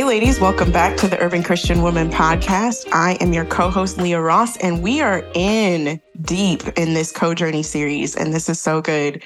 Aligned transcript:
Hey, 0.00 0.06
ladies, 0.06 0.40
welcome 0.40 0.72
back 0.72 0.96
to 0.96 1.08
the 1.08 1.20
Urban 1.20 1.42
Christian 1.42 1.82
Woman 1.82 2.08
podcast. 2.08 2.88
I 2.90 3.18
am 3.20 3.34
your 3.34 3.44
co 3.44 3.68
host, 3.68 3.98
Leah 3.98 4.22
Ross, 4.22 4.56
and 4.56 4.82
we 4.82 5.02
are 5.02 5.22
in 5.34 6.00
deep 6.22 6.66
in 6.78 6.94
this 6.94 7.12
co 7.12 7.34
journey 7.34 7.62
series. 7.62 8.16
And 8.16 8.32
this 8.32 8.48
is 8.48 8.58
so 8.58 8.80
good. 8.80 9.22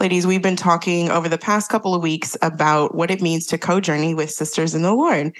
Ladies, 0.00 0.26
we've 0.26 0.42
been 0.42 0.54
talking 0.54 1.10
over 1.10 1.30
the 1.30 1.38
past 1.38 1.70
couple 1.70 1.94
of 1.94 2.02
weeks 2.02 2.36
about 2.42 2.94
what 2.94 3.10
it 3.10 3.22
means 3.22 3.46
to 3.46 3.56
co 3.56 3.80
journey 3.80 4.12
with 4.12 4.30
sisters 4.30 4.74
in 4.74 4.82
the 4.82 4.92
Lord. 4.92 5.34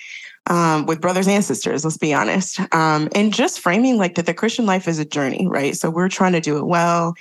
Um, 0.46 0.86
with 0.86 1.02
brothers 1.02 1.28
and 1.28 1.44
sisters, 1.44 1.84
let's 1.84 1.98
be 1.98 2.14
honest. 2.14 2.58
Um, 2.74 3.10
and 3.14 3.34
just 3.34 3.60
framing 3.60 3.98
like 3.98 4.14
that 4.14 4.24
the 4.24 4.32
Christian 4.32 4.64
life 4.64 4.88
is 4.88 4.98
a 4.98 5.04
journey, 5.04 5.46
right? 5.46 5.76
So 5.76 5.90
we're 5.90 6.08
trying 6.08 6.32
to 6.32 6.40
do 6.40 6.56
it 6.56 6.64
well. 6.64 7.12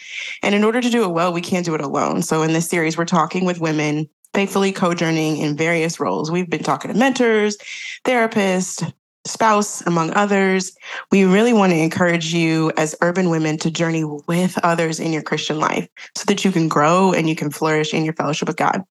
And 0.42 0.56
in 0.56 0.64
order 0.64 0.80
to 0.80 0.90
do 0.90 1.04
it 1.04 1.10
well, 1.10 1.34
we 1.34 1.42
can't 1.42 1.66
do 1.66 1.76
it 1.76 1.82
alone. 1.82 2.22
So 2.22 2.44
in 2.44 2.54
this 2.54 2.70
series, 2.70 2.98
we're 2.98 3.04
talking 3.04 3.44
with 3.44 3.60
women 3.60 4.08
faithfully 4.38 4.72
co-journeying 4.72 5.38
in 5.38 5.58
various 5.58 6.00
roles. 6.00 6.30
We've 6.30 6.48
been 6.48 6.62
talking 6.62 6.94
to 6.94 6.96
mentors, 6.96 7.58
therapists, 8.06 8.94
spouse, 9.26 9.82
among 9.88 10.14
others. 10.14 10.78
We 11.12 11.24
really 11.24 11.54
want 11.54 11.72
to 11.72 11.80
encourage 11.80 12.36
you 12.36 12.72
as 12.78 12.96
urban 13.02 13.32
women 13.32 13.58
to 13.58 13.72
journey 13.72 14.04
with 14.04 14.56
others 14.64 15.00
in 15.00 15.12
your 15.12 15.24
Christian 15.24 15.60
life 15.60 15.88
so 16.14 16.24
that 16.28 16.46
you 16.46 16.52
can 16.52 16.68
grow 16.68 17.14
and 17.14 17.28
you 17.28 17.36
can 17.36 17.50
flourish 17.50 17.96
in 17.96 18.06
your 18.06 18.14
fellowship 18.14 18.48
with 18.48 18.58
God. 18.58 18.84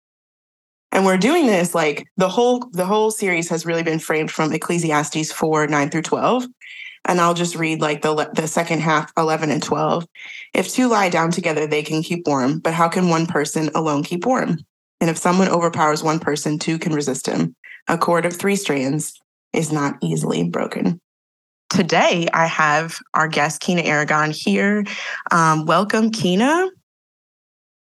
And 0.91 1.06
we're 1.06 1.17
doing 1.17 1.47
this 1.47 1.77
like 1.77 2.08
the 2.17 2.28
whole 2.28 2.69
the 2.72 2.84
whole 2.84 3.12
series 3.12 3.48
has 3.48 3.64
really 3.64 3.84
been 3.84 4.00
framed 4.00 4.33
from 4.33 4.52
Ecclesiastes 4.52 5.30
4, 5.30 5.69
9 5.69 5.91
through 5.91 6.02
12. 6.02 6.44
And 7.05 7.20
I'll 7.20 7.34
just 7.34 7.55
read 7.55 7.80
like 7.80 8.02
the 8.02 8.28
the 8.34 8.48
second 8.48 8.80
half, 8.80 9.12
11 9.17 9.52
and 9.52 9.62
12. 9.62 10.08
If 10.55 10.72
two 10.72 10.89
lie 10.89 11.08
down 11.08 11.30
together, 11.30 11.69
they 11.69 11.84
can 11.84 12.02
keep 12.02 12.27
warm, 12.27 12.58
but 12.58 12.74
how 12.74 12.89
can 12.89 13.11
one 13.11 13.27
person 13.27 13.70
alone 13.77 14.02
keep 14.02 14.27
warm? 14.27 14.58
And 15.00 15.11
if 15.11 15.19
someone 15.19 15.48
overpowers 15.48 16.02
one 16.02 16.19
person, 16.19 16.58
two 16.58 16.78
can 16.78 16.92
resist 16.92 17.27
him. 17.27 17.55
A 17.89 17.98
cord 17.98 18.25
of 18.25 18.34
three 18.34 18.56
strands 18.56 19.12
is 19.52 19.72
not 19.72 19.97
easily 20.02 20.48
broken. 20.48 21.00
Today, 21.69 22.28
I 22.33 22.47
have 22.47 22.98
our 23.14 23.28
guest, 23.28 23.61
Quina 23.61 23.84
Aragon, 23.84 24.30
here. 24.30 24.84
Um, 25.30 25.67
welcome, 25.67 26.11
Quina. 26.11 26.69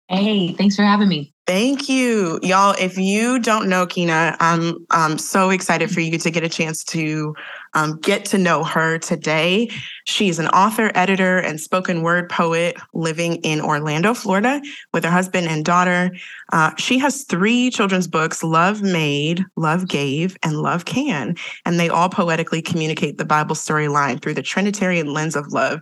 Hey, 0.08 0.54
thanks 0.54 0.76
for 0.76 0.84
having 0.84 1.08
me. 1.08 1.34
Thank 1.48 1.88
you. 1.88 2.40
Y'all, 2.42 2.76
if 2.80 2.98
you 2.98 3.40
don't 3.40 3.70
know 3.70 3.86
Quina, 3.86 4.36
I'm, 4.40 4.86
I'm 4.90 5.18
so 5.18 5.52
excited 5.52 5.92
for 5.92 6.00
you 6.00 6.18
to 6.18 6.32
get 6.32 6.44
a 6.44 6.50
chance 6.50 6.84
to 6.86 7.36
um, 7.76 7.98
get 8.00 8.26
to 8.26 8.38
know 8.38 8.64
her 8.64 8.98
today. 8.98 9.70
She's 10.06 10.40
an 10.40 10.48
author, 10.48 10.92
editor, 10.96 11.38
and 11.38 11.60
spoken 11.62 12.02
word 12.02 12.30
poet 12.30 12.78
living 12.94 13.36
in 13.38 13.62
Orlando, 13.62 14.14
Florida, 14.14 14.62
with 14.94 15.04
her 15.04 15.12
husband 15.12 15.48
and 15.48 15.64
daughter. 15.64 16.12
Uh, 16.52 16.72
she 16.78 16.98
has 16.98 17.24
three 17.24 17.70
children's 17.70 18.08
books 18.08 18.44
Love 18.44 18.82
Made, 18.82 19.46
Love 19.56 19.88
Gave, 19.88 20.38
and 20.42 20.62
Love 20.62 20.86
Can. 20.86 21.36
And 21.66 21.80
they 21.80 21.90
all 21.90 22.10
poetically 22.10 22.62
communicate 22.62 23.18
the 23.18 23.26
Bible 23.26 23.56
storyline 23.56 24.22
through 24.22 24.36
the 24.36 24.42
Trinitarian 24.42 25.14
lens 25.14 25.36
of 25.36 25.52
love, 25.52 25.82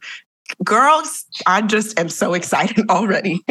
girls 0.63 1.25
i 1.47 1.61
just 1.61 1.97
am 1.99 2.09
so 2.09 2.33
excited 2.33 2.85
already. 2.89 3.43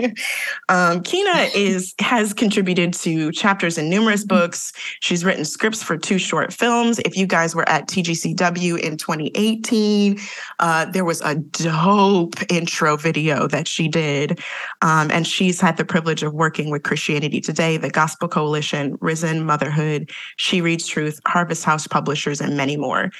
Um, 0.68 1.02
quina 1.02 1.54
is 1.54 1.94
has 1.98 2.32
contributed 2.32 2.92
to 2.94 3.32
chapters 3.32 3.78
in 3.78 3.88
numerous 3.88 4.24
books. 4.24 4.72
She's 5.00 5.24
written 5.24 5.44
scripts 5.44 5.82
for 5.82 5.96
two 5.96 6.18
short 6.18 6.52
films. 6.52 6.98
If 7.00 7.16
you 7.16 7.26
guys 7.26 7.54
were 7.54 7.68
at 7.68 7.88
tgcw 7.88 8.78
in 8.78 8.96
2018 8.96 10.18
uh, 10.58 10.84
there 10.86 11.04
was 11.04 11.20
a 11.22 11.36
dope 11.36 12.34
intro 12.50 12.96
video 12.96 13.46
that 13.48 13.68
she 13.68 13.88
did. 13.88 14.40
Um, 14.82 15.10
and 15.10 15.26
she's 15.26 15.60
had 15.60 15.76
the 15.76 15.84
privilege 15.84 16.22
of 16.22 16.32
working 16.32 16.70
with 16.70 16.82
christianity 16.82 17.40
today 17.40 17.76
the 17.76 17.90
gospel 17.90 18.28
coalition 18.28 18.96
risen 19.00 19.44
motherhood 19.44 20.10
she 20.36 20.60
reads 20.60 20.86
truth 20.86 21.20
harvest 21.26 21.64
house 21.64 21.86
publishers 21.86 22.40
and 22.40 22.56
many 22.56 22.76
more 22.76 23.10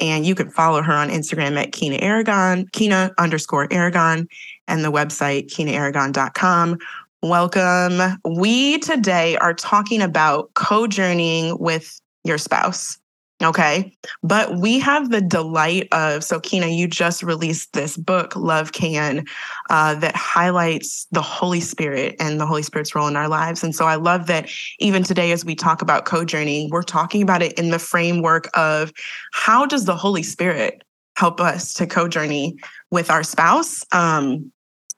and 0.00 0.26
you 0.26 0.34
can 0.34 0.50
follow 0.50 0.82
her 0.82 0.92
on 0.92 1.08
Instagram 1.08 1.60
at 1.60 1.72
Quina 1.72 2.00
Aragon, 2.02 2.66
Quina 2.66 3.12
underscore 3.18 3.68
Aragon, 3.70 4.28
and 4.68 4.84
the 4.84 4.92
website 4.92 5.48
quinaaragon.com. 5.48 6.78
Welcome. 7.22 8.18
We 8.24 8.78
today 8.78 9.36
are 9.38 9.54
talking 9.54 10.00
about 10.00 10.52
co 10.54 10.86
journeying 10.86 11.58
with 11.58 12.00
your 12.24 12.38
spouse. 12.38 12.99
Okay. 13.42 13.96
But 14.22 14.58
we 14.58 14.78
have 14.80 15.10
the 15.10 15.22
delight 15.22 15.88
of, 15.92 16.22
so 16.22 16.38
Quina, 16.40 16.76
you 16.76 16.86
just 16.86 17.22
released 17.22 17.72
this 17.72 17.96
book, 17.96 18.36
Love 18.36 18.72
Can, 18.72 19.24
uh, 19.70 19.94
that 19.94 20.14
highlights 20.14 21.06
the 21.10 21.22
Holy 21.22 21.60
Spirit 21.60 22.16
and 22.20 22.38
the 22.38 22.46
Holy 22.46 22.62
Spirit's 22.62 22.94
role 22.94 23.08
in 23.08 23.16
our 23.16 23.28
lives. 23.28 23.64
And 23.64 23.74
so 23.74 23.86
I 23.86 23.94
love 23.94 24.26
that 24.26 24.50
even 24.78 25.02
today, 25.02 25.32
as 25.32 25.44
we 25.44 25.54
talk 25.54 25.80
about 25.80 26.04
co 26.04 26.24
journeying, 26.24 26.68
we're 26.70 26.82
talking 26.82 27.22
about 27.22 27.40
it 27.40 27.54
in 27.54 27.70
the 27.70 27.78
framework 27.78 28.48
of 28.54 28.92
how 29.32 29.64
does 29.64 29.86
the 29.86 29.96
Holy 29.96 30.22
Spirit 30.22 30.82
help 31.16 31.40
us 31.40 31.72
to 31.74 31.86
co 31.86 32.08
journey 32.08 32.58
with 32.90 33.10
our 33.10 33.22
spouse? 33.22 33.84
Um, 33.92 34.52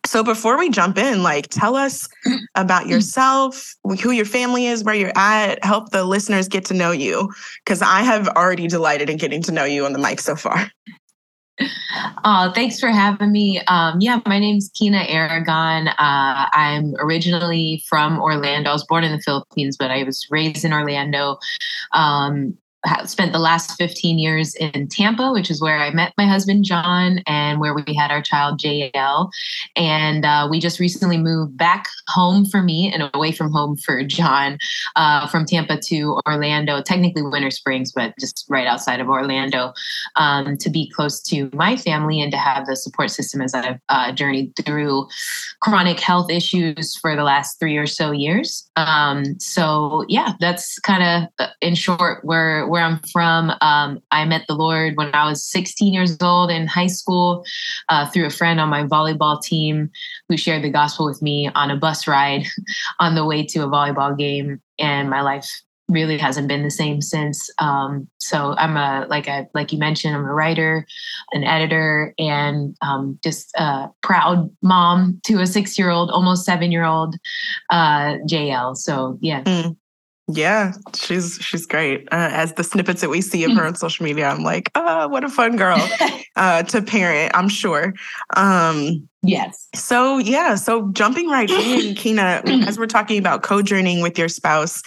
so 0.04 0.24
before 0.24 0.58
we 0.58 0.68
jump 0.68 0.98
in, 0.98 1.22
like 1.22 1.48
tell 1.48 1.76
us 1.76 2.08
about 2.54 2.86
yourself, 2.86 3.74
who 4.02 4.10
your 4.10 4.24
family 4.24 4.66
is, 4.66 4.84
where 4.84 4.94
you're 4.94 5.12
at, 5.16 5.64
help 5.64 5.90
the 5.90 6.04
listeners 6.04 6.48
get 6.48 6.64
to 6.66 6.74
know 6.74 6.90
you. 6.90 7.30
Cause 7.66 7.82
I 7.82 8.02
have 8.02 8.28
already 8.28 8.66
delighted 8.66 9.08
in 9.08 9.16
getting 9.16 9.42
to 9.42 9.52
know 9.52 9.64
you 9.64 9.84
on 9.84 9.92
the 9.92 9.98
mic 9.98 10.20
so 10.20 10.36
far. 10.36 10.70
Oh, 12.24 12.52
thanks 12.54 12.80
for 12.80 12.88
having 12.88 13.32
me. 13.32 13.60
Um, 13.68 14.00
yeah, 14.00 14.20
my 14.26 14.38
name's 14.38 14.70
Quina 14.70 15.04
Aragon. 15.08 15.88
Uh, 15.88 16.46
I'm 16.52 16.94
originally 16.98 17.82
from 17.88 18.20
Orlando. 18.20 18.70
I 18.70 18.72
was 18.72 18.86
born 18.86 19.04
in 19.04 19.12
the 19.12 19.20
Philippines, 19.20 19.76
but 19.76 19.90
I 19.90 20.02
was 20.04 20.26
raised 20.30 20.64
in 20.64 20.72
Orlando. 20.72 21.38
Um, 21.92 22.56
spent 23.04 23.32
the 23.32 23.38
last 23.38 23.76
15 23.76 24.18
years 24.18 24.54
in 24.56 24.88
Tampa, 24.88 25.30
which 25.32 25.50
is 25.50 25.60
where 25.60 25.78
I 25.78 25.90
met 25.90 26.12
my 26.18 26.26
husband, 26.26 26.64
Jon, 26.64 27.20
and 27.26 27.60
where 27.60 27.74
we 27.74 27.94
had 27.94 28.10
our 28.10 28.22
child, 28.22 28.60
JL. 28.60 29.30
And 29.76 30.24
uh, 30.24 30.48
we 30.50 30.58
just 30.58 30.80
recently 30.80 31.18
moved 31.18 31.56
back 31.56 31.86
home 32.08 32.44
for 32.44 32.62
me 32.62 32.92
and 32.92 33.10
away 33.14 33.32
from 33.32 33.52
home 33.52 33.76
for 33.76 34.02
Jon 34.02 34.58
uh, 34.96 35.26
from 35.28 35.44
Tampa 35.44 35.78
to 35.78 36.20
Orlando, 36.26 36.82
technically 36.82 37.22
Winter 37.22 37.50
Springs, 37.50 37.92
but 37.92 38.14
just 38.18 38.46
right 38.48 38.66
outside 38.66 39.00
of 39.00 39.08
Orlando 39.08 39.72
um, 40.16 40.56
to 40.58 40.70
be 40.70 40.90
close 40.90 41.22
to 41.22 41.50
my 41.52 41.76
family 41.76 42.20
and 42.20 42.32
to 42.32 42.38
have 42.38 42.66
the 42.66 42.76
support 42.76 43.10
system 43.10 43.40
as 43.40 43.54
I've 43.54 43.78
uh, 43.88 44.12
journeyed 44.12 44.52
through 44.64 45.06
chronic 45.60 46.00
health 46.00 46.30
issues 46.30 46.96
for 46.96 47.14
the 47.14 47.24
last 47.24 47.58
three 47.60 47.76
or 47.76 47.86
so 47.86 48.10
years. 48.10 48.68
Um, 48.76 49.38
so, 49.38 50.04
yeah, 50.08 50.32
that's 50.40 50.78
kind 50.80 51.02
of 51.02 51.46
uh, 51.46 51.52
in 51.60 51.74
short 51.74 52.24
where 52.24 52.66
where 52.72 52.82
I'm 52.82 53.00
from. 53.12 53.52
Um, 53.60 54.00
I 54.10 54.24
met 54.24 54.46
the 54.48 54.54
Lord 54.54 54.96
when 54.96 55.14
I 55.14 55.28
was 55.28 55.44
16 55.44 55.92
years 55.92 56.16
old 56.22 56.50
in 56.50 56.66
high 56.66 56.86
school 56.86 57.44
uh, 57.90 58.08
through 58.08 58.24
a 58.24 58.30
friend 58.30 58.58
on 58.58 58.70
my 58.70 58.84
volleyball 58.84 59.42
team 59.42 59.90
who 60.30 60.38
shared 60.38 60.64
the 60.64 60.70
gospel 60.70 61.04
with 61.04 61.20
me 61.20 61.50
on 61.54 61.70
a 61.70 61.76
bus 61.76 62.08
ride 62.08 62.46
on 62.98 63.14
the 63.14 63.26
way 63.26 63.44
to 63.44 63.58
a 63.58 63.68
volleyball 63.68 64.16
game. 64.16 64.62
And 64.78 65.10
my 65.10 65.20
life 65.20 65.46
really 65.90 66.16
hasn't 66.16 66.48
been 66.48 66.62
the 66.62 66.70
same 66.70 67.02
since. 67.02 67.50
Um, 67.58 68.08
so 68.18 68.54
I'm 68.56 68.78
a 68.78 69.06
like 69.10 69.28
I 69.28 69.48
like 69.52 69.70
you 69.70 69.78
mentioned, 69.78 70.16
I'm 70.16 70.24
a 70.24 70.32
writer, 70.32 70.86
an 71.32 71.44
editor, 71.44 72.14
and 72.18 72.74
um, 72.80 73.18
just 73.22 73.52
a 73.56 73.90
proud 74.02 74.48
mom 74.62 75.20
to 75.24 75.40
a 75.40 75.46
six 75.46 75.78
year 75.78 75.90
old, 75.90 76.10
almost 76.10 76.46
seven 76.46 76.72
year 76.72 76.84
old 76.84 77.16
uh, 77.68 78.16
JL. 78.26 78.78
So 78.78 79.18
yeah. 79.20 79.42
Mm. 79.42 79.76
Yeah, 80.28 80.72
she's 80.94 81.38
she's 81.40 81.66
great. 81.66 82.06
Uh, 82.12 82.30
as 82.32 82.54
the 82.54 82.62
snippets 82.62 83.00
that 83.00 83.10
we 83.10 83.20
see 83.20 83.44
of 83.44 83.52
her 83.52 83.64
on 83.64 83.74
social 83.74 84.04
media, 84.04 84.28
I'm 84.28 84.44
like, 84.44 84.70
oh, 84.74 85.08
what 85.08 85.24
a 85.24 85.28
fun 85.28 85.56
girl 85.56 85.78
uh, 86.36 86.62
to 86.62 86.80
parent. 86.80 87.32
I'm 87.34 87.48
sure. 87.48 87.92
Um, 88.36 89.08
yes. 89.22 89.68
So 89.74 90.18
yeah, 90.18 90.54
so 90.54 90.90
jumping 90.92 91.28
right 91.28 91.50
in, 91.50 91.56
Quina, 91.96 92.66
as 92.66 92.78
we're 92.78 92.86
talking 92.86 93.18
about 93.18 93.42
co-journeying 93.42 94.00
with 94.00 94.16
your 94.16 94.28
spouse, 94.28 94.82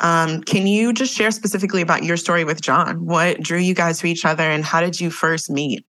um, 0.00 0.42
can 0.42 0.66
you 0.66 0.92
just 0.92 1.14
share 1.14 1.30
specifically 1.30 1.80
about 1.80 2.04
your 2.04 2.18
story 2.18 2.44
with 2.44 2.60
Jon? 2.60 3.06
What 3.06 3.40
drew 3.40 3.58
you 3.58 3.74
guys 3.74 4.00
to 4.00 4.06
each 4.06 4.26
other, 4.26 4.44
and 4.44 4.64
how 4.64 4.80
did 4.80 5.00
you 5.00 5.10
first 5.10 5.50
meet? 5.50 5.86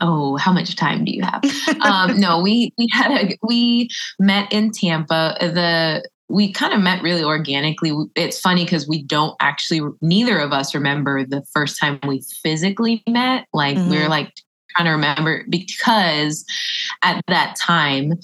oh 0.00 0.36
how 0.36 0.52
much 0.52 0.74
time 0.74 1.04
do 1.04 1.12
you 1.12 1.22
have 1.22 1.44
um, 1.82 2.18
no 2.18 2.40
we 2.40 2.72
we 2.78 2.88
had 2.92 3.10
a 3.10 3.38
we 3.42 3.88
met 4.18 4.50
in 4.52 4.70
tampa 4.70 5.36
the 5.40 6.02
we 6.32 6.50
kind 6.50 6.72
of 6.72 6.80
met 6.80 7.02
really 7.02 7.22
organically. 7.22 7.92
It's 8.16 8.40
funny 8.40 8.64
because 8.64 8.88
we 8.88 9.02
don't 9.02 9.36
actually, 9.40 9.82
neither 10.00 10.38
of 10.38 10.50
us 10.50 10.74
remember 10.74 11.26
the 11.26 11.44
first 11.52 11.78
time 11.78 12.00
we 12.08 12.24
physically 12.42 13.02
met. 13.06 13.46
Like 13.52 13.76
mm-hmm. 13.76 13.90
we 13.90 13.98
are 13.98 14.08
like 14.08 14.32
trying 14.70 14.86
to 14.86 14.92
remember 14.92 15.44
because 15.50 16.46
at 17.02 17.20
that 17.28 17.54
time, 17.56 18.14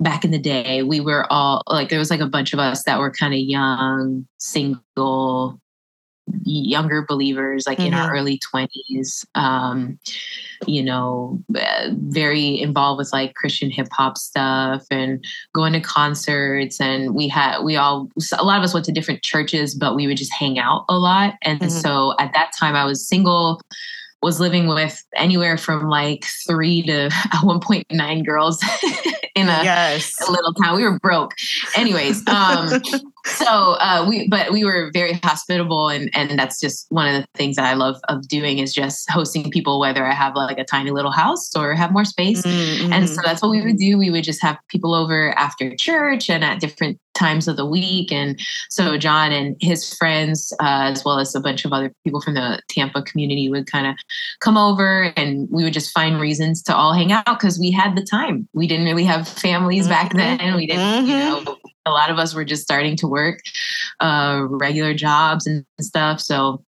back 0.00 0.24
in 0.24 0.30
the 0.30 0.38
day, 0.38 0.82
we 0.82 1.00
were 1.00 1.30
all 1.30 1.60
like, 1.68 1.90
there 1.90 1.98
was 1.98 2.10
like 2.10 2.20
a 2.20 2.26
bunch 2.26 2.54
of 2.54 2.58
us 2.58 2.84
that 2.84 2.98
were 2.98 3.10
kind 3.10 3.34
of 3.34 3.40
young, 3.40 4.26
single, 4.38 5.60
younger 6.44 7.04
believers 7.06 7.66
like 7.66 7.78
mm-hmm. 7.78 7.88
in 7.88 7.94
our 7.94 8.08
mm-hmm. 8.08 8.16
early 8.16 8.40
20s 8.54 9.24
um 9.34 9.98
you 10.66 10.82
know 10.82 11.42
uh, 11.56 11.88
very 11.92 12.60
involved 12.60 12.98
with 12.98 13.12
like 13.12 13.34
christian 13.34 13.70
hip 13.70 13.88
hop 13.92 14.18
stuff 14.18 14.84
and 14.90 15.24
going 15.54 15.72
to 15.72 15.80
concerts 15.80 16.80
and 16.80 17.14
we 17.14 17.28
had 17.28 17.60
we 17.62 17.76
all 17.76 18.08
a 18.38 18.44
lot 18.44 18.58
of 18.58 18.64
us 18.64 18.74
went 18.74 18.84
to 18.84 18.92
different 18.92 19.22
churches 19.22 19.74
but 19.74 19.94
we 19.94 20.06
would 20.06 20.16
just 20.16 20.32
hang 20.32 20.58
out 20.58 20.84
a 20.88 20.98
lot 20.98 21.34
and 21.42 21.60
mm-hmm. 21.60 21.70
so 21.70 22.14
at 22.18 22.32
that 22.32 22.50
time 22.58 22.74
i 22.74 22.84
was 22.84 23.06
single 23.06 23.60
was 24.22 24.38
living 24.38 24.66
with 24.66 25.02
anywhere 25.16 25.56
from 25.56 25.88
like 25.88 26.24
three 26.46 26.82
to 26.82 27.08
1.9 27.12 28.26
girls 28.26 28.62
in 29.34 29.48
a, 29.48 29.64
yes. 29.64 30.14
a, 30.26 30.30
little 30.30 30.52
town. 30.54 30.76
We 30.76 30.84
were 30.84 30.98
broke. 30.98 31.34
Anyways, 31.74 32.26
um, 32.28 32.68
so 33.26 33.46
uh, 33.46 34.04
we 34.08 34.28
but 34.28 34.52
we 34.52 34.64
were 34.64 34.90
very 34.92 35.14
hospitable 35.24 35.88
and 35.88 36.10
and 36.14 36.38
that's 36.38 36.60
just 36.60 36.86
one 36.90 37.14
of 37.14 37.20
the 37.20 37.26
things 37.34 37.56
that 37.56 37.64
I 37.64 37.74
love 37.74 37.96
of 38.08 38.28
doing 38.28 38.58
is 38.58 38.74
just 38.74 39.10
hosting 39.10 39.50
people 39.50 39.80
whether 39.80 40.04
I 40.04 40.14
have 40.14 40.34
like 40.34 40.58
a 40.58 40.64
tiny 40.64 40.90
little 40.90 41.12
house 41.12 41.54
or 41.56 41.74
have 41.74 41.92
more 41.92 42.04
space. 42.04 42.42
Mm-hmm. 42.42 42.92
And 42.92 43.08
so 43.08 43.20
that's 43.24 43.40
what 43.40 43.50
we 43.50 43.62
would 43.62 43.76
do. 43.76 43.96
We 43.96 44.10
would 44.10 44.24
just 44.24 44.42
have 44.42 44.58
people 44.68 44.94
over 44.94 45.30
after 45.38 45.74
church 45.76 46.28
and 46.28 46.44
at 46.44 46.60
different 46.60 46.98
times 47.20 47.46
of 47.46 47.56
the 47.56 47.66
week. 47.66 48.10
And 48.10 48.40
so 48.70 48.96
Jon 48.96 49.30
and 49.30 49.56
his 49.60 49.94
friends, 49.94 50.52
uh, 50.60 50.90
as 50.90 51.04
well 51.04 51.18
as 51.18 51.34
a 51.34 51.40
bunch 51.40 51.64
of 51.64 51.72
other 51.72 51.92
people 52.02 52.20
from 52.20 52.34
the 52.34 52.60
Tampa 52.68 53.02
community, 53.02 53.48
would 53.50 53.70
kind 53.70 53.86
of 53.86 53.94
come 54.40 54.56
over 54.56 55.12
and 55.16 55.48
we 55.50 55.62
would 55.62 55.74
just 55.74 55.92
find 55.92 56.20
reasons 56.20 56.62
to 56.64 56.74
all 56.74 56.94
hang 56.94 57.12
out 57.12 57.26
because 57.26 57.58
we 57.58 57.70
had 57.70 57.96
the 57.96 58.02
time. 58.02 58.48
We 58.54 58.66
didn't 58.66 58.86
really 58.86 59.04
have 59.04 59.28
families 59.28 59.86
mm-hmm. 59.86 59.92
back 59.92 60.14
then. 60.14 60.56
We 60.56 60.66
didn't, 60.66 61.06
mm-hmm. 61.06 61.10
you 61.10 61.44
know, 61.44 61.56
a 61.86 61.90
lot 61.90 62.10
of 62.10 62.18
us 62.18 62.34
were 62.34 62.44
just 62.44 62.62
starting 62.62 62.96
to 62.96 63.06
work 63.06 63.40
uh, 64.00 64.46
regular 64.48 64.94
jobs 64.94 65.46
and 65.46 65.64
stuff. 65.80 66.20
So 66.20 66.64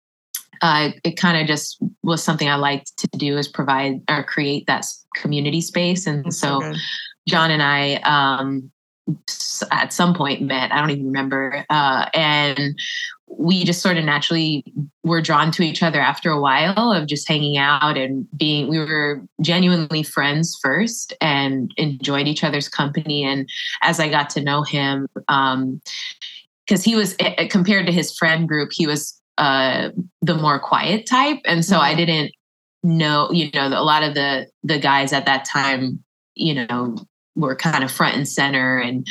uh, 0.61 0.91
it 1.03 1.17
kind 1.17 1.39
of 1.39 1.47
just 1.47 1.81
was 2.03 2.23
something 2.23 2.49
I 2.49 2.55
liked 2.55 2.97
to 2.97 3.07
do 3.17 3.37
is 3.37 3.47
provide 3.47 4.01
or 4.09 4.23
create 4.23 4.65
that 4.67 4.85
community 5.15 5.61
space. 5.61 6.05
And 6.05 6.33
so 6.33 6.73
Jon 7.27 7.51
and 7.51 7.63
I 7.63 7.95
um, 8.03 8.71
at 9.71 9.93
some 9.93 10.13
point 10.13 10.41
met. 10.41 10.71
I 10.71 10.79
don't 10.79 10.91
even 10.91 11.05
remember. 11.05 11.65
Uh, 11.69 12.09
and 12.13 12.77
we 13.37 13.63
just 13.63 13.81
sort 13.81 13.97
of 13.97 14.05
naturally 14.05 14.63
were 15.03 15.21
drawn 15.21 15.51
to 15.51 15.63
each 15.63 15.83
other 15.83 15.99
after 15.99 16.31
a 16.31 16.41
while 16.41 16.91
of 16.91 17.07
just 17.07 17.27
hanging 17.27 17.57
out 17.57 17.97
and 17.97 18.27
being 18.37 18.67
we 18.67 18.79
were 18.79 19.21
genuinely 19.41 20.03
friends 20.03 20.57
first 20.61 21.13
and 21.21 21.71
enjoyed 21.77 22.27
each 22.27 22.43
other's 22.43 22.67
company 22.67 23.23
and 23.23 23.47
as 23.81 23.99
i 23.99 24.09
got 24.09 24.29
to 24.29 24.41
know 24.41 24.63
him 24.63 25.07
um 25.27 25.79
because 26.65 26.83
he 26.83 26.95
was 26.95 27.15
eh, 27.19 27.47
compared 27.47 27.85
to 27.85 27.91
his 27.91 28.15
friend 28.17 28.47
group 28.47 28.71
he 28.73 28.87
was 28.87 29.21
uh 29.37 29.89
the 30.21 30.35
more 30.35 30.59
quiet 30.59 31.05
type 31.05 31.39
and 31.45 31.63
so 31.63 31.75
mm-hmm. 31.75 31.85
i 31.85 31.95
didn't 31.95 32.31
know 32.81 33.29
you 33.31 33.49
know 33.53 33.67
a 33.67 33.83
lot 33.83 34.03
of 34.03 34.15
the 34.15 34.47
the 34.63 34.79
guys 34.79 35.13
at 35.13 35.25
that 35.25 35.45
time 35.45 36.03
you 36.33 36.53
know 36.53 36.95
were 37.35 37.55
kind 37.55 37.83
of 37.83 37.91
front 37.91 38.15
and 38.15 38.27
center 38.27 38.79
and 38.79 39.07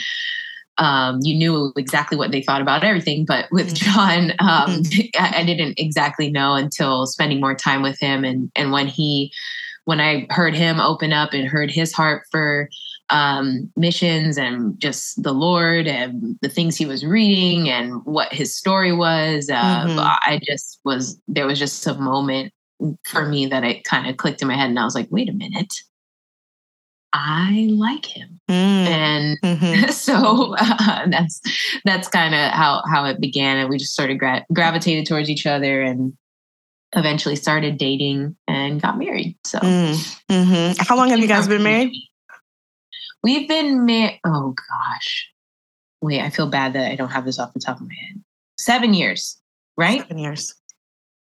um, 0.79 1.19
you 1.23 1.37
knew 1.37 1.73
exactly 1.77 2.17
what 2.17 2.31
they 2.31 2.41
thought 2.41 2.63
about 2.63 2.85
everything. 2.85 3.25
But 3.25 3.47
with 3.51 3.75
mm-hmm. 3.75 3.93
Jon, 3.93 4.31
um, 4.39 4.83
mm-hmm. 4.83 5.09
I, 5.23 5.41
I, 5.41 5.45
didn't 5.45 5.79
exactly 5.79 6.31
know 6.31 6.55
until 6.55 7.07
spending 7.07 7.41
more 7.41 7.55
time 7.55 7.83
with 7.83 7.99
him. 8.01 8.25
And 8.25 8.51
and 8.55 8.73
when 8.73 8.87
he, 8.87 9.33
when 9.85 10.01
I 10.01 10.27
heard 10.31 10.55
him 10.55 10.81
open 10.81 11.13
up 11.13 11.33
and 11.33 11.49
heard 11.49 11.71
his 11.71 11.93
heart 11.93 12.23
for 12.31 12.69
um, 13.11 13.73
missions 13.77 14.39
and 14.39 14.79
just 14.79 15.21
the 15.23 15.33
Lord 15.33 15.89
and 15.89 16.39
the 16.43 16.49
things 16.49 16.77
he 16.77 16.87
was 16.87 17.05
reading 17.05 17.69
and 17.69 18.05
what 18.05 18.33
his 18.33 18.55
story 18.55 18.93
was, 18.93 19.51
uh, 19.51 19.55
mm-hmm. 19.85 19.99
I 19.99 20.41
just 20.45 20.81
was 20.85 21.21
there 21.27 21.47
was 21.47 21.59
just 21.59 21.87
a 21.87 21.95
moment 21.95 22.53
for 23.05 23.27
me 23.27 23.47
that 23.47 23.65
it 23.65 23.83
kind 23.83 24.09
of 24.09 24.17
clicked 24.17 24.43
in 24.43 24.49
my 24.49 24.55
head, 24.55 24.71
and 24.71 24.79
I 24.79 24.85
was 24.85 24.95
like, 24.95 25.09
wait 25.11 25.29
a 25.29 25.33
minute 25.33 25.75
I 27.13 27.69
like 27.71 28.05
him. 28.05 28.41
Mm. 28.49 28.55
And 28.55 29.41
mm-hmm. 29.43 29.91
so 29.91 30.55
uh, 30.59 31.07
that's 31.09 31.41
that's 31.85 32.09
kind 32.09 32.35
of 32.35 32.53
how 32.53 32.83
how 32.91 33.05
it 33.05 33.21
began 33.21 33.59
and 33.59 33.69
we 33.69 33.79
just 33.79 33.95
sort 33.95 34.11
of 34.11 34.19
gra- 34.19 34.45
gravitated 34.53 35.07
towards 35.07 35.31
each 35.31 35.47
other 35.47 35.83
and 35.83 36.17
eventually 36.95 37.37
started 37.37 37.79
dating 37.79 38.37
and 38.47 38.81
got 38.81 38.99
married. 38.99 39.37
So 39.45 39.59
mm. 39.59 40.19
mm-hmm. 40.31 40.83
How 40.83 40.97
long 40.97 41.11
have 41.11 41.19
you 41.19 41.29
guys 41.29 41.49
been 41.49 41.63
married? 41.63 41.93
We've 43.23 43.49
been 43.49 43.85
married 43.85 44.21
oh 44.27 44.55
gosh. 44.71 45.31
Wait, 46.01 46.21
I 46.21 46.31
feel 46.31 46.47
bad 46.47 46.75
that 46.75 46.91
I 46.91 46.95
don't 46.95 47.11
have 47.11 47.25
this 47.25 47.39
off 47.39 47.53
the 47.55 47.61
top 47.61 47.81
of 47.81 47.87
my 47.87 47.95
head. 47.95 48.23
7 48.59 48.95
years, 48.95 49.37
right? 49.77 50.01
7 50.03 50.17
years. 50.19 50.55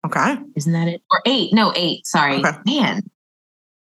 Okay. 0.04 0.36
Isn't 0.56 0.72
that 0.72 0.88
it? 0.88 1.02
Or 1.12 1.22
8. 1.24 1.52
No, 1.52 1.72
8. 1.74 2.06
Sorry. 2.06 2.44
Okay. 2.44 2.58
Man, 2.66 3.02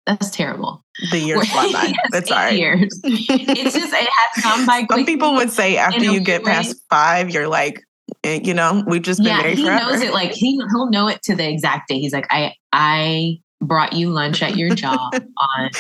that's 0.09 0.31
terrible. 0.31 0.83
The 1.11 1.19
years 1.19 1.49
fly 1.53 1.71
by. 1.71 1.93
That's 2.11 2.31
all 2.31 2.39
right. 2.39 2.59
Years. 2.59 2.89
It's 3.05 3.75
just 3.75 3.93
it 3.93 4.09
has 4.11 4.45
gone 4.45 4.67
by. 4.67 4.87
Some 4.91 5.05
people 5.05 5.35
would 5.35 5.51
say 5.51 5.77
after 5.77 6.03
you 6.03 6.21
get 6.21 6.43
way. 6.43 6.53
past 6.53 6.77
five, 6.89 7.31
you're 7.31 7.47
like, 7.47 7.83
eh, 8.25 8.41
you 8.43 8.55
know, 8.55 8.83
we've 8.87 9.03
just 9.03 9.19
been 9.19 9.29
yeah, 9.29 9.43
married 9.43 9.59
he 9.59 9.65
forever. 9.65 9.91
knows 9.91 10.01
it. 10.01 10.15
Like 10.15 10.33
he 10.33 10.57
he'll 10.71 10.91
know 10.91 11.09
it 11.09 11.23
to 11.25 11.37
the 11.37 11.47
exact 11.47 11.89
day. 11.89 11.99
He's 11.99 12.15
like, 12.15 12.27
I 12.31 12.55
I 12.73 13.39
brought 13.61 13.93
you 13.93 14.09
lunch 14.09 14.43
at 14.43 14.57
your 14.57 14.75
job 14.75 15.13
on 15.37 15.71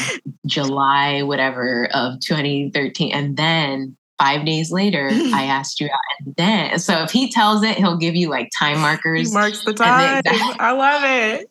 July 0.46 1.22
whatever 1.22 1.88
of 1.94 2.20
2013, 2.20 3.10
and 3.12 3.36
then 3.36 3.96
five 4.19 4.44
days 4.44 4.70
later, 4.70 5.09
I 5.12 5.44
asked 5.49 5.81
you 5.81 5.87
out. 5.87 6.00
And 6.25 6.35
then, 6.37 6.79
so 6.79 7.03
if 7.03 7.11
he 7.11 7.31
tells 7.31 7.62
it, 7.62 7.76
he'll 7.76 7.97
give 7.97 8.17
you 8.17 8.29
like 8.29 8.50
time 8.59 8.81
markers. 8.81 9.29
He 9.29 9.35
marks 9.35 9.65
the 9.65 9.73
time. 9.73 10.23
I 10.26 10.73
love 10.73 11.03
it. 11.05 11.50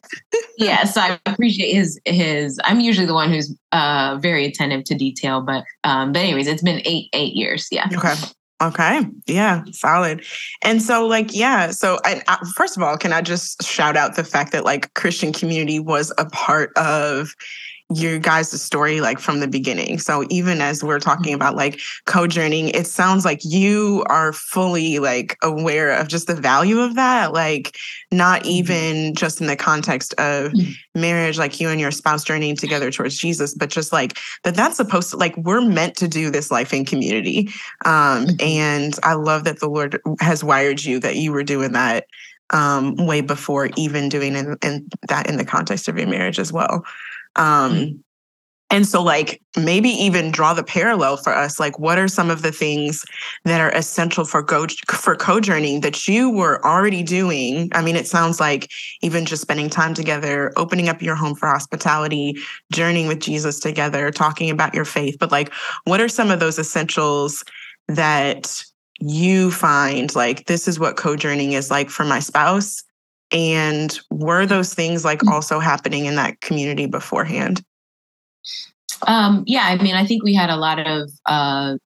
yeah. 0.57 0.83
So 0.83 1.01
I 1.01 1.19
appreciate 1.25 1.73
his, 1.73 1.99
his, 2.05 2.59
I'm 2.63 2.79
usually 2.79 3.07
the 3.07 3.13
one 3.13 3.31
who's 3.31 3.55
uh, 3.71 4.17
very 4.21 4.45
attentive 4.45 4.83
to 4.85 4.95
detail, 4.95 5.41
but, 5.41 5.63
um, 5.83 6.11
but 6.11 6.19
anyways, 6.19 6.47
it's 6.47 6.63
been 6.63 6.81
eight, 6.85 7.09
eight 7.13 7.33
years. 7.33 7.67
Yeah. 7.71 7.87
Okay. 7.93 8.13
Okay. 8.61 9.01
Yeah. 9.27 9.63
Solid. 9.71 10.25
And 10.63 10.81
so, 10.81 11.05
like, 11.05 11.35
yeah. 11.35 11.69
So, 11.69 11.99
I, 12.03 12.23
I, 12.27 12.39
first 12.55 12.75
of 12.75 12.81
all, 12.81 12.97
can 12.97 13.13
I 13.13 13.21
just 13.21 13.61
shout 13.61 13.95
out 13.95 14.15
the 14.15 14.23
fact 14.23 14.51
that, 14.53 14.65
like, 14.65 14.91
Christian 14.95 15.31
community 15.31 15.79
was 15.79 16.11
a 16.17 16.25
part 16.25 16.75
of 16.75 17.35
your 17.93 18.19
guys' 18.19 18.61
story 18.61 18.99
like 18.99 19.17
from 19.17 19.39
the 19.39 19.47
beginning. 19.47 19.97
So 19.97 20.25
even 20.29 20.59
as 20.59 20.83
we're 20.83 20.99
talking 20.99 21.33
about 21.33 21.55
like 21.55 21.79
co-journeying, 22.05 22.69
it 22.69 22.85
sounds 22.85 23.23
like 23.23 23.39
you 23.43 24.03
are 24.09 24.33
fully 24.33 24.99
like 24.99 25.37
aware 25.41 25.91
of 25.91 26.09
just 26.09 26.27
the 26.27 26.35
value 26.35 26.79
of 26.79 26.95
that. 26.95 27.31
Like 27.31 27.77
not 28.11 28.41
mm-hmm. 28.41 28.49
even 28.49 29.15
just 29.15 29.39
in 29.39 29.47
the 29.47 29.55
context 29.55 30.13
of 30.13 30.51
mm-hmm. 30.51 30.99
marriage, 30.99 31.37
like 31.37 31.61
you 31.61 31.69
and 31.69 31.79
your 31.79 31.91
spouse 31.91 32.25
journeying 32.25 32.57
together 32.57 32.91
towards 32.91 33.17
Jesus, 33.17 33.53
but 33.53 33.69
just 33.69 33.93
like 33.93 34.17
that 34.43 34.55
that's 34.55 34.75
supposed 34.75 35.11
to 35.11 35.17
like 35.17 35.37
we're 35.37 35.61
meant 35.61 35.95
to 35.97 36.09
do 36.09 36.29
this 36.29 36.51
life 36.51 36.73
in 36.73 36.83
community. 36.83 37.49
Um, 37.85 38.25
mm-hmm. 38.25 38.35
and 38.41 38.99
I 39.03 39.13
love 39.13 39.45
that 39.45 39.61
the 39.61 39.69
Lord 39.69 40.01
has 40.19 40.43
wired 40.43 40.83
you 40.83 40.99
that 40.99 41.15
you 41.15 41.31
were 41.31 41.43
doing 41.43 41.71
that 41.71 42.07
um, 42.51 42.95
way 42.95 43.21
before 43.21 43.69
even 43.75 44.09
doing 44.09 44.35
in, 44.35 44.57
in 44.61 44.89
that 45.07 45.27
in 45.27 45.37
the 45.37 45.45
context 45.45 45.87
of 45.87 45.97
your 45.97 46.07
marriage 46.07 46.39
as 46.39 46.51
well. 46.51 46.85
Um, 47.37 47.73
mm-hmm. 47.73 47.97
And 48.69 48.85
so, 48.85 49.01
like, 49.01 49.41
maybe 49.55 49.87
even 49.89 50.29
draw 50.29 50.53
the 50.53 50.63
parallel 50.63 51.15
for 51.15 51.33
us. 51.33 51.57
Like, 51.57 51.79
what 51.79 51.97
are 51.97 52.09
some 52.09 52.29
of 52.29 52.41
the 52.41 52.51
things 52.51 53.05
that 53.45 53.61
are 53.61 53.71
essential 53.71 54.25
for 54.25 54.41
go 54.41 54.67
for 54.91 55.15
co-journeying 55.15 55.81
that 55.81 56.05
you 56.05 56.29
were 56.29 56.63
already 56.65 57.01
doing? 57.01 57.69
I 57.71 57.81
mean, 57.81 57.95
it 57.95 58.07
sounds 58.07 58.41
like 58.41 58.69
even 59.01 59.25
just 59.25 59.41
spending 59.41 59.69
time 59.69 59.93
together, 59.93 60.51
opening 60.57 60.89
up 60.89 61.01
your 61.01 61.15
home 61.15 61.33
for 61.33 61.47
hospitality, 61.47 62.39
journeying 62.73 63.07
with 63.07 63.21
Jesus 63.21 63.61
together, 63.61 64.11
talking 64.11 64.49
about 64.49 64.73
your 64.73 64.85
faith. 64.85 65.15
But 65.17 65.31
like, 65.31 65.53
what 65.85 66.01
are 66.01 66.09
some 66.09 66.29
of 66.29 66.41
those 66.41 66.59
essentials 66.59 67.45
that 67.87 68.61
you 68.99 69.49
find 69.51 70.13
like 70.15 70.47
this 70.47 70.67
is 70.67 70.79
what 70.79 70.97
co-journeying 70.97 71.53
is 71.53 71.71
like 71.71 71.89
for 71.89 72.03
my 72.03 72.19
spouse? 72.19 72.83
And 73.31 73.97
were 74.09 74.45
those 74.45 74.73
things 74.73 75.03
like 75.03 75.19
mm. 75.19 75.31
also 75.31 75.59
happening 75.59 76.05
in 76.05 76.15
that 76.15 76.39
community 76.41 76.85
beforehand? 76.85 77.63
Um, 79.05 79.43
yeah, 79.45 79.65
I 79.65 79.81
mean, 79.81 79.95
I 79.95 80.05
think 80.05 80.23
we 80.23 80.33
had 80.33 80.49
a 80.49 80.55
lot 80.55 80.79
of, 80.79 81.11
uh, 81.27 81.77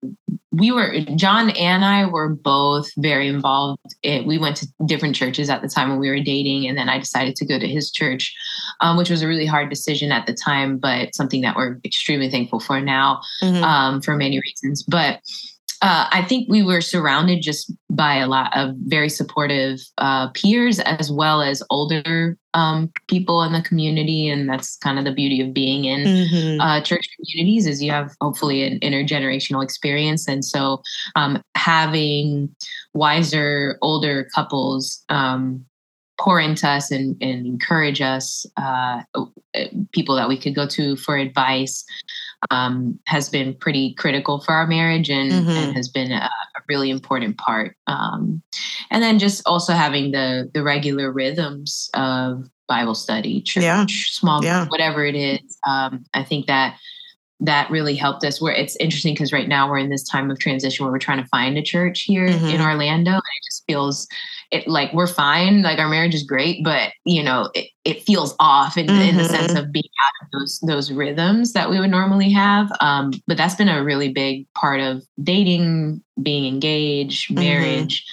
we 0.51 0.71
were, 0.71 0.93
Jon 1.15 1.49
and 1.51 1.83
I 1.83 2.05
were 2.05 2.29
both 2.29 2.89
very 2.97 3.27
involved. 3.27 3.81
In, 4.03 4.25
we 4.25 4.37
went 4.37 4.57
to 4.57 4.67
different 4.85 5.15
churches 5.15 5.49
at 5.49 5.61
the 5.61 5.67
time 5.67 5.89
when 5.89 5.99
we 5.99 6.09
were 6.09 6.21
dating. 6.21 6.67
And 6.67 6.77
then 6.77 6.87
I 6.87 6.99
decided 6.99 7.35
to 7.37 7.45
go 7.45 7.59
to 7.59 7.67
his 7.67 7.91
church, 7.91 8.33
um, 8.79 8.95
which 8.97 9.09
was 9.09 9.21
a 9.21 9.27
really 9.27 9.45
hard 9.45 9.69
decision 9.69 10.11
at 10.11 10.25
the 10.25 10.33
time, 10.33 10.77
but 10.77 11.13
something 11.13 11.41
that 11.41 11.55
we're 11.55 11.79
extremely 11.83 12.29
thankful 12.29 12.61
for 12.61 12.79
now 12.79 13.21
mm-hmm. 13.41 13.63
um, 13.63 14.01
for 14.01 14.15
many 14.15 14.39
reasons. 14.39 14.83
But 14.83 15.21
uh, 15.81 16.07
I 16.11 16.23
think 16.23 16.47
we 16.47 16.61
were 16.61 16.81
surrounded 16.81 17.41
just 17.41 17.73
by 17.89 18.15
a 18.15 18.27
lot 18.27 18.55
of 18.55 18.75
very 18.83 19.09
supportive 19.09 19.79
uh, 19.97 20.29
peers 20.29 20.79
as 20.79 21.11
well 21.11 21.41
as 21.41 21.63
older 21.71 22.37
um, 22.53 22.91
people 23.07 23.41
in 23.41 23.53
the 23.53 23.63
community, 23.63 24.29
and 24.29 24.47
that's 24.47 24.77
kind 24.77 24.99
of 24.99 25.05
the 25.05 25.11
beauty 25.11 25.41
of 25.41 25.53
being 25.53 25.85
in 25.85 26.01
mm-hmm. 26.01 26.61
uh, 26.61 26.81
church 26.81 27.07
communities 27.15 27.65
is 27.65 27.81
you 27.81 27.91
have 27.91 28.13
hopefully 28.21 28.63
an 28.63 28.79
intergenerational 28.81 29.63
experience, 29.63 30.27
and 30.27 30.45
so 30.45 30.81
um, 31.15 31.41
having 31.55 32.53
wiser 32.93 33.79
older 33.81 34.27
couples 34.35 35.03
um, 35.09 35.65
pour 36.19 36.39
into 36.39 36.67
us 36.67 36.91
and, 36.91 37.17
and 37.21 37.47
encourage 37.47 38.01
us, 38.01 38.45
uh, 38.57 39.01
people 39.91 40.15
that 40.15 40.29
we 40.29 40.37
could 40.37 40.55
go 40.55 40.67
to 40.67 40.95
for 40.95 41.17
advice, 41.17 41.83
um, 42.49 42.99
has 43.05 43.29
been 43.29 43.53
pretty 43.53 43.93
critical 43.95 44.39
for 44.39 44.53
our 44.53 44.65
marriage 44.65 45.09
and, 45.09 45.31
mm-hmm. 45.31 45.49
and 45.49 45.75
has 45.75 45.87
been 45.87 46.11
a, 46.11 46.29
a, 46.55 46.61
really 46.69 46.89
important 46.89 47.37
part. 47.37 47.75
Um, 47.87 48.41
and 48.89 49.03
then 49.03 49.19
just 49.19 49.45
also 49.45 49.73
having 49.73 50.11
the 50.11 50.49
the 50.53 50.63
regular 50.63 51.11
rhythms 51.11 51.89
of 51.93 52.49
Bible 52.67 52.95
study, 52.95 53.41
church, 53.41 53.63
yeah. 53.63 53.85
small, 53.89 54.43
yeah. 54.43 54.65
whatever 54.67 55.05
it 55.05 55.15
is. 55.15 55.57
Um, 55.67 56.05
I 56.13 56.23
think 56.23 56.47
that 56.47 56.77
that 57.41 57.69
really 57.69 57.95
helped 57.95 58.23
us. 58.23 58.39
Where 58.39 58.53
it's 58.53 58.75
interesting 58.77 59.13
because 59.13 59.33
right 59.33 59.47
now 59.47 59.69
we're 59.69 59.79
in 59.79 59.89
this 59.89 60.03
time 60.03 60.31
of 60.31 60.39
transition 60.39 60.85
where 60.85 60.91
we're 60.91 60.99
trying 60.99 61.21
to 61.21 61.27
find 61.27 61.57
a 61.57 61.61
church 61.61 62.03
here 62.03 62.27
mm-hmm. 62.27 62.45
in 62.45 62.61
Orlando, 62.61 63.11
and 63.11 63.19
it 63.19 63.45
just 63.45 63.63
feels 63.67 64.07
it 64.51 64.67
like 64.67 64.93
we're 64.93 65.07
fine, 65.07 65.61
like 65.61 65.79
our 65.79 65.89
marriage 65.89 66.13
is 66.13 66.23
great, 66.23 66.63
but 66.63 66.91
you 67.03 67.23
know 67.23 67.49
it, 67.55 67.67
it 67.83 68.03
feels 68.03 68.35
off 68.39 68.77
in, 68.77 68.85
mm-hmm. 68.85 69.09
in, 69.09 69.17
the 69.17 69.25
sense 69.25 69.53
mm-hmm. 69.53 69.65
of 69.65 69.71
being 69.71 69.83
out 70.01 70.25
of 70.25 70.31
those 70.39 70.59
those 70.59 70.91
rhythms 70.91 71.53
that 71.53 71.69
we 71.69 71.79
would 71.79 71.89
normally 71.89 72.31
have. 72.31 72.71
Um, 72.79 73.11
but 73.27 73.37
that's 73.37 73.55
been 73.55 73.69
a 73.69 73.83
really 73.83 74.13
big 74.13 74.45
part 74.53 74.79
of 74.79 75.03
dating, 75.23 76.03
being 76.21 76.45
engaged, 76.45 77.31
mm-hmm. 77.31 77.39
marriage, 77.39 78.05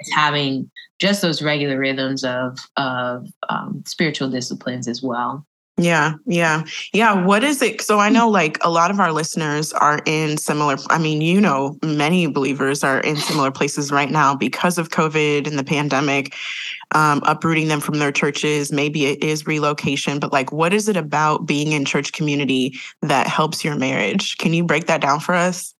is 0.00 0.12
having 0.12 0.70
just 0.98 1.22
those 1.22 1.42
regular 1.42 1.78
rhythms 1.78 2.22
of 2.22 2.58
of 2.76 3.26
um, 3.48 3.82
spiritual 3.86 4.30
disciplines 4.30 4.86
as 4.86 5.02
well. 5.02 5.44
Yeah, 5.80 6.14
yeah, 6.26 6.64
yeah. 6.92 7.24
What 7.24 7.44
is 7.44 7.62
it? 7.62 7.80
So 7.80 8.00
I 8.00 8.08
know 8.08 8.28
like 8.28 8.58
a 8.62 8.70
lot 8.70 8.90
of 8.90 8.98
our 8.98 9.12
listeners 9.12 9.72
are 9.72 10.00
in 10.06 10.36
similar, 10.36 10.76
I 10.90 10.98
mean, 10.98 11.20
you 11.20 11.40
know, 11.40 11.78
many 11.84 12.26
believers 12.26 12.82
are 12.82 12.98
in 12.98 13.16
similar 13.16 13.52
places 13.52 13.92
right 13.92 14.10
now 14.10 14.34
because 14.34 14.76
of 14.76 14.88
COVID 14.88 15.46
and 15.46 15.56
the 15.56 15.62
pandemic, 15.62 16.34
um, 16.96 17.22
uprooting 17.24 17.68
them 17.68 17.78
from 17.78 18.00
their 18.00 18.10
churches. 18.10 18.72
Maybe 18.72 19.06
it 19.06 19.22
is 19.22 19.46
relocation, 19.46 20.18
but 20.18 20.32
like, 20.32 20.50
what 20.50 20.72
is 20.72 20.88
it 20.88 20.96
about 20.96 21.46
being 21.46 21.70
in 21.70 21.84
church 21.84 22.12
community 22.12 22.76
that 23.02 23.28
helps 23.28 23.64
your 23.64 23.76
marriage? 23.76 24.36
Can 24.38 24.52
you 24.52 24.64
break 24.64 24.86
that 24.86 25.00
down 25.00 25.20
for 25.20 25.36
us? 25.36 25.76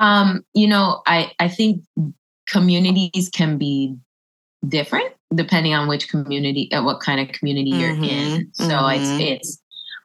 Um, 0.00 0.44
you 0.52 0.68
know, 0.68 1.00
I, 1.06 1.32
I 1.38 1.48
think 1.48 1.82
communities 2.46 3.30
can 3.32 3.56
be 3.56 3.96
different 4.68 5.14
depending 5.34 5.74
on 5.74 5.88
which 5.88 6.08
community, 6.08 6.70
uh, 6.72 6.82
what 6.82 7.00
kind 7.00 7.20
of 7.20 7.34
community 7.34 7.72
mm-hmm. 7.72 8.02
you're 8.02 8.12
in. 8.12 8.50
So 8.54 8.64
mm-hmm. 8.64 9.20
it's 9.20 9.42
it's. 9.42 9.60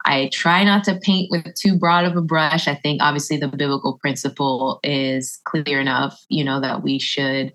I 0.06 0.30
try 0.32 0.64
not 0.64 0.82
to 0.84 0.98
paint 1.02 1.30
with 1.30 1.54
too 1.54 1.78
broad 1.78 2.06
of 2.06 2.16
a 2.16 2.22
brush. 2.22 2.66
I 2.66 2.74
think 2.74 3.02
obviously 3.02 3.36
the 3.36 3.48
biblical 3.48 3.98
principle 3.98 4.80
is 4.82 5.38
clear 5.44 5.78
enough, 5.78 6.18
you 6.30 6.42
know, 6.42 6.58
that 6.58 6.82
we 6.82 6.98
should 6.98 7.52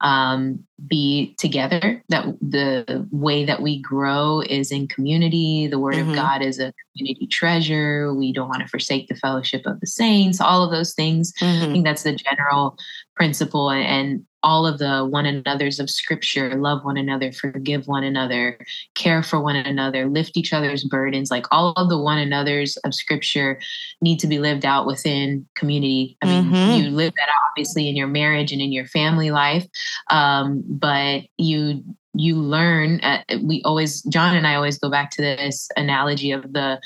um, 0.00 0.64
be 0.86 1.34
together. 1.38 2.02
That 2.08 2.24
the 2.40 3.06
way 3.10 3.44
that 3.44 3.62
we 3.62 3.82
grow 3.82 4.42
is 4.42 4.70
in 4.70 4.86
community. 4.86 5.66
The 5.66 5.80
Word 5.80 5.94
mm-hmm. 5.94 6.10
of 6.10 6.14
God 6.14 6.40
is 6.40 6.60
a 6.60 6.72
community 6.96 7.26
treasure. 7.26 8.14
We 8.14 8.32
don't 8.32 8.48
want 8.48 8.62
to 8.62 8.68
forsake 8.68 9.08
the 9.08 9.16
fellowship 9.16 9.62
of 9.66 9.80
the 9.80 9.86
saints. 9.86 10.40
All 10.40 10.62
of 10.62 10.70
those 10.70 10.94
things. 10.94 11.32
Mm-hmm. 11.40 11.64
I 11.64 11.72
think 11.72 11.84
that's 11.84 12.04
the 12.04 12.14
general 12.14 12.78
principle. 13.16 13.70
And 13.70 14.24
all 14.42 14.66
of 14.66 14.78
the 14.78 15.06
one 15.06 15.26
another's 15.26 15.80
of 15.80 15.90
scripture 15.90 16.54
love 16.56 16.84
one 16.84 16.96
another 16.96 17.32
forgive 17.32 17.86
one 17.86 18.04
another 18.04 18.58
care 18.94 19.22
for 19.22 19.40
one 19.40 19.56
another 19.56 20.06
lift 20.06 20.36
each 20.36 20.52
other's 20.52 20.84
burdens 20.84 21.30
like 21.30 21.46
all 21.50 21.72
of 21.72 21.88
the 21.88 21.98
one 21.98 22.18
another's 22.18 22.76
of 22.78 22.94
scripture 22.94 23.60
need 24.00 24.18
to 24.18 24.26
be 24.26 24.38
lived 24.38 24.64
out 24.64 24.86
within 24.86 25.46
community 25.54 26.16
i 26.22 26.26
mean 26.26 26.44
mm-hmm. 26.44 26.82
you 26.82 26.90
live 26.90 27.12
that 27.16 27.28
out 27.28 27.50
obviously 27.52 27.88
in 27.88 27.96
your 27.96 28.06
marriage 28.06 28.52
and 28.52 28.60
in 28.60 28.72
your 28.72 28.86
family 28.86 29.30
life 29.30 29.66
um, 30.10 30.62
but 30.66 31.22
you 31.36 31.82
you 32.18 32.36
learn 32.36 33.00
uh, 33.00 33.22
we 33.42 33.62
always 33.64 34.02
jon 34.02 34.34
and 34.34 34.46
i 34.46 34.54
always 34.54 34.78
go 34.78 34.90
back 34.90 35.10
to 35.10 35.22
this 35.22 35.68
analogy 35.76 36.32
of 36.32 36.52
the 36.52 36.80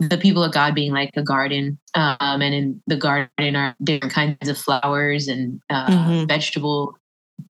the 0.00 0.16
people 0.16 0.42
of 0.42 0.52
God 0.52 0.74
being 0.74 0.92
like 0.92 1.10
a 1.14 1.22
garden, 1.22 1.78
um, 1.94 2.40
and 2.40 2.54
in 2.54 2.82
the 2.86 2.96
garden 2.96 3.54
are 3.54 3.76
different 3.82 4.14
kinds 4.14 4.48
of 4.48 4.56
flowers 4.56 5.28
and 5.28 5.60
uh, 5.68 5.88
mm-hmm. 5.88 6.26
vegetable 6.26 6.98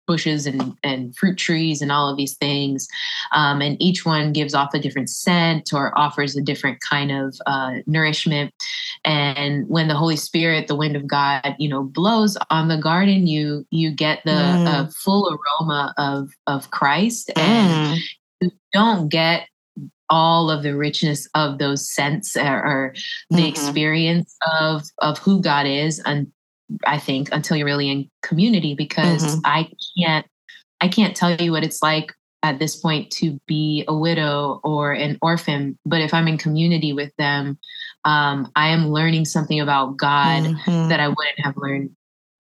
bushes 0.07 0.47
and, 0.47 0.75
and 0.83 1.17
fruit 1.17 1.37
trees 1.37 1.83
and 1.83 1.93
all 1.93 2.09
of 2.09 2.17
these 2.17 2.37
things. 2.37 2.89
Um, 3.33 3.61
and 3.61 3.81
each 3.81 4.05
one 4.05 4.33
gives 4.33 4.55
off 4.55 4.75
a 4.75 4.79
different 4.79 5.11
scent 5.11 5.73
or 5.73 5.97
offers 5.99 6.37
a 6.37 6.43
different 6.43 6.81
kind 6.81 7.13
of 7.13 7.37
uh, 7.47 7.77
nourishment. 7.87 8.53
And 9.05 9.69
when 9.69 9.89
the 9.89 9.95
Holy 9.95 10.17
Spirit, 10.17 10.67
the 10.67 10.77
wind 10.77 10.97
of 10.97 11.07
God, 11.07 11.55
you 11.59 11.69
know, 11.69 11.83
blows 11.83 12.37
on 12.51 12.69
the 12.69 12.79
garden, 12.79 13.27
you 13.27 13.67
you 13.71 13.91
get 13.91 14.23
the 14.25 14.31
mm. 14.31 14.67
uh, 14.67 14.87
full 15.05 15.39
aroma 15.61 15.95
of 15.99 16.31
of 16.47 16.71
Christ, 16.71 17.31
and 17.37 17.97
mm. 17.97 18.01
you 18.41 18.51
don't 18.73 19.09
get 19.09 19.49
all 20.11 20.51
of 20.51 20.63
the 20.63 20.75
richness 20.75 21.29
of 21.35 21.59
those 21.59 21.89
scents 21.89 22.37
or, 22.37 22.65
or 22.65 22.95
the 23.31 23.37
mm-hmm. 23.37 23.47
experience 23.47 24.37
of 24.61 24.85
of 24.99 25.19
who 25.19 25.41
God 25.41 25.67
is 25.67 26.01
and 26.01 26.33
I 26.87 26.99
think 26.99 27.29
until 27.33 27.57
you're 27.57 27.67
really 27.67 27.91
in 27.91 28.11
community 28.23 28.75
because 28.75 29.25
mm-hmm. 29.25 29.41
I 29.45 29.71
can't 29.97 30.27
I 30.81 30.89
can't 30.89 31.17
tell 31.17 31.35
you 31.35 31.53
what 31.53 31.65
it's 31.65 31.83
like 31.83 32.13
at 32.43 32.59
this 32.59 32.77
point 32.77 33.11
to 33.11 33.39
be 33.47 33.85
a 33.89 33.97
widow 33.97 34.61
or 34.63 34.93
an 34.93 35.19
orphan 35.21 35.77
but 35.85 36.01
if 36.01 36.15
i'm 36.15 36.29
in 36.29 36.39
community 36.39 36.93
with 36.93 37.11
them 37.19 37.59
um, 38.05 38.49
i 38.55 38.69
am 38.69 38.91
learning 38.91 39.25
something 39.25 39.59
about 39.59 39.97
god 39.97 40.45
mm-hmm. 40.45 40.89
that 40.89 41.01
i 41.01 41.09
wouldn't 41.09 41.41
have 41.41 41.57
learned 41.57 41.91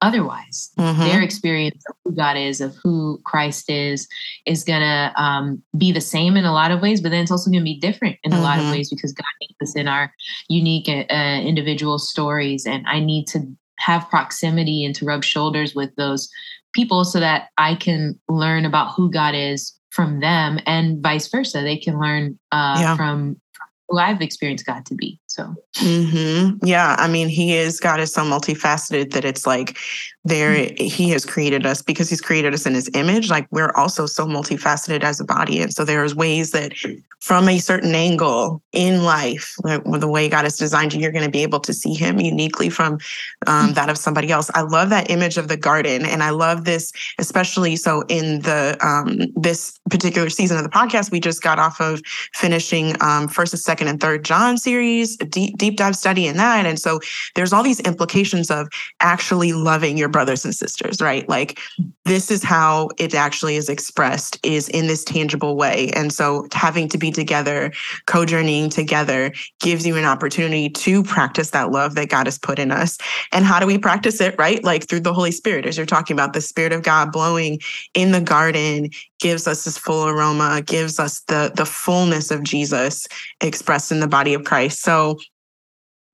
otherwise. 0.00 0.70
Mm-hmm. 0.78 1.00
Their 1.00 1.22
experience 1.22 1.82
of 1.88 1.96
who 2.04 2.12
God 2.12 2.36
is, 2.36 2.60
of 2.60 2.76
who 2.82 3.20
Christ 3.24 3.70
is, 3.70 4.06
is 4.46 4.64
going 4.64 4.80
to 4.80 5.12
um, 5.16 5.62
be 5.76 5.92
the 5.92 6.00
same 6.00 6.36
in 6.36 6.44
a 6.44 6.52
lot 6.52 6.70
of 6.70 6.80
ways, 6.80 7.00
but 7.00 7.10
then 7.10 7.22
it's 7.22 7.30
also 7.30 7.50
going 7.50 7.60
to 7.60 7.64
be 7.64 7.78
different 7.78 8.16
in 8.22 8.32
mm-hmm. 8.32 8.40
a 8.40 8.42
lot 8.42 8.58
of 8.58 8.64
mm-hmm. 8.64 8.74
ways 8.74 8.90
because 8.90 9.12
God 9.12 9.26
makes 9.40 9.70
us 9.70 9.76
in 9.76 9.88
our 9.88 10.12
unique 10.48 10.88
uh, 10.88 11.40
individual 11.42 11.98
stories. 11.98 12.66
And 12.66 12.86
I 12.86 13.00
need 13.00 13.26
to 13.28 13.40
have 13.78 14.08
proximity 14.08 14.84
and 14.84 14.94
to 14.96 15.04
rub 15.04 15.24
shoulders 15.24 15.74
with 15.74 15.94
those 15.96 16.28
people 16.72 17.04
so 17.04 17.20
that 17.20 17.48
I 17.58 17.74
can 17.74 18.18
learn 18.28 18.64
about 18.64 18.94
who 18.94 19.10
God 19.10 19.34
is 19.34 19.72
from 19.90 20.20
them 20.20 20.60
and 20.66 21.02
vice 21.02 21.28
versa. 21.28 21.62
They 21.62 21.76
can 21.76 21.98
learn 22.00 22.38
uh, 22.52 22.78
yeah. 22.80 22.96
from 22.96 23.40
who 23.88 23.98
I've 23.98 24.20
experienced 24.20 24.66
God 24.66 24.84
to 24.86 24.94
be. 24.94 25.18
So, 25.38 25.54
mm-hmm. 25.76 26.66
yeah, 26.66 26.96
I 26.98 27.06
mean, 27.06 27.28
He 27.28 27.54
is 27.54 27.78
God 27.78 28.00
is 28.00 28.12
so 28.12 28.22
multifaceted 28.22 29.12
that 29.12 29.24
it's 29.24 29.46
like 29.46 29.78
there 30.24 30.56
mm-hmm. 30.56 30.84
He 30.84 31.10
has 31.10 31.24
created 31.24 31.64
us 31.64 31.80
because 31.80 32.10
He's 32.10 32.20
created 32.20 32.54
us 32.54 32.66
in 32.66 32.74
His 32.74 32.90
image. 32.92 33.30
Like 33.30 33.46
we're 33.52 33.70
also 33.76 34.06
so 34.06 34.26
multifaceted 34.26 35.04
as 35.04 35.20
a 35.20 35.24
body, 35.24 35.62
and 35.62 35.72
so 35.72 35.84
there's 35.84 36.12
ways 36.12 36.50
that 36.50 36.72
from 37.20 37.48
a 37.48 37.58
certain 37.58 37.94
angle 37.94 38.60
in 38.72 39.04
life, 39.04 39.54
like 39.62 39.82
the 39.84 40.08
way 40.08 40.28
God 40.28 40.42
has 40.42 40.56
designed 40.56 40.92
you, 40.92 41.00
you're 41.00 41.12
going 41.12 41.24
to 41.24 41.30
be 41.30 41.42
able 41.44 41.60
to 41.60 41.72
see 41.72 41.94
Him 41.94 42.18
uniquely 42.18 42.68
from 42.68 42.94
um, 42.94 42.98
mm-hmm. 43.46 43.74
that 43.74 43.90
of 43.90 43.96
somebody 43.96 44.32
else. 44.32 44.50
I 44.54 44.62
love 44.62 44.90
that 44.90 45.08
image 45.08 45.38
of 45.38 45.46
the 45.46 45.56
garden, 45.56 46.04
and 46.04 46.24
I 46.24 46.30
love 46.30 46.64
this 46.64 46.92
especially 47.18 47.76
so 47.76 48.02
in 48.08 48.40
the 48.40 48.76
um, 48.80 49.32
this 49.40 49.78
particular 49.88 50.30
season 50.30 50.56
of 50.56 50.64
the 50.64 50.70
podcast. 50.70 51.12
We 51.12 51.20
just 51.20 51.42
got 51.42 51.60
off 51.60 51.80
of 51.80 52.02
finishing 52.34 52.96
um, 53.00 53.28
first, 53.28 53.52
and 53.52 53.60
second, 53.60 53.86
and 53.86 54.00
third 54.00 54.24
John 54.24 54.58
series 54.58 55.16
deep 55.30 55.56
deep 55.58 55.76
dive 55.76 55.96
study 55.96 56.26
in 56.26 56.36
that. 56.36 56.66
And 56.66 56.78
so 56.78 57.00
there's 57.34 57.52
all 57.52 57.62
these 57.62 57.80
implications 57.80 58.50
of 58.50 58.68
actually 59.00 59.52
loving 59.52 59.96
your 59.96 60.08
brothers 60.08 60.44
and 60.44 60.54
sisters 60.54 60.98
right? 61.00 61.28
Like 61.28 61.58
this 62.04 62.30
is 62.30 62.42
how 62.42 62.88
it 62.98 63.14
actually 63.14 63.56
is 63.56 63.68
expressed 63.68 64.38
is 64.42 64.68
in 64.68 64.86
this 64.86 65.04
tangible 65.04 65.56
way. 65.56 65.90
And 65.94 66.12
so 66.12 66.46
having 66.52 66.88
to 66.88 66.98
be 66.98 67.10
together 67.10 67.72
co-journeying 68.06 68.70
together 68.70 69.32
gives 69.60 69.86
you 69.86 69.96
an 69.96 70.04
opportunity 70.04 70.68
to 70.68 71.02
practice 71.02 71.50
that 71.50 71.70
love 71.70 71.94
that 71.94 72.08
god 72.08 72.26
has 72.26 72.38
put 72.38 72.58
in 72.58 72.70
us. 72.70 72.98
And 73.32 73.44
how 73.44 73.60
do 73.60 73.66
we 73.66 73.78
practice 73.78 74.20
it 74.20 74.34
right? 74.38 74.62
Like 74.64 74.88
through 74.88 75.00
the 75.00 75.14
holy 75.14 75.32
spirit 75.32 75.66
as 75.66 75.76
you're 75.76 75.86
talking 75.86 76.14
about 76.14 76.32
the 76.32 76.40
spirit 76.40 76.72
of 76.72 76.82
god 76.82 77.12
blowing 77.12 77.60
in 77.94 78.12
the 78.12 78.20
garden 78.20 78.90
gives 79.18 79.46
us 79.46 79.64
this 79.64 79.78
full 79.78 80.06
aroma 80.06 80.62
gives 80.64 80.98
us 80.98 81.20
the 81.28 81.52
the 81.54 81.66
fullness 81.66 82.30
of 82.30 82.42
jesus 82.42 83.06
expressed 83.40 83.90
in 83.92 84.00
the 84.00 84.08
body 84.08 84.34
of 84.34 84.44
christ. 84.44 84.82
So 84.82 85.18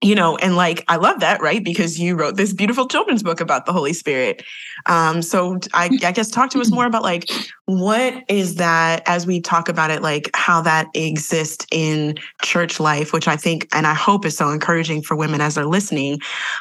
you 0.01 0.13
know, 0.13 0.35
and 0.37 0.55
like 0.55 0.83
I 0.87 0.97
love 0.97 1.21
that, 1.21 1.41
right? 1.41 1.63
Because 1.63 1.99
you 1.99 2.15
wrote 2.15 2.35
this 2.35 2.53
beautiful 2.53 2.87
children's 2.87 3.23
book 3.23 3.39
about 3.39 3.65
the 3.65 3.73
Holy 3.73 3.93
Spirit. 3.93 4.43
Um, 4.87 5.21
so 5.21 5.57
I, 5.73 5.89
I 6.03 6.11
guess 6.11 6.29
talk 6.29 6.49
to 6.51 6.59
us 6.59 6.69
more 6.69 6.85
about 6.85 7.01
like 7.01 7.29
what 7.65 8.13
is 8.27 8.55
that 8.55 9.01
as 9.07 9.25
we 9.25 9.39
talk 9.39 9.69
about 9.69 9.91
it, 9.91 10.01
like 10.01 10.29
how 10.33 10.61
that 10.61 10.87
exists 10.93 11.65
in 11.71 12.15
church 12.43 12.79
life, 12.79 13.13
which 13.13 13.27
I 13.27 13.37
think 13.37 13.67
and 13.73 13.87
I 13.87 13.93
hope 13.93 14.25
is 14.25 14.37
so 14.37 14.49
encouraging 14.49 15.01
for 15.01 15.15
women 15.15 15.39
as 15.41 15.55
they're 15.55 15.65
listening. 15.65 16.19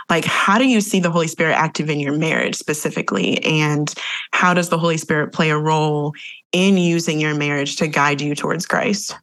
Like, 0.08 0.24
how 0.24 0.56
do 0.56 0.66
you 0.66 0.80
see 0.80 1.00
the 1.00 1.10
Holy 1.10 1.28
Spirit 1.28 1.54
active 1.54 1.90
in 1.90 2.00
your 2.00 2.16
marriage 2.16 2.54
specifically? 2.54 3.44
And 3.44 3.92
how 4.30 4.54
does 4.54 4.68
the 4.68 4.78
Holy 4.78 4.96
Spirit 4.96 5.32
play 5.32 5.50
a 5.50 5.58
role 5.58 6.12
in 6.52 6.78
using 6.78 7.20
your 7.20 7.34
marriage 7.34 7.76
to 7.76 7.88
guide 7.88 8.20
you 8.20 8.34
towards 8.34 8.64
Christ? 8.64 9.16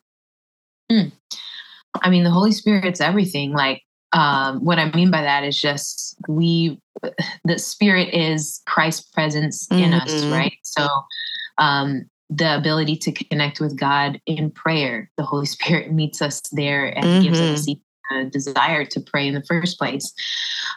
Hmm. 0.91 1.08
I 2.01 2.10
mean, 2.10 2.24
the 2.24 2.30
Holy 2.30 2.51
Spirit's 2.51 3.01
everything. 3.01 3.53
Like 3.53 3.84
um, 4.13 4.63
what 4.63 4.80
I 4.80 4.91
mean 4.91 5.12
by 5.12 5.22
that 5.22 5.44
is 5.44 5.60
just 5.60 6.15
we, 6.27 6.80
the 7.46 7.58
Spirit 7.58 8.13
is 8.13 8.62
Christ's 8.68 9.10
presence 9.10 9.68
in 9.72 9.91
mm-hmm. 9.91 10.01
us, 10.01 10.25
right? 10.25 10.58
So, 10.63 10.88
um, 11.58 12.06
the 12.30 12.56
ability 12.56 12.96
to 12.96 13.12
connect 13.12 13.60
with 13.60 13.77
God 13.77 14.22
in 14.25 14.51
prayer, 14.51 15.12
the 15.18 15.24
Holy 15.24 15.46
Spirit 15.58 15.91
meets 15.91 16.22
us 16.22 16.41
there 16.51 16.88
and 16.88 17.06
mm-hmm. 17.06 17.24
gives 17.24 17.39
us 17.39 17.70
mm-hmm. 17.70 18.15
a 18.15 18.30
desire 18.30 18.86
to 18.86 19.00
pray 19.00 19.27
in 19.27 19.34
the 19.34 19.44
first 19.44 19.77
place. 19.77 20.13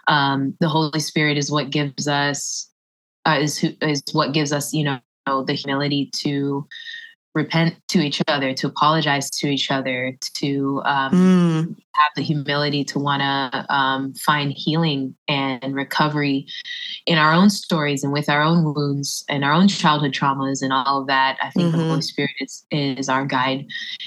Um, 0.09 0.57
the 0.61 0.69
Holy 0.69 1.01
Spirit 1.01 1.39
is 1.39 1.51
what 1.51 1.71
gives 1.71 2.09
us 2.09 2.71
uh, 3.27 3.39
is 3.41 3.59
who, 3.59 3.71
is 3.81 4.03
what 4.13 4.33
gives 4.33 4.53
us, 4.53 4.73
you 4.75 4.85
know, 4.85 5.01
the 5.27 5.55
humility 5.55 6.11
to 6.13 6.67
repent 7.35 7.75
to 7.89 7.99
each 8.01 8.23
other, 8.29 8.55
to 8.55 8.69
apologize 8.69 9.29
to 9.29 9.49
each 9.49 9.71
other, 9.71 10.17
to 10.35 10.81
um, 10.85 11.13
mm. 11.13 11.77
have 11.95 12.13
the 12.15 12.23
humility 12.23 12.85
to 12.85 12.99
want 12.99 13.23
to 13.23 13.75
um, 13.75 14.15
find 14.15 14.53
healing 14.53 15.17
and 15.27 15.75
recovery 15.75 16.47
in 17.07 17.19
our 17.19 17.33
own 17.33 17.51
stories 17.51 18.05
and 18.05 18.13
with 18.13 18.29
our 18.29 18.41
own 18.41 18.73
wounds 18.73 19.25
and 19.29 19.45
our 19.45 19.53
own 19.53 19.67
childhood 19.67 20.13
traumas 20.13 20.63
and 20.63 20.73
all 20.73 21.01
of 21.01 21.09
that. 21.09 21.37
I 21.43 21.51
think 21.51 21.71
mm-hmm. 21.71 21.79
the 21.79 21.89
Holy. 21.89 22.05
Spirit 22.05 22.33
is 22.39 22.65
is 22.71 23.09
our 23.09 23.25
guide 23.25 23.67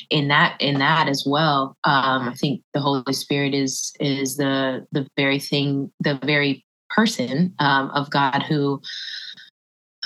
in 0.09 0.27
that 0.29 0.55
in 0.61 0.79
that 0.79 1.09
as 1.09 1.23
well. 1.25 1.75
Um, 1.83 2.29
I 2.29 2.33
think 2.35 2.61
the 2.73 2.79
Holy 2.79 3.13
Spirit 3.13 3.53
is 3.53 3.93
is 3.99 4.37
the 4.37 4.87
the 4.91 5.07
very 5.17 5.39
thing, 5.39 5.91
the 5.99 6.19
very 6.23 6.65
person 6.89 7.53
um, 7.59 7.89
of 7.91 8.09
God 8.09 8.43
who 8.43 8.81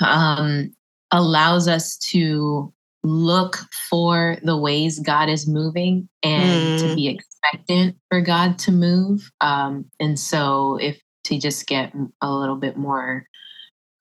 um, 0.04 0.74
allows 1.12 1.68
us 1.68 1.96
to 1.98 2.72
look 3.04 3.56
for 3.90 4.36
the 4.42 4.56
ways 4.56 5.00
God 5.00 5.28
is 5.28 5.48
moving 5.48 6.08
and 6.22 6.78
mm. 6.80 6.88
to 6.88 6.94
be 6.94 7.08
expectant 7.08 7.96
for 8.08 8.20
God 8.20 8.58
to 8.60 8.72
move. 8.72 9.30
Um, 9.40 9.86
and 9.98 10.18
so, 10.18 10.78
if 10.80 11.00
to 11.24 11.38
just 11.38 11.66
get 11.66 11.92
a 12.20 12.32
little 12.32 12.56
bit 12.56 12.76
more 12.76 13.26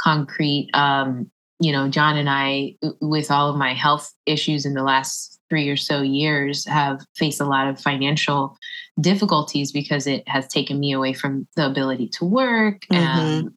concrete, 0.02 0.70
um, 0.74 1.30
you 1.60 1.72
know, 1.72 1.88
Jon 1.88 2.18
and 2.18 2.30
I, 2.30 2.76
with 3.00 3.30
all 3.30 3.50
of 3.50 3.56
my 3.56 3.74
health 3.74 4.12
issues 4.26 4.66
in 4.66 4.74
the 4.74 4.84
last 4.84 5.40
three 5.50 5.70
or 5.70 5.78
so 5.78 6.02
years, 6.02 6.66
have 6.66 7.02
faced 7.16 7.42
a 7.42 7.46
lot 7.46 7.68
of 7.68 7.80
financial 7.80 8.58
difficulties 9.00 9.72
because 9.72 10.08
it 10.08 10.28
has 10.28 10.48
taken 10.48 10.80
me 10.80 10.92
away 10.92 11.14
from 11.14 11.48
the 11.56 11.66
ability 11.66 12.08
to 12.08 12.26
work 12.26 12.82
mm-hmm. 12.92 12.96
and 12.96 13.52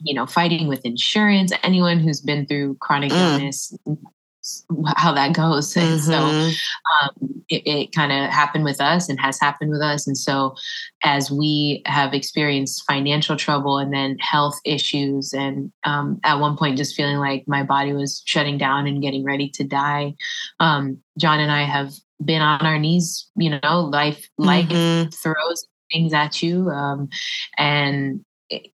you 0.00 0.12
know 0.12 0.26
fighting 0.26 0.66
with 0.66 0.84
insurance 0.84 1.52
anyone 1.62 2.00
who's 2.00 2.20
been 2.20 2.44
through 2.46 2.76
chronic 2.80 3.12
mm. 3.12 3.16
illness 3.16 3.72
how 4.96 5.12
that 5.12 5.32
goes. 5.32 5.76
And 5.82 6.00
mm-hmm. 6.00 6.10
so 6.10 6.18
um, 6.18 7.44
it, 7.48 7.66
it 7.66 7.92
kind 7.92 8.12
of 8.12 8.30
happened 8.30 8.64
with 8.64 8.80
us 8.80 9.08
and 9.08 9.18
has 9.20 9.38
happened 9.40 9.70
with 9.70 9.80
us. 9.80 10.06
And 10.06 10.16
so 10.16 10.54
as 11.02 11.30
we 11.30 11.82
have 11.86 12.14
experienced 12.14 12.84
financial 12.86 13.36
trouble 13.36 13.78
and 13.78 13.92
then 13.92 14.16
health 14.20 14.60
issues, 14.64 15.32
and 15.32 15.72
um, 15.84 16.20
at 16.24 16.40
one 16.40 16.56
point 16.56 16.78
just 16.78 16.94
feeling 16.94 17.18
like 17.18 17.44
my 17.46 17.62
body 17.62 17.92
was 17.92 18.22
shutting 18.24 18.58
down 18.58 18.86
and 18.86 19.02
getting 19.02 19.24
ready 19.24 19.48
to 19.50 19.64
die, 19.64 20.14
um, 20.60 20.98
Jon 21.18 21.40
and 21.40 21.52
I 21.52 21.64
have 21.64 21.92
been 22.24 22.42
on 22.42 22.64
our 22.64 22.78
knees, 22.78 23.28
you 23.36 23.50
know, 23.50 23.80
life, 23.80 24.28
life 24.38 24.68
mm-hmm. 24.68 25.10
throws 25.10 25.66
things 25.92 26.12
at 26.12 26.42
you. 26.42 26.70
Um, 26.70 27.08
and 27.58 28.24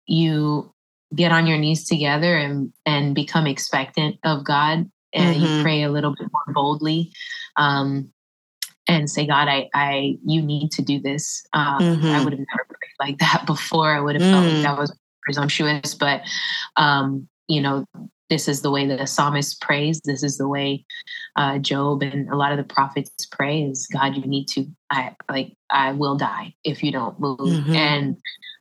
you 0.07 0.72
get 1.14 1.33
on 1.33 1.46
your 1.46 1.59
knees 1.59 1.87
together 1.87 2.37
and 2.37 2.72
and 2.87 3.14
become 3.14 3.46
expectant 3.46 4.16
of 4.24 4.44
God 4.44 4.90
and 5.14 5.37
mm-hmm. 5.37 5.57
you 5.57 5.62
pray 5.62 5.83
a 5.83 5.90
little 5.90 6.14
bit 6.14 6.29
more 6.33 6.55
boldly 6.55 7.12
um, 7.57 8.11
and 8.88 9.09
say 9.09 9.27
god 9.27 9.48
i 9.48 9.68
i 9.74 10.16
you 10.27 10.42
need 10.42 10.70
to 10.70 10.83
do 10.83 11.00
this 11.00 11.46
um, 11.53 11.81
mm-hmm. 11.81 12.07
i 12.07 12.22
would 12.22 12.33
have 12.33 12.40
never 12.40 12.66
prayed 12.68 13.09
like 13.09 13.18
that 13.18 13.44
before 13.46 13.94
i 13.94 14.00
would 14.00 14.20
have 14.20 14.31
felt 14.31 14.44
like 14.44 14.55
mm. 14.55 14.62
that 14.62 14.79
was 14.79 14.96
presumptuous 15.22 15.94
but 15.94 16.20
um, 16.77 17.29
you 17.48 17.61
know 17.61 17.85
this 18.31 18.48
is 18.48 18.62
the 18.62 18.70
way 18.70 18.87
that 18.87 18.98
the 18.98 19.07
psalmist 19.07 19.61
prays 19.61 20.00
this 20.05 20.22
is 20.22 20.37
the 20.38 20.48
way 20.48 20.85
uh, 21.37 21.59
job 21.59 22.03
and 22.03 22.29
a 22.31 22.37
lot 22.37 22.53
of 22.53 22.59
the 22.59 22.74
prophets 22.74 23.27
pray 23.31 23.62
is 23.62 23.87
god 23.87 24.16
you 24.16 24.24
need 24.27 24.46
to 24.46 24.66
i 24.90 25.14
like 25.31 25.53
i 25.70 25.92
will 25.92 26.16
die 26.16 26.55
if 26.64 26.83
you 26.83 26.92
don't 26.92 27.18
move 27.20 27.38
mm-hmm. 27.38 27.74
and 27.74 28.16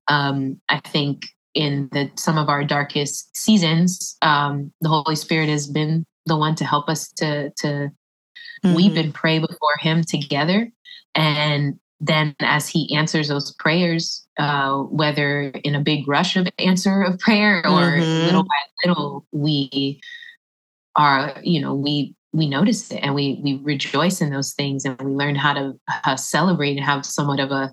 um, 0.07 0.59
i 0.69 0.79
think 0.79 1.25
in 1.53 1.87
the 1.91 2.09
some 2.15 2.37
of 2.37 2.49
our 2.49 2.63
darkest 2.63 3.35
seasons 3.35 4.17
um, 4.21 4.71
the 4.81 4.89
holy 4.89 5.15
spirit 5.15 5.49
has 5.49 5.67
been 5.67 6.05
the 6.25 6.37
one 6.37 6.55
to 6.55 6.65
help 6.65 6.89
us 6.89 7.11
to 7.13 7.49
to 7.57 7.67
mm-hmm. 8.63 8.73
weep 8.73 8.95
and 8.95 9.13
pray 9.13 9.39
before 9.39 9.77
him 9.79 10.03
together 10.03 10.71
and 11.15 11.79
then 11.99 12.35
as 12.39 12.67
he 12.67 12.93
answers 12.95 13.27
those 13.29 13.53
prayers 13.53 14.25
uh, 14.37 14.77
whether 14.77 15.43
in 15.63 15.75
a 15.75 15.79
big 15.79 16.07
rush 16.07 16.35
of 16.35 16.47
answer 16.57 17.01
of 17.01 17.19
prayer 17.19 17.59
or 17.65 17.97
mm-hmm. 17.97 18.25
little 18.25 18.43
by 18.43 18.87
little 18.87 19.25
we 19.31 19.99
are 20.95 21.35
you 21.43 21.61
know 21.61 21.73
we 21.73 22.15
we 22.33 22.47
notice 22.47 22.91
it 22.91 22.97
and 22.97 23.13
we 23.13 23.39
we 23.43 23.59
rejoice 23.63 24.21
in 24.21 24.31
those 24.31 24.53
things 24.53 24.85
and 24.85 24.99
we 25.01 25.11
learn 25.11 25.35
how 25.35 25.53
to 25.53 25.79
uh, 26.05 26.15
celebrate 26.15 26.75
and 26.75 26.85
have 26.85 27.05
somewhat 27.05 27.39
of 27.39 27.51
a 27.51 27.71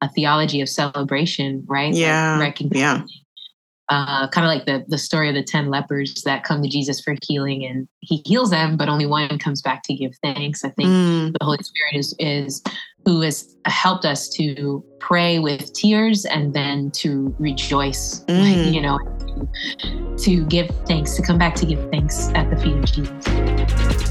a 0.00 0.08
theology 0.10 0.60
of 0.60 0.68
celebration 0.68 1.64
right 1.66 1.94
yeah 1.94 2.38
like 2.38 2.58
yeah 2.70 3.02
uh, 3.88 4.28
kind 4.28 4.46
of 4.46 4.50
like 4.52 4.66
the 4.66 4.84
the 4.88 4.98
story 4.98 5.28
of 5.28 5.34
the 5.34 5.42
ten 5.42 5.70
lepers 5.70 6.22
that 6.24 6.44
come 6.44 6.62
to 6.62 6.68
Jesus 6.68 7.00
for 7.00 7.14
healing, 7.26 7.64
and 7.64 7.88
He 8.00 8.22
heals 8.26 8.50
them, 8.50 8.76
but 8.76 8.88
only 8.88 9.06
one 9.06 9.38
comes 9.38 9.62
back 9.62 9.82
to 9.84 9.94
give 9.94 10.12
thanks. 10.22 10.64
I 10.64 10.70
think 10.70 10.88
mm. 10.88 11.32
the 11.38 11.44
Holy 11.44 11.62
Spirit 11.62 11.96
is 11.96 12.14
is 12.18 12.62
who 13.04 13.22
has 13.22 13.56
helped 13.64 14.04
us 14.04 14.28
to 14.28 14.84
pray 15.00 15.38
with 15.38 15.72
tears 15.72 16.26
and 16.26 16.52
then 16.52 16.90
to 16.90 17.34
rejoice, 17.38 18.20
mm. 18.24 18.38
like, 18.38 18.74
you 18.74 18.82
know, 18.82 18.98
to, 19.78 20.16
to 20.18 20.44
give 20.46 20.68
thanks, 20.86 21.14
to 21.14 21.22
come 21.22 21.38
back 21.38 21.54
to 21.54 21.64
give 21.64 21.90
thanks 21.90 22.28
at 22.34 22.50
the 22.50 22.56
feet 22.56 22.76
of 22.76 22.84
Jesus. 22.84 24.07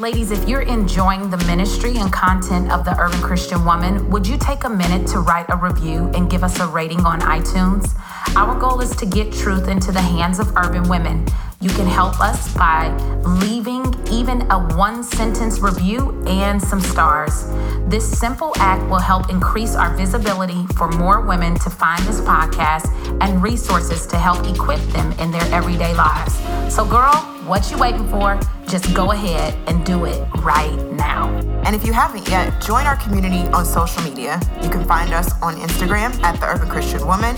Ladies, 0.00 0.30
if 0.30 0.48
you're 0.48 0.62
enjoying 0.62 1.28
the 1.28 1.36
ministry 1.44 1.98
and 1.98 2.10
content 2.10 2.72
of 2.72 2.86
the 2.86 2.98
Urban 2.98 3.20
Christian 3.20 3.66
Woman, 3.66 4.08
would 4.08 4.26
you 4.26 4.38
take 4.38 4.64
a 4.64 4.68
minute 4.70 5.06
to 5.08 5.18
write 5.18 5.44
a 5.50 5.56
review 5.58 6.10
and 6.14 6.30
give 6.30 6.42
us 6.42 6.58
a 6.58 6.66
rating 6.66 7.04
on 7.04 7.20
iTunes? 7.20 7.94
Our 8.34 8.58
goal 8.58 8.80
is 8.80 8.96
to 8.96 9.04
get 9.04 9.30
truth 9.30 9.68
into 9.68 9.92
the 9.92 10.00
hands 10.00 10.38
of 10.38 10.56
urban 10.56 10.88
women. 10.88 11.26
You 11.62 11.68
can 11.68 11.86
help 11.86 12.18
us 12.22 12.54
by 12.54 12.88
leaving 13.20 13.94
even 14.10 14.50
a 14.50 14.58
one 14.76 15.04
sentence 15.04 15.58
review 15.58 16.24
and 16.26 16.60
some 16.60 16.80
stars. 16.80 17.44
This 17.86 18.18
simple 18.18 18.54
act 18.56 18.88
will 18.88 18.98
help 18.98 19.28
increase 19.28 19.74
our 19.74 19.94
visibility 19.94 20.66
for 20.68 20.88
more 20.88 21.20
women 21.20 21.58
to 21.58 21.68
find 21.68 22.02
this 22.04 22.22
podcast 22.22 22.88
and 23.20 23.42
resources 23.42 24.06
to 24.06 24.16
help 24.16 24.46
equip 24.46 24.80
them 24.94 25.12
in 25.18 25.30
their 25.30 25.44
everyday 25.52 25.92
lives. 25.94 26.34
So, 26.74 26.86
girl, 26.86 27.12
what 27.44 27.70
you 27.70 27.76
waiting 27.76 28.08
for? 28.08 28.40
Just 28.66 28.94
go 28.94 29.12
ahead 29.12 29.54
and 29.68 29.84
do 29.84 30.06
it 30.06 30.26
right 30.36 30.78
now. 30.92 31.28
And 31.66 31.76
if 31.76 31.84
you 31.84 31.92
haven't 31.92 32.26
yet, 32.26 32.58
join 32.62 32.86
our 32.86 32.96
community 32.96 33.46
on 33.48 33.66
social 33.66 34.02
media. 34.02 34.40
You 34.62 34.70
can 34.70 34.86
find 34.86 35.12
us 35.12 35.30
on 35.42 35.56
Instagram 35.56 36.18
at 36.22 36.40
the 36.40 36.46
Urban 36.46 36.70
Christian 36.70 37.06
Woman, 37.06 37.36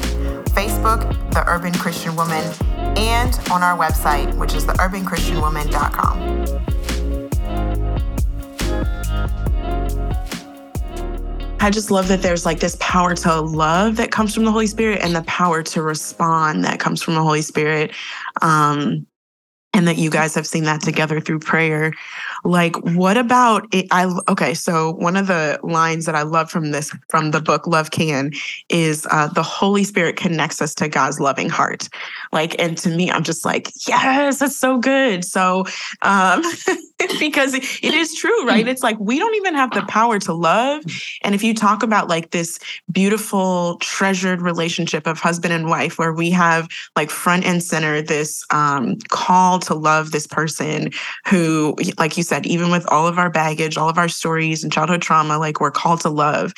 Facebook, 0.54 1.10
the 1.32 1.42
Urban 1.48 1.72
Christian 1.72 2.14
Woman, 2.14 2.44
and 2.96 3.38
on 3.50 3.62
our 3.62 3.76
website, 3.78 4.34
which 4.38 4.54
is 4.54 4.64
theurbanchristianwoman.com. 4.66 6.62
I 11.60 11.70
just 11.70 11.92
love 11.92 12.08
that 12.08 12.22
there's 12.22 12.44
like 12.44 12.58
this 12.58 12.76
power 12.80 13.14
to 13.14 13.40
love 13.40 13.94
that 13.96 14.10
comes 14.10 14.34
from 14.34 14.44
the 14.44 14.50
Holy 14.50 14.66
Spirit 14.66 15.00
and 15.00 15.14
the 15.14 15.22
power 15.22 15.62
to 15.62 15.80
respond 15.80 16.64
that 16.64 16.80
comes 16.80 17.00
from 17.00 17.14
the 17.14 17.22
Holy 17.22 17.42
Spirit. 17.42 17.92
Um, 18.40 19.06
and 19.74 19.88
that 19.88 19.96
you 19.96 20.10
guys 20.10 20.34
have 20.34 20.46
seen 20.46 20.64
that 20.64 20.82
together 20.82 21.20
through 21.20 21.38
prayer. 21.38 21.92
Like 22.44 22.76
what 22.94 23.16
about 23.16 23.66
it 23.72 23.86
i 23.90 24.04
okay 24.28 24.54
so 24.54 24.92
one 24.94 25.16
of 25.16 25.26
the 25.26 25.58
lines 25.62 26.06
that 26.06 26.14
i 26.14 26.22
love 26.22 26.50
from 26.50 26.70
this 26.72 26.92
from 27.08 27.30
the 27.30 27.40
book 27.40 27.66
love 27.66 27.90
can 27.90 28.32
is 28.68 29.06
uh, 29.10 29.28
the 29.28 29.42
holy 29.42 29.84
spirit 29.84 30.16
connects 30.16 30.60
us 30.60 30.74
to 30.74 30.88
god's 30.88 31.20
loving 31.20 31.48
heart. 31.48 31.88
Like 32.32 32.60
and 32.60 32.76
to 32.78 32.88
me 32.88 33.10
i'm 33.10 33.22
just 33.22 33.44
like 33.44 33.70
yes 33.86 34.38
that's 34.38 34.56
so 34.56 34.78
good. 34.78 35.24
So 35.24 35.64
um 36.02 36.42
because 37.18 37.54
it 37.54 37.94
is 37.94 38.14
true 38.14 38.46
right? 38.46 38.66
It's 38.66 38.82
like 38.82 38.98
we 38.98 39.18
don't 39.18 39.34
even 39.36 39.54
have 39.54 39.72
the 39.72 39.82
power 39.82 40.18
to 40.20 40.32
love. 40.32 40.84
And 41.22 41.34
if 41.34 41.42
you 41.42 41.54
talk 41.54 41.82
about 41.82 42.08
like 42.08 42.30
this 42.30 42.58
beautiful 42.90 43.76
treasured 43.80 44.40
relationship 44.40 45.06
of 45.06 45.18
husband 45.18 45.52
and 45.52 45.68
wife 45.68 45.98
where 45.98 46.12
we 46.12 46.30
have 46.30 46.68
like 46.96 47.10
front 47.10 47.44
and 47.44 47.62
center 47.62 48.02
this 48.02 48.44
um, 48.50 48.96
call 49.08 49.58
to 49.60 49.74
love 49.74 50.10
this 50.10 50.26
person 50.26 50.90
who 51.26 51.76
like 51.98 52.16
you 52.16 52.22
said 52.22 52.31
even 52.46 52.70
with 52.70 52.86
all 52.88 53.06
of 53.06 53.18
our 53.18 53.30
baggage 53.30 53.76
all 53.76 53.88
of 53.88 53.98
our 53.98 54.08
stories 54.08 54.62
and 54.62 54.72
childhood 54.72 55.02
trauma 55.02 55.38
like 55.38 55.60
we're 55.60 55.70
called 55.70 56.00
to 56.00 56.08
love 56.08 56.52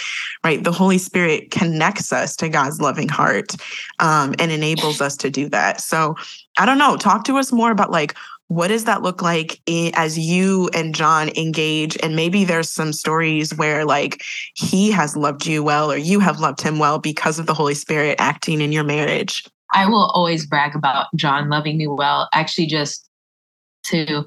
right 0.44 0.64
the 0.64 0.72
holy 0.72 0.98
spirit 0.98 1.50
connects 1.50 2.12
us 2.12 2.36
to 2.36 2.48
god's 2.48 2.80
loving 2.80 3.08
heart 3.08 3.56
um, 3.98 4.34
and 4.38 4.52
enables 4.52 5.00
us 5.00 5.16
to 5.16 5.30
do 5.30 5.48
that 5.48 5.80
so 5.80 6.14
i 6.58 6.64
don't 6.66 6.78
know 6.78 6.96
talk 6.96 7.24
to 7.24 7.36
us 7.36 7.52
more 7.52 7.70
about 7.70 7.90
like 7.90 8.14
what 8.48 8.68
does 8.68 8.84
that 8.84 9.02
look 9.02 9.22
like 9.22 9.60
as 9.94 10.18
you 10.18 10.68
and 10.74 10.94
Jon 10.94 11.30
engage? 11.30 11.96
And 12.02 12.14
maybe 12.14 12.44
there's 12.44 12.70
some 12.70 12.92
stories 12.92 13.54
where 13.54 13.84
like 13.84 14.22
he 14.54 14.90
has 14.90 15.16
loved 15.16 15.46
you 15.46 15.62
well 15.62 15.90
or 15.90 15.96
you 15.96 16.20
have 16.20 16.40
loved 16.40 16.60
him 16.60 16.78
well 16.78 16.98
because 16.98 17.38
of 17.38 17.46
the 17.46 17.54
Holy 17.54 17.74
Spirit 17.74 18.16
acting 18.18 18.60
in 18.60 18.70
your 18.70 18.84
marriage. 18.84 19.44
I 19.72 19.86
will 19.86 20.10
always 20.14 20.46
brag 20.46 20.76
about 20.76 21.06
Jon 21.16 21.48
loving 21.48 21.78
me 21.78 21.88
well. 21.88 22.28
Actually, 22.32 22.66
just 22.66 23.08
to 23.84 24.24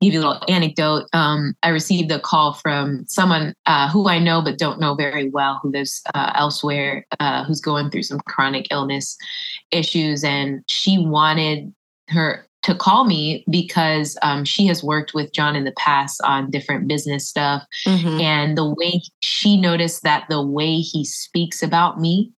give 0.00 0.12
you 0.12 0.20
a 0.20 0.24
little 0.26 0.42
anecdote, 0.48 1.04
um, 1.12 1.54
I 1.62 1.70
received 1.70 2.10
a 2.10 2.20
call 2.20 2.54
from 2.54 3.04
someone 3.06 3.54
uh, 3.66 3.88
who 3.90 4.08
I 4.08 4.18
know 4.18 4.42
but 4.42 4.58
don't 4.58 4.80
know 4.80 4.94
very 4.94 5.30
well, 5.30 5.60
who 5.62 5.70
lives 5.70 6.02
uh, 6.14 6.32
elsewhere, 6.34 7.06
uh, 7.18 7.44
who's 7.44 7.60
going 7.60 7.90
through 7.90 8.02
some 8.02 8.20
chronic 8.26 8.66
illness 8.70 9.16
issues, 9.70 10.22
and 10.22 10.62
she 10.68 10.98
wanted 10.98 11.72
her 12.08 12.46
to 12.66 12.74
call 12.74 13.04
me 13.04 13.44
because 13.48 14.18
um, 14.22 14.44
she 14.44 14.66
has 14.66 14.82
worked 14.82 15.14
with 15.14 15.32
Jon 15.32 15.54
in 15.54 15.64
the 15.64 15.72
past 15.72 16.20
on 16.24 16.50
different 16.50 16.88
business 16.88 17.28
stuff. 17.28 17.64
Mm-hmm. 17.86 18.20
And 18.20 18.58
the 18.58 18.68
way 18.68 19.00
she 19.22 19.58
noticed 19.58 20.02
that 20.02 20.26
the 20.28 20.42
way 20.42 20.78
he 20.78 21.04
speaks 21.04 21.62
about 21.62 22.00
me, 22.00 22.32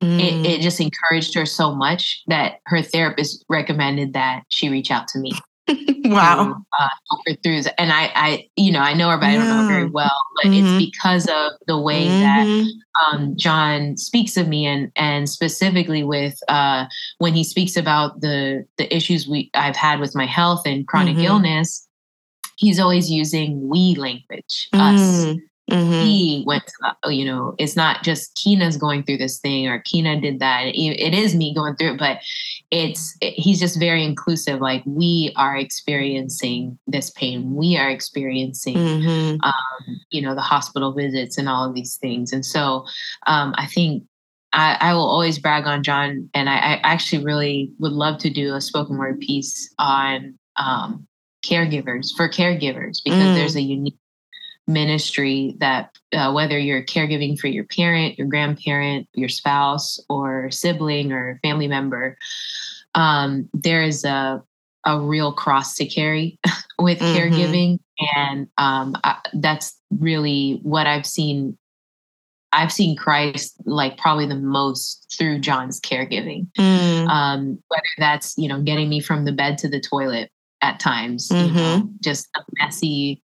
mm. 0.00 0.20
it, 0.20 0.46
it 0.46 0.60
just 0.60 0.80
encouraged 0.80 1.34
her 1.34 1.44
so 1.44 1.74
much 1.74 2.22
that 2.28 2.60
her 2.66 2.82
therapist 2.82 3.44
recommended 3.48 4.12
that 4.12 4.44
she 4.48 4.68
reach 4.68 4.92
out 4.92 5.08
to 5.08 5.18
me. 5.18 5.32
Wow. 6.14 6.44
To, 6.44 6.84
uh, 6.84 7.34
through 7.42 7.62
and 7.78 7.92
I, 7.92 8.10
I, 8.14 8.48
you 8.56 8.72
know, 8.72 8.80
I 8.80 8.94
know 8.94 9.10
her, 9.10 9.18
but 9.18 9.26
yeah. 9.26 9.32
I 9.32 9.36
don't 9.36 9.48
know 9.48 9.62
her 9.62 9.68
very 9.68 9.90
well. 9.90 10.10
But 10.36 10.50
mm-hmm. 10.50 10.66
it's 10.66 10.86
because 10.86 11.26
of 11.26 11.52
the 11.66 11.78
way 11.78 12.06
mm-hmm. 12.06 12.20
that 12.20 12.72
um, 13.06 13.36
Jon 13.36 13.96
speaks 13.96 14.36
of 14.36 14.48
me, 14.48 14.66
and 14.66 14.90
and 14.96 15.28
specifically 15.28 16.04
with 16.04 16.38
uh, 16.48 16.86
when 17.18 17.34
he 17.34 17.44
speaks 17.44 17.76
about 17.76 18.20
the 18.20 18.66
the 18.78 18.94
issues 18.94 19.28
we 19.28 19.50
I've 19.54 19.76
had 19.76 20.00
with 20.00 20.14
my 20.14 20.26
health 20.26 20.62
and 20.66 20.86
chronic 20.86 21.16
mm-hmm. 21.16 21.26
illness. 21.26 21.86
He's 22.56 22.78
always 22.78 23.10
using 23.10 23.68
we 23.68 23.94
language, 23.94 24.68
us. 24.74 25.34
Mm. 25.70 25.80
Mm-hmm. 25.80 26.04
He 26.04 26.44
went, 26.46 26.66
to, 26.66 26.96
oh, 27.04 27.10
you 27.10 27.24
know, 27.24 27.54
it's 27.58 27.76
not 27.76 28.02
just 28.02 28.36
Quina's 28.36 28.76
going 28.76 29.02
through 29.02 29.18
this 29.18 29.38
thing 29.38 29.68
or 29.68 29.82
Quina 29.82 30.20
did 30.20 30.40
that. 30.40 30.66
It 30.66 31.14
is 31.14 31.34
me 31.34 31.54
going 31.54 31.76
through 31.76 31.94
it, 31.94 31.98
but 31.98 32.18
it's, 32.70 33.16
it, 33.20 33.32
he's 33.32 33.60
just 33.60 33.78
very 33.78 34.04
inclusive. 34.04 34.60
Like 34.60 34.82
we 34.86 35.32
are 35.36 35.56
experiencing 35.56 36.78
this 36.86 37.10
pain. 37.10 37.54
We 37.54 37.76
are 37.76 37.90
experiencing, 37.90 38.76
mm-hmm. 38.76 39.42
um, 39.42 40.00
you 40.10 40.22
know, 40.22 40.34
the 40.34 40.40
hospital 40.40 40.92
visits 40.92 41.38
and 41.38 41.48
all 41.48 41.68
of 41.68 41.74
these 41.74 41.96
things. 41.96 42.32
And 42.32 42.44
so 42.44 42.84
um, 43.26 43.54
I 43.56 43.66
think 43.66 44.04
I, 44.52 44.76
I, 44.80 44.94
will 44.94 45.08
always 45.08 45.38
brag 45.38 45.66
on 45.66 45.84
Jon, 45.84 46.28
and 46.34 46.48
I, 46.48 46.56
I, 46.56 46.80
actually 46.82 47.24
really 47.24 47.70
would 47.78 47.92
love 47.92 48.18
to 48.18 48.30
do 48.30 48.56
a 48.56 48.60
spoken 48.60 48.98
word 48.98 49.20
piece 49.20 49.72
on 49.78 50.36
um, 50.56 51.06
caregivers 51.44 52.08
for 52.16 52.28
caregivers 52.28 52.98
because 53.04 53.22
mm. 53.22 53.34
there's 53.34 53.56
a 53.56 53.62
unique 53.62 53.96
ministry 54.72 55.56
that 55.58 55.96
uh, 56.12 56.32
whether 56.32 56.58
you're 56.58 56.82
caregiving 56.82 57.38
for 57.38 57.48
your 57.48 57.64
parent, 57.64 58.18
your 58.18 58.26
grandparent, 58.26 59.08
your 59.14 59.28
spouse, 59.28 60.00
or 60.08 60.50
sibling 60.50 61.12
or 61.12 61.38
family 61.42 61.68
member, 61.68 62.16
um, 62.94 63.48
there 63.52 63.82
is 63.82 64.04
a 64.04 64.42
a 64.86 64.98
real 64.98 65.32
cross 65.32 65.74
to 65.76 65.84
carry 65.84 66.38
with 66.78 66.98
mm-hmm. 66.98 67.16
caregiving, 67.16 67.78
and 68.16 68.48
um, 68.56 68.96
I, 69.04 69.16
that's 69.34 69.78
really 69.90 70.60
what 70.62 70.86
I've 70.86 71.06
seen. 71.06 71.56
I've 72.52 72.72
seen 72.72 72.96
Christ 72.96 73.54
like 73.64 73.96
probably 73.96 74.26
the 74.26 74.34
most 74.34 75.14
through 75.16 75.38
Jon's 75.38 75.80
caregiving. 75.80 76.48
Mm. 76.58 77.06
Um, 77.08 77.62
whether 77.68 77.82
that's 77.98 78.34
you 78.36 78.48
know 78.48 78.62
getting 78.62 78.88
me 78.88 79.00
from 79.00 79.24
the 79.24 79.32
bed 79.32 79.58
to 79.58 79.68
the 79.68 79.80
toilet 79.80 80.30
at 80.62 80.80
times, 80.80 81.28
mm-hmm. 81.28 81.46
you 81.46 81.62
know, 81.62 81.88
just 82.00 82.28
a 82.36 82.40
messy 82.58 83.22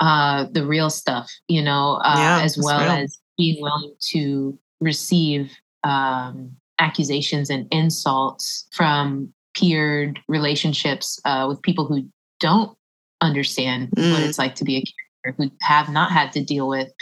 uh, 0.00 0.46
the 0.52 0.66
real 0.66 0.90
stuff, 0.90 1.30
you 1.48 1.62
know, 1.62 2.00
uh, 2.04 2.14
yeah, 2.16 2.40
as 2.42 2.58
well 2.58 2.80
real. 2.80 3.04
as 3.04 3.18
being 3.36 3.62
willing 3.62 3.94
to 4.00 4.58
receive 4.80 5.52
um, 5.84 6.50
accusations 6.78 7.50
and 7.50 7.66
insults 7.70 8.66
from 8.72 9.32
peered 9.54 10.18
relationships 10.28 11.20
uh, 11.24 11.46
with 11.48 11.62
people 11.62 11.86
who 11.86 12.06
don't 12.40 12.76
understand 13.20 13.90
mm. 13.96 14.12
what 14.12 14.22
it's 14.22 14.38
like 14.38 14.54
to 14.56 14.64
be 14.64 14.76
a 14.76 14.82
caregiver, 15.28 15.34
who 15.36 15.50
have 15.62 15.88
not 15.88 16.10
had 16.10 16.32
to 16.32 16.44
deal 16.44 16.68
with 16.68 16.92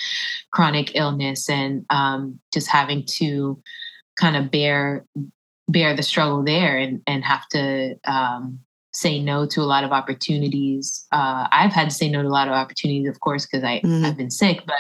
chronic 0.53 0.95
illness 0.95 1.49
and 1.49 1.85
um, 1.91 2.39
just 2.53 2.69
having 2.69 3.05
to 3.07 3.61
kind 4.17 4.37
of 4.37 4.51
bear 4.51 5.07
bear 5.69 5.97
the 5.97 6.03
struggle 6.03 6.43
there 6.45 6.77
and 6.77 7.01
and 7.07 7.25
have 7.25 7.49
to 7.49 7.95
um, 8.05 8.59
say 8.95 9.21
no 9.21 9.47
to 9.47 9.61
a 9.61 9.65
lot 9.65 9.85
of 9.85 9.93
opportunities. 9.93 11.07
Uh, 11.13 11.49
I've 11.51 11.73
had 11.73 11.89
to 11.89 11.95
say 11.95 12.09
no 12.09 12.23
to 12.23 12.29
a 12.29 12.31
lot 12.31 12.49
of 12.49 12.55
opportunities, 12.55 13.09
of 13.09 13.21
course, 13.21 13.47
because 13.47 13.65
I 13.65 13.81
mm-hmm. 13.81 14.05
I've 14.05 14.17
been 14.17 14.31
sick, 14.31 14.63
but 14.67 14.77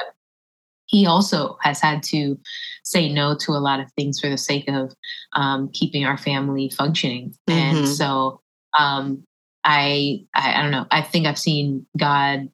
he 0.87 1.07
also 1.07 1.57
has 1.63 1.81
had 1.81 2.03
to 2.05 2.39
say 2.85 3.09
no 3.09 3.35
to 3.35 3.53
a 3.53 3.63
lot 3.63 3.81
of 3.81 3.91
things 3.93 4.21
for 4.21 4.29
the 4.29 4.37
sake 4.37 4.69
of 4.69 4.93
um, 5.33 5.71
keeping 5.73 6.05
our 6.05 6.19
family 6.19 6.69
functioning. 6.69 7.35
Mm-hmm. 7.49 7.59
And 7.59 7.89
so 7.89 8.41
um, 8.79 9.25
I, 9.65 10.25
I 10.35 10.59
I 10.59 10.63
don't 10.63 10.73
know. 10.73 10.87
I 10.91 11.01
think 11.03 11.27
I've 11.27 11.39
seen 11.39 11.87
God 11.97 12.49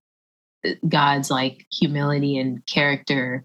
God's 0.89 1.31
like 1.31 1.67
humility 1.73 2.39
and 2.39 2.65
character 2.67 3.45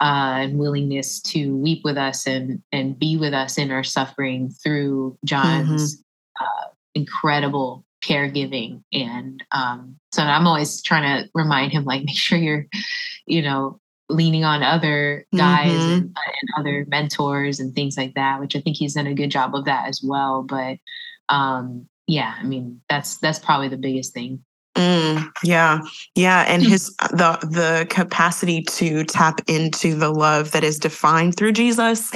uh, 0.00 0.40
and 0.40 0.58
willingness 0.58 1.20
to 1.20 1.56
weep 1.56 1.82
with 1.84 1.96
us 1.96 2.26
and 2.26 2.62
and 2.72 2.98
be 2.98 3.16
with 3.16 3.34
us 3.34 3.58
in 3.58 3.70
our 3.70 3.84
suffering 3.84 4.50
through 4.50 5.18
Jon's 5.24 5.96
mm-hmm. 5.96 6.44
uh, 6.44 6.70
incredible 6.94 7.84
caregiving 8.04 8.82
and 8.92 9.42
um, 9.52 9.96
so 10.12 10.22
i'm 10.22 10.46
always 10.46 10.82
trying 10.82 11.02
to 11.02 11.30
remind 11.34 11.72
him 11.72 11.84
like 11.84 12.04
make 12.04 12.16
sure 12.16 12.38
you're 12.38 12.66
you 13.26 13.42
know 13.42 13.80
leaning 14.10 14.44
on 14.44 14.62
other 14.62 15.24
guys 15.34 15.72
mm-hmm. 15.72 15.92
and, 15.92 16.02
and, 16.02 16.50
other 16.58 16.84
mentors 16.88 17.58
and 17.58 17.74
things 17.74 17.96
like 17.96 18.14
that 18.14 18.38
which 18.38 18.54
i 18.54 18.60
think 18.60 18.76
he's 18.76 18.94
done 18.94 19.06
a 19.06 19.14
good 19.14 19.30
job 19.30 19.54
of 19.54 19.64
that 19.64 19.88
as 19.88 20.02
well 20.04 20.42
but 20.42 20.76
um 21.30 21.88
yeah 22.06 22.34
i 22.38 22.42
mean 22.42 22.80
that's 22.90 23.16
that's 23.18 23.38
probably 23.38 23.68
the 23.68 23.78
biggest 23.78 24.12
thing 24.12 24.44
Mm, 24.76 25.30
yeah, 25.44 25.80
yeah, 26.16 26.44
and 26.48 26.62
hmm. 26.64 26.68
his 26.68 26.94
the 26.96 27.38
the 27.42 27.86
capacity 27.90 28.62
to 28.62 29.04
tap 29.04 29.40
into 29.46 29.94
the 29.94 30.10
love 30.10 30.50
that 30.50 30.64
is 30.64 30.80
defined 30.80 31.36
through 31.36 31.52
Jesus, 31.52 32.10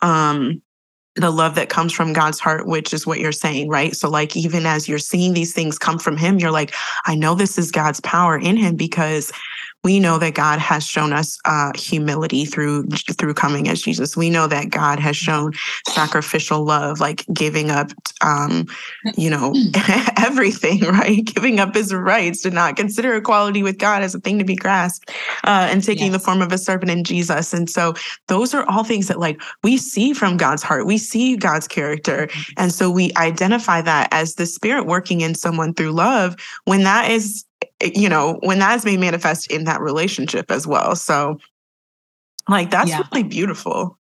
um, 0.00 0.62
the 1.16 1.30
love 1.30 1.54
that 1.54 1.68
comes 1.68 1.92
from 1.92 2.12
God's 2.12 2.40
heart, 2.40 2.66
which 2.66 2.92
is 2.92 3.06
what 3.06 3.20
you're 3.20 3.32
saying, 3.32 3.68
right? 3.68 3.94
So, 3.94 4.10
like, 4.10 4.36
even 4.36 4.66
as 4.66 4.88
you're 4.88 4.98
seeing 4.98 5.32
these 5.32 5.52
things 5.52 5.78
come 5.78 5.98
from 5.98 6.16
Him, 6.16 6.38
you're 6.38 6.50
like, 6.50 6.74
I 7.06 7.14
know 7.14 7.34
this 7.34 7.56
is 7.56 7.70
God's 7.70 8.00
power 8.00 8.36
in 8.36 8.56
Him 8.56 8.74
because 8.74 9.30
we 9.84 10.00
know 10.00 10.18
that 10.18 10.34
God 10.34 10.58
has 10.58 10.84
shown 10.84 11.12
us 11.12 11.38
uh, 11.44 11.70
humility 11.76 12.46
through 12.46 12.86
through 12.88 13.34
coming 13.34 13.68
as 13.68 13.82
Jesus. 13.82 14.16
We 14.16 14.30
know 14.30 14.46
that 14.46 14.70
God 14.70 14.98
has 14.98 15.16
shown 15.16 15.52
sacrificial 15.88 16.64
love, 16.64 17.00
like 17.00 17.24
giving 17.32 17.70
up, 17.70 17.90
um, 18.22 18.66
you 19.14 19.28
know, 19.28 19.54
everything, 20.16 20.80
right? 20.80 21.22
Giving 21.24 21.60
up 21.60 21.74
His 21.74 21.92
rights 21.92 22.40
to 22.42 22.50
not 22.50 22.76
consider 22.76 23.14
equality 23.14 23.62
with 23.62 23.78
God 23.78 24.02
as 24.02 24.14
a 24.14 24.20
thing 24.20 24.38
to 24.38 24.44
be 24.44 24.56
grasped, 24.56 25.10
uh, 25.44 25.68
and 25.70 25.84
taking 25.84 26.06
yes. 26.06 26.14
the 26.14 26.18
form 26.18 26.40
of 26.40 26.50
a 26.50 26.58
servant 26.58 26.90
in 26.90 27.04
Jesus. 27.04 27.52
And 27.52 27.68
so, 27.68 27.94
those 28.28 28.54
are 28.54 28.64
all 28.68 28.84
things 28.84 29.08
that 29.08 29.20
like 29.20 29.40
we 29.62 29.76
see 29.76 30.14
from 30.14 30.38
God's 30.38 30.62
heart. 30.62 30.86
We 30.86 30.96
see 30.96 31.36
God's 31.36 31.68
character, 31.68 32.28
mm-hmm. 32.28 32.52
and 32.56 32.72
so 32.72 32.90
we 32.90 33.12
identify 33.18 33.82
that 33.82 34.08
as 34.12 34.36
the 34.36 34.46
Spirit 34.46 34.86
working 34.86 35.20
in 35.20 35.34
someone 35.34 35.74
through 35.74 35.92
love. 35.92 36.36
When 36.64 36.84
that 36.84 37.10
is 37.10 37.44
you 37.82 38.08
know, 38.08 38.38
when 38.42 38.58
that's 38.58 38.84
made 38.84 39.00
manifest 39.00 39.50
in 39.50 39.64
that 39.64 39.80
relationship 39.80 40.50
as 40.50 40.66
well. 40.66 40.96
So, 40.96 41.38
like, 42.48 42.70
that's 42.70 42.90
yeah. 42.90 43.02
really 43.12 43.24
beautiful. 43.24 43.98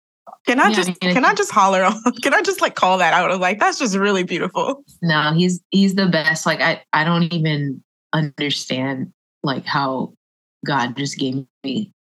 Can 0.47 0.59
I 0.59 0.69
Yeah, 0.69 0.75
just 0.75 0.91
I 1.01 1.05
mean, 1.05 1.13
can 1.15 1.25
I 1.25 1.33
just 1.33 1.51
holler 1.51 1.83
on 1.83 2.01
can 2.23 2.33
I 2.33 2.41
just 2.41 2.61
like 2.61 2.75
call 2.75 2.97
that 2.97 3.13
out? 3.13 3.31
I'm 3.31 3.39
like, 3.39 3.59
that's 3.59 3.79
just 3.79 3.95
really 3.95 4.23
beautiful. 4.23 4.83
No, 5.01 5.33
he's 5.33 5.61
he's 5.69 5.95
the 5.95 6.07
best. 6.07 6.45
Like 6.45 6.61
I 6.61 6.81
I 6.93 7.03
don't 7.03 7.31
even 7.33 7.83
understand 8.13 9.13
like 9.43 9.65
how 9.65 10.13
God 10.65 10.95
just 10.97 11.17
gave 11.17 11.45
me 11.63 11.93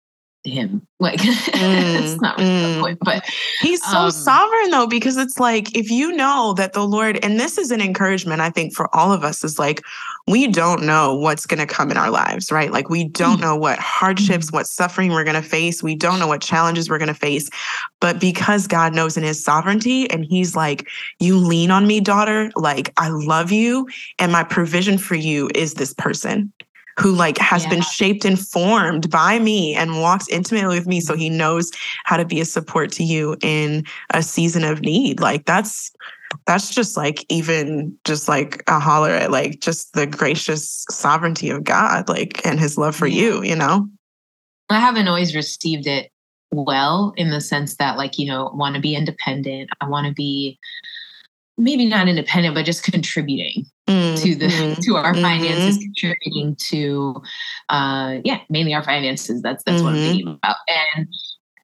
him. 0.45 0.87
Like 1.01 1.21
it's 1.23 1.53
Mm, 1.57 2.21
not 2.21 2.39
really 2.39 2.49
mm. 2.49 2.75
the 2.75 2.81
point, 2.81 2.99
but 3.03 3.25
He's 3.61 3.83
so 3.85 3.99
Um, 4.07 4.11
sovereign 4.11 4.71
though, 4.71 4.87
because 4.87 5.17
it's 5.17 5.39
like 5.41 5.77
if 5.77 5.91
you 5.91 6.13
know 6.13 6.55
that 6.57 6.73
the 6.73 6.85
Lord, 6.87 7.19
and 7.25 7.41
this 7.41 7.59
is 7.59 7.71
an 7.71 7.81
encouragement, 7.81 8.41
I 8.41 8.51
think, 8.51 8.75
for 8.75 8.95
all 8.95 9.13
of 9.13 9.25
us, 9.25 9.43
is 9.45 9.59
like 9.59 9.83
we 10.29 10.49
don't 10.49 10.83
know 10.83 11.15
what's 11.15 11.47
going 11.47 11.61
to 11.61 11.73
come 11.73 11.91
in 11.91 11.97
our 11.97 12.11
lives, 12.11 12.51
right? 12.51 12.73
Like 12.73 12.91
we 12.91 13.05
don't 13.05 13.39
mm. 13.39 13.43
know 13.43 13.57
what 13.57 13.79
hardships, 13.79 14.47
mm-hmm. 14.47 14.57
what 14.57 14.67
suffering 14.67 15.13
we're 15.13 15.25
going 15.25 15.41
to 15.41 15.49
face. 15.49 15.83
We 15.83 15.95
don't 15.95 16.19
know 16.19 16.27
what 16.27 16.41
challenges 16.41 16.91
we're 16.91 16.99
going 16.99 17.09
to 17.09 17.15
face. 17.15 17.49
But 18.01 18.19
because 18.21 18.67
God 18.67 18.93
knows 18.93 19.17
in 19.17 19.23
his 19.23 19.43
sovereignty, 19.43 20.11
and 20.11 20.25
he's 20.25 20.57
like, 20.57 20.89
you 21.21 21.39
lean 21.39 21.71
on 21.71 21.87
me, 21.87 22.01
daughter, 22.01 22.51
like 22.57 22.93
I 22.97 23.09
love 23.09 23.53
you, 23.53 23.89
and 24.19 24.33
my 24.33 24.43
provision 24.43 24.99
for 24.99 25.15
you 25.15 25.49
is 25.55 25.75
this 25.75 25.95
person 25.95 26.53
who 26.99 27.13
like 27.13 27.39
has 27.39 27.67
been 27.67 27.83
shaped 27.83 28.25
and 28.25 28.39
formed 28.39 29.11
by 29.11 29.39
me 29.39 29.75
and 29.75 30.01
walks 30.01 30.29
intimately 30.29 30.79
with 30.79 30.87
me 30.87 31.01
so 31.01 31.15
he 31.15 31.29
mm-hmm. 31.29 31.39
knows 31.39 31.71
how 32.05 32.17
to 32.17 32.25
be 32.25 32.41
a 32.41 32.45
support 32.45 32.91
to 32.93 33.05
you 33.05 33.37
in 33.43 33.85
a 34.11 34.23
season 34.23 34.65
of 34.65 34.81
need. 34.81 35.21
Like 35.21 35.45
that's 35.45 35.93
that's 36.47 36.75
just 36.75 36.97
like 36.97 37.25
even 37.29 37.97
just 38.05 38.29
like 38.29 38.63
a 38.67 38.81
holler 38.81 39.11
at 39.11 39.31
like 39.31 39.61
just 39.61 39.93
the 39.93 40.07
gracious 40.07 40.85
sovereignty 40.91 41.49
of 41.51 41.63
god 41.63 42.09
like 42.09 42.45
and 42.45 42.59
his 42.59 42.77
love 42.77 42.97
for 42.97 43.07
you 43.07 43.43
you 43.45 43.55
know? 43.55 43.89
I 44.69 44.81
haven't 44.81 45.07
always 45.07 45.37
received 45.37 45.87
it 45.87 46.11
well 46.53 47.13
in 47.17 47.31
the 47.31 47.41
sense 47.41 47.77
that 47.77 47.97
like, 47.97 48.19
you 48.19 48.27
know, 48.27 48.51
want 48.55 48.75
to 48.75 48.81
be 48.81 48.95
independent. 48.95 49.71
I 49.81 49.89
want 49.89 50.07
to 50.07 50.13
be 50.13 50.59
maybe 51.59 51.87
not 51.87 52.09
independent, 52.09 52.55
but 52.55 52.65
just 52.65 52.83
contributing 52.83 53.65
Mm, 53.89 54.21
to 54.23 54.35
the 54.35 54.47
mhm, 54.47 54.81
to 54.83 54.97
our 54.97 55.15
mhm. 55.15 55.23
finances, 55.23 55.79
contributing 55.79 56.57
to 56.69 57.23
uh 57.69 58.19
yeah, 58.25 58.41
mainly 58.49 58.75
our 58.75 58.83
finances. 58.83 59.43
That's 59.43 59.63
that's 59.65 59.83
what 59.83 59.91
I'm 59.91 59.97
Mhm. 59.97 60.05
thinking 60.05 60.29
about. 60.29 60.57
And 60.97 61.09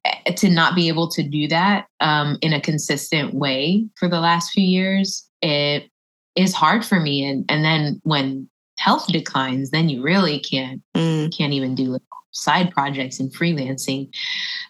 eh, 0.05 0.31
to 0.33 0.49
not 0.49 0.75
be 0.75 0.87
able 0.87 1.09
to 1.11 1.23
do 1.23 1.47
that 1.49 1.87
um 1.99 2.37
in 2.41 2.53
a 2.53 2.61
consistent 2.61 3.33
way 3.33 3.85
for 3.97 4.07
the 4.07 4.19
last 4.19 4.51
few 4.51 4.63
years, 4.63 5.27
it 5.41 5.89
is 6.35 6.53
hard 6.53 6.85
for 6.85 6.99
me. 6.99 7.25
And 7.25 7.45
and 7.49 7.63
then 7.65 7.99
when 8.03 8.47
health 8.77 9.07
declines, 9.07 9.71
then 9.71 9.89
you 9.89 10.01
really 10.01 10.39
can't 10.39 10.81
Mm, 10.95 11.35
can't 11.35 11.53
even 11.53 11.75
do 11.75 11.85
like, 11.85 12.01
side 12.31 12.71
projects 12.71 13.19
and 13.19 13.33
freelancing. 13.33 14.09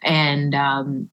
And 0.04 0.54
um, 0.56 1.10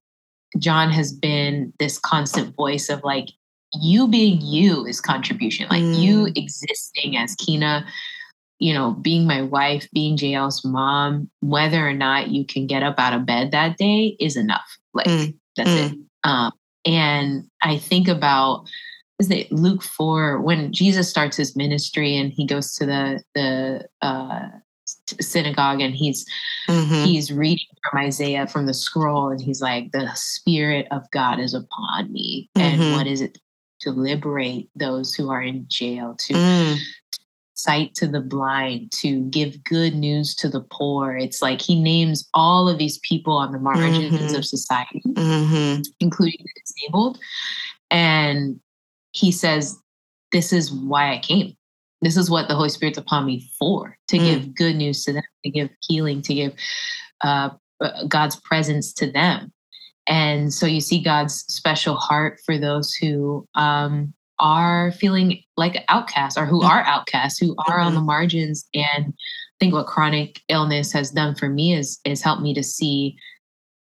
Jon 0.57 0.91
has 0.91 1.11
been 1.13 1.73
this 1.79 1.97
constant 1.99 2.55
voice 2.55 2.89
of 2.89 3.03
like, 3.03 3.29
you 3.73 4.07
being 4.07 4.41
you 4.41 4.85
is 4.85 4.99
contribution. 5.01 5.67
Like 5.69 5.83
you 5.97 6.27
existing 6.35 7.17
as 7.17 7.35
Quina, 7.35 7.85
you 8.59 8.73
know, 8.73 8.91
being 8.91 9.25
my 9.25 9.41
wife, 9.41 9.87
being 9.93 10.17
JL's 10.17 10.63
mom, 10.65 11.29
whether 11.39 11.87
or 11.87 11.93
not 11.93 12.29
you 12.29 12.45
can 12.45 12.67
get 12.67 12.83
up 12.83 12.99
out 12.99 13.13
of 13.13 13.25
bed 13.25 13.51
that 13.51 13.77
day 13.77 14.15
is 14.19 14.35
enough. 14.35 14.77
Like 14.93 15.07
Mm, 15.07 15.35
that's 15.57 15.69
it. 15.91 15.97
Um, 16.23 16.51
and 16.85 17.47
I 17.61 17.77
think 17.77 18.07
about 18.07 18.65
is 19.19 19.29
it 19.29 19.51
Luke 19.51 19.83
four 19.83 20.41
when 20.41 20.73
Jesus 20.73 21.09
starts 21.09 21.37
his 21.37 21.55
ministry 21.55 22.17
and 22.17 22.31
he 22.31 22.45
goes 22.45 22.73
to 22.75 22.85
the 22.85 23.23
the 23.35 23.87
uh, 24.01 24.47
synagogue 25.19 25.79
and 25.79 25.93
he's 25.95 26.25
mhm, 26.67 27.05
he's 27.05 27.31
reading 27.31 27.67
from 27.89 27.99
Isaiah 28.01 28.47
from 28.47 28.65
the 28.65 28.73
scroll 28.73 29.29
and 29.29 29.39
he's 29.39 29.61
like, 29.61 29.91
the 29.91 30.09
spirit 30.15 30.87
of 30.91 31.09
God 31.11 31.39
is 31.39 31.53
upon 31.53 32.11
me. 32.11 32.49
And 32.55 32.81
Mhm. 32.81 32.91
what 32.93 33.07
is 33.07 33.21
it? 33.21 33.37
To 33.81 33.91
liberate 33.91 34.69
those 34.75 35.15
who 35.15 35.31
are 35.31 35.41
in 35.41 35.65
jail, 35.67 36.15
to 36.19 36.33
mm, 36.35 36.77
sight 37.55 37.95
to 37.95 38.07
the 38.07 38.21
blind, 38.21 38.91
to 38.93 39.21
give 39.29 39.63
good 39.63 39.95
news 39.95 40.35
to 40.35 40.49
the 40.49 40.61
poor. 40.61 41.17
It's 41.17 41.41
like 41.41 41.61
he 41.61 41.81
names 41.81 42.29
all 42.33 42.69
of 42.69 42.77
these 42.77 42.99
people 42.99 43.33
on 43.33 43.51
the 43.51 43.59
margins 43.59 44.33
Mhm. 44.33 44.37
of 44.37 44.45
society, 44.45 45.01
mhm, 45.05 45.83
including 45.99 46.39
the 46.45 46.61
disabled. 46.63 47.19
And 47.89 48.59
he 49.11 49.31
says, 49.31 49.77
This 50.31 50.53
is 50.53 50.71
why 50.71 51.13
I 51.13 51.17
came. 51.19 51.57
This 52.01 52.15
is 52.15 52.29
what 52.29 52.47
the 52.47 52.55
Holy 52.55 52.69
Spirit's 52.69 52.97
upon 52.97 53.25
me 53.25 53.49
for 53.59 53.97
to 54.07 54.17
Mm. 54.17 54.23
give 54.23 54.55
good 54.55 54.75
news 54.75 55.03
to 55.03 55.13
them, 55.13 55.23
to 55.43 55.51
give 55.51 55.69
healing, 55.87 56.21
to 56.21 56.33
give 56.33 56.53
uh, 57.21 57.49
God's 58.07 58.35
presence 58.41 58.93
to 58.93 59.11
them. 59.11 59.51
And 60.11 60.53
so 60.53 60.65
you 60.65 60.81
see 60.81 61.01
God's 61.01 61.35
special 61.47 61.95
heart 61.95 62.41
for 62.45 62.57
those 62.57 62.93
who 62.93 63.47
um, 63.55 64.13
are 64.39 64.91
feeling 64.91 65.41
like 65.55 65.85
outcasts 65.87 66.37
or 66.37 66.45
who 66.45 66.61
Mm. 66.61 66.69
are 66.69 66.83
outcasts, 66.83 67.39
who 67.39 67.55
are 67.69 67.79
on 67.79 67.93
the 67.93 68.01
margins. 68.01 68.67
And 68.73 69.05
I 69.13 69.55
think 69.59 69.73
what 69.73 69.87
chronic 69.87 70.41
illness 70.49 70.91
has 70.91 71.11
done 71.11 71.35
for 71.35 71.47
me 71.47 71.73
is 71.73 71.99
is 72.03 72.21
helped 72.21 72.41
me 72.41 72.53
to 72.55 72.63
see 72.63 73.15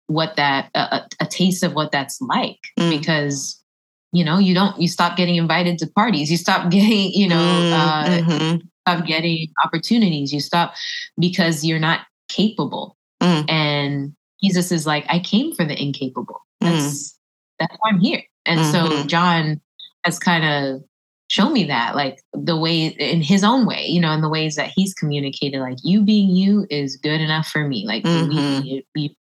what 0.07 0.35
that 0.35 0.69
a, 0.75 1.01
a- 1.21 1.25
taste 1.27 1.63
of 1.63 1.73
what 1.73 1.91
that's 1.91 2.19
like 2.19 2.59
Mm. 2.77 2.89
because 2.89 3.63
you 4.11 4.25
know 4.25 4.39
you 4.39 4.53
don't 4.55 4.81
you 4.81 4.87
stop 4.89 5.15
getting 5.15 5.35
invited 5.35 5.77
to 5.77 5.87
parties 5.95 6.31
you 6.31 6.37
stop 6.37 6.69
getting 6.75 7.11
you 7.13 7.27
know 7.29 7.35
mm, 7.35 7.71
uh, 7.71 8.05
mhm, 8.23 8.61
stop 8.87 9.05
getting 9.05 9.47
opportunities 9.63 10.33
you 10.33 10.39
stop 10.41 10.73
because 11.17 11.63
you're 11.63 11.79
not 11.79 12.01
capable 12.27 12.97
Mm. 13.21 13.49
and 13.49 14.15
jesus 14.43 14.71
is 14.71 14.85
like 14.87 15.05
i 15.09 15.19
came 15.19 15.53
for 15.53 15.65
the 15.65 15.81
incapable 15.81 16.41
Mm. 16.63 16.71
that's 16.71 17.17
that's 17.59 17.75
why 17.79 17.89
i'm 17.91 17.99
here 17.99 18.21
and 18.45 18.65
so 18.65 18.89
Mhm. 18.89 19.07
jon 19.07 19.61
has 20.05 20.19
kind 20.19 20.43
of 20.45 20.81
shown 21.29 21.53
me 21.53 21.63
that 21.65 21.95
like 21.95 22.19
the 22.33 22.57
way 22.57 22.87
in 22.87 23.21
his 23.21 23.43
own 23.43 23.65
way 23.65 23.85
you 23.85 24.01
know 24.01 24.11
in 24.11 24.21
the 24.21 24.29
ways 24.29 24.55
that 24.55 24.71
he's 24.75 24.93
communicated 24.93 25.59
like 25.59 25.77
you 25.83 26.01
being 26.03 26.35
you 26.35 26.65
is 26.69 26.97
good 26.97 27.21
enough 27.21 27.47
for 27.47 27.67
me 27.67 27.85
like 27.85 28.03
believe 28.03 28.29
Mhm. 28.43 28.63
me, 28.95 29.15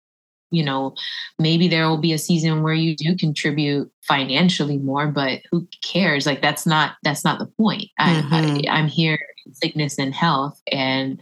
you, 0.52 0.64
know 0.64 0.94
maybe 1.40 1.68
there 1.68 1.90
will 1.90 1.98
be 1.98 2.14
a 2.14 2.18
season 2.18 2.62
where 2.64 2.74
you 2.76 2.96
do 2.96 3.16
contribute 3.18 3.92
financially 4.04 4.78
more 4.78 5.08
but 5.08 5.42
who 5.52 5.68
cares 5.84 6.26
like 6.26 6.42
that's 6.42 6.66
not 6.66 6.94
that's 7.04 7.26
not 7.26 7.40
the 7.40 7.48
point 7.58 7.90
Mhm. 8.00 8.32
I, 8.32 8.70
I 8.70 8.78
i'm 8.78 8.88
here 8.88 9.20
in 9.46 9.54
sickness 9.54 9.98
and 10.00 10.14
health 10.14 10.62
and 10.72 11.20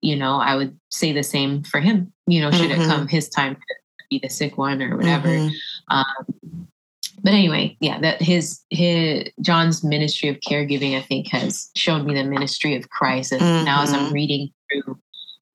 you 0.00 0.16
know 0.16 0.36
i 0.36 0.54
would 0.54 0.78
say 0.90 1.12
the 1.12 1.22
same 1.22 1.62
for 1.62 1.80
him 1.80 2.12
you 2.26 2.40
know 2.40 2.50
should 2.50 2.70
Mhm. 2.70 2.78
it 2.84 2.86
come 2.86 3.08
his 3.08 3.28
time 3.28 3.54
to 3.54 4.04
be 4.10 4.18
the 4.18 4.28
sick 4.28 4.56
one 4.58 4.80
or 4.82 4.96
whatever 4.96 5.28
mhm, 5.28 5.52
um, 5.88 6.04
but 7.22 7.32
anyway, 7.32 7.76
yeah, 7.80 7.98
that 8.00 8.22
his 8.22 8.60
his 8.70 9.24
Jon's 9.40 9.82
ministry 9.82 10.28
of 10.28 10.36
caregiving, 10.40 10.96
I 10.96 11.02
think, 11.02 11.26
has 11.28 11.68
shown 11.76 12.06
me 12.06 12.14
the 12.14 12.22
ministry 12.22 12.76
of 12.76 12.90
Christ. 12.90 13.32
And 13.32 13.64
now, 13.64 13.82
as 13.82 13.92
I'm 13.92 14.06
Mhm. 14.08 14.12
reading 14.12 14.50
through 14.70 14.98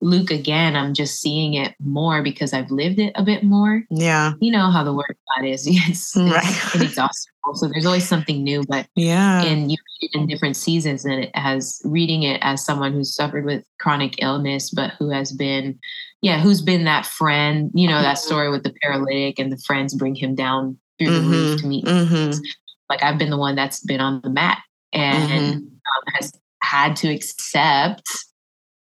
Luke 0.02 0.30
again, 0.30 0.76
I'm 0.76 0.92
just 0.92 1.20
seeing 1.20 1.54
it 1.54 1.74
more 1.80 2.22
because 2.22 2.52
I've 2.52 2.70
lived 2.70 2.98
it 2.98 3.12
a 3.14 3.22
bit 3.22 3.44
more. 3.44 3.82
yeah 3.90 4.34
You 4.40 4.52
know 4.52 4.70
how 4.70 4.84
the 4.84 4.92
word 4.92 5.06
of 5.10 5.16
God 5.36 5.46
is; 5.48 5.66
it's, 5.70 6.14
Right. 6.16 6.44
it's 6.44 6.74
inexhaustible. 6.74 7.33
So 7.52 7.68
there's 7.68 7.86
always 7.86 8.08
something 8.08 8.42
new. 8.42 8.64
But 8.68 8.86
yeah 8.96 9.42
and 9.44 9.70
you 9.70 9.76
read 10.00 10.10
it 10.12 10.18
in 10.18 10.26
different 10.26 10.56
seasons, 10.56 11.04
and 11.04 11.12
it 11.24 11.36
has 11.36 11.80
reading 11.84 12.22
it 12.22 12.38
as 12.42 12.64
someone 12.64 12.92
who's 12.92 13.14
suffered 13.14 13.44
with 13.44 13.64
chronic 13.78 14.22
illness, 14.22 14.70
but 14.70 14.92
who 14.98 15.10
has 15.10 15.32
been, 15.32 15.78
yeah, 16.22 16.40
who's 16.40 16.62
been 16.62 16.84
that 16.84 17.04
friend. 17.04 17.70
You 17.74 17.88
know 17.88 18.00
that 18.00 18.16
Mhm. 18.16 18.20
story 18.20 18.50
with 18.50 18.62
the 18.62 18.72
paralytic, 18.82 19.38
and 19.38 19.52
the 19.52 19.58
friends 19.58 19.94
bring 19.94 20.14
him 20.14 20.34
down 20.34 20.78
through 20.98 21.10
the 21.10 21.20
roof 21.28 21.60
to 21.60 21.66
meet. 21.66 21.84
mhm, 21.84 22.40
Like 22.88 23.02
I've 23.02 23.18
been 23.18 23.30
the 23.30 23.36
one 23.38 23.54
that's 23.56 23.80
been 23.80 24.00
on 24.00 24.20
the 24.22 24.30
mat 24.30 24.58
and 24.92 25.54
Mhm. 25.54 25.56
um, 25.56 26.14
has 26.14 26.32
had 26.62 26.96
to 26.96 27.08
accept. 27.08 28.06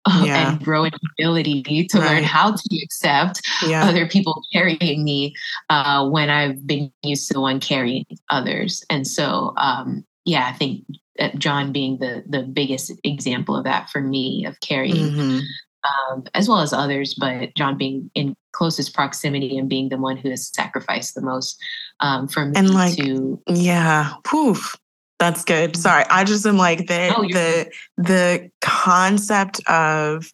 Uh, 0.07 0.23
Yeah. 0.25 0.51
And 0.51 0.63
grow 0.63 0.85
in 0.85 0.91
humility 1.17 1.85
to 1.91 1.99
learn 1.99 2.23
how 2.23 2.51
to 2.51 2.83
accept 2.83 3.41
yeah 3.65 3.83
other 3.89 4.07
people 4.07 4.41
carrying 4.53 5.03
me 5.03 5.35
uh, 5.69 6.07
when 6.09 6.29
I've 6.29 6.65
been 6.65 6.91
used 7.03 7.27
to 7.27 7.33
the 7.33 7.41
one 7.41 7.59
carrying 7.59 8.05
others. 8.29 8.83
And 8.89 9.05
so, 9.05 9.53
um, 9.57 10.05
yeah, 10.23 10.47
I 10.47 10.53
think 10.53 10.85
Jon 11.37 11.71
being 11.73 11.97
the 11.99 12.23
the 12.29 12.43
biggest 12.43 12.91
example 13.03 13.55
of 13.57 13.63
that 13.65 13.89
for 13.89 13.99
me 14.01 14.45
of 14.45 14.59
carrying, 14.61 15.11
Mhm. 15.11 15.41
um, 15.89 16.23
as 16.33 16.47
well 16.47 16.59
as 16.61 16.71
others, 16.73 17.13
but 17.19 17.53
Jon 17.55 17.77
being 17.77 18.09
in 18.15 18.35
closest 18.53 18.93
proximity 18.93 19.57
and 19.57 19.67
being 19.69 19.89
the 19.89 19.97
one 19.97 20.17
who 20.17 20.29
has 20.29 20.47
sacrificed 20.55 21.15
the 21.15 21.21
most 21.21 21.57
um, 21.99 22.27
for 22.27 22.45
me 22.45 22.53
And, 22.55 22.73
like, 22.73 22.95
to. 22.97 23.41
Yeah. 23.47 24.13
Poof. 24.23 24.75
That's 25.19 25.43
good. 25.43 25.75
Sorry. 25.75 26.03
I 26.10 26.23
just 26.23 26.45
am 26.45 26.58
like 26.58 26.88
the 26.88 27.13
Oh, 27.15 27.23
the 27.23 27.71
the 27.97 28.51
concept 28.62 29.60
of 29.67 30.32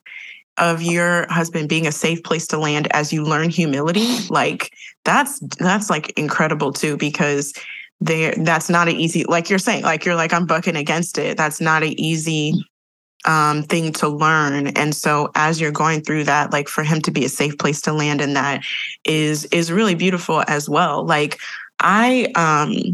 of 0.57 0.81
your 0.81 1.25
husband 1.31 1.67
being 1.69 1.87
a 1.87 1.91
safe 1.91 2.21
place 2.23 2.45
to 2.47 2.57
land 2.57 2.87
as 2.91 3.11
you 3.11 3.23
learn 3.23 3.49
humility, 3.49 4.07
like 4.29 4.71
that's 5.03 5.39
that's 5.57 5.89
like 5.89 6.11
incredible 6.11 6.71
too, 6.71 6.97
because 6.97 7.53
there 8.01 8.35
that's 8.37 8.69
not 8.69 8.87
an 8.87 8.95
easy 8.95 9.23
like 9.23 9.49
you're 9.49 9.59
saying, 9.59 9.83
like 9.83 10.05
you're 10.05 10.15
like, 10.15 10.33
I'm 10.33 10.45
bucking 10.45 10.75
against 10.75 11.17
it. 11.17 11.37
That's 11.37 11.61
not 11.61 11.83
an 11.83 11.99
easy 11.99 12.53
um, 13.25 13.63
thing 13.63 13.93
to 13.93 14.09
learn. 14.09 14.67
And 14.67 14.93
so 14.93 15.31
as 15.35 15.61
you're 15.61 15.71
going 15.71 16.01
through 16.01 16.25
that, 16.25 16.51
like 16.51 16.67
for 16.67 16.83
him 16.83 17.01
to 17.01 17.11
be 17.11 17.23
a 17.25 17.29
safe 17.29 17.57
place 17.57 17.81
to 17.81 17.93
land 17.93 18.21
in 18.21 18.33
that 18.33 18.63
is 19.05 19.45
is 19.45 19.71
really 19.71 19.95
beautiful 19.95 20.43
as 20.47 20.69
well. 20.69 21.05
Like 21.05 21.39
I 21.79 22.31
um 22.35 22.93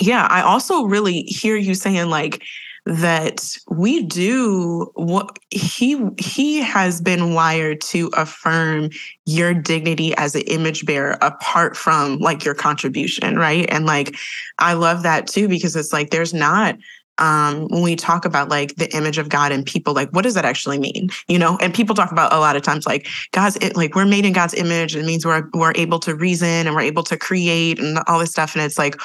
yeah, 0.00 0.26
I 0.30 0.42
also 0.42 0.84
really 0.84 1.22
hear 1.22 1.56
you 1.56 1.74
saying 1.74 2.10
like 2.10 2.42
that 2.86 3.56
we 3.68 4.02
do 4.02 4.90
what 4.94 5.38
he 5.50 6.02
he 6.18 6.60
has 6.60 7.00
been 7.00 7.34
wired 7.34 7.80
to 7.82 8.10
affirm 8.16 8.88
your 9.26 9.52
dignity 9.52 10.14
as 10.16 10.34
an 10.34 10.40
image 10.42 10.86
bearer 10.86 11.18
apart 11.20 11.76
from 11.76 12.16
like 12.18 12.42
your 12.42 12.54
contribution 12.54 13.36
right 13.36 13.66
and 13.70 13.84
like 13.84 14.16
i 14.58 14.72
love 14.72 15.02
that 15.02 15.26
too 15.26 15.46
because 15.46 15.76
it's 15.76 15.92
like 15.92 16.08
there's 16.08 16.32
not 16.32 16.76
um, 17.20 17.68
when 17.68 17.82
we 17.82 17.96
talk 17.96 18.24
about 18.24 18.48
like 18.48 18.74
the 18.76 18.90
image 18.96 19.18
of 19.18 19.28
God 19.28 19.52
and 19.52 19.64
people, 19.64 19.92
like 19.92 20.10
what 20.10 20.22
does 20.22 20.34
that 20.34 20.44
actually 20.44 20.78
mean? 20.78 21.10
You 21.28 21.38
know, 21.38 21.58
and 21.60 21.72
people 21.72 21.94
talk 21.94 22.10
about 22.10 22.32
a 22.32 22.38
lot 22.40 22.56
of 22.56 22.62
times 22.62 22.86
like 22.86 23.06
God's 23.32 23.58
like 23.76 23.94
we're 23.94 24.06
made 24.06 24.24
in 24.24 24.32
God's 24.32 24.54
image. 24.54 24.96
It 24.96 25.04
means 25.04 25.26
we're 25.26 25.48
we're 25.52 25.74
able 25.74 25.98
to 26.00 26.14
reason 26.14 26.66
and 26.66 26.74
we're 26.74 26.80
able 26.80 27.02
to 27.04 27.18
create 27.18 27.78
and 27.78 27.98
all 28.06 28.18
this 28.18 28.30
stuff. 28.30 28.54
And 28.54 28.64
it's 28.64 28.78
like, 28.78 28.98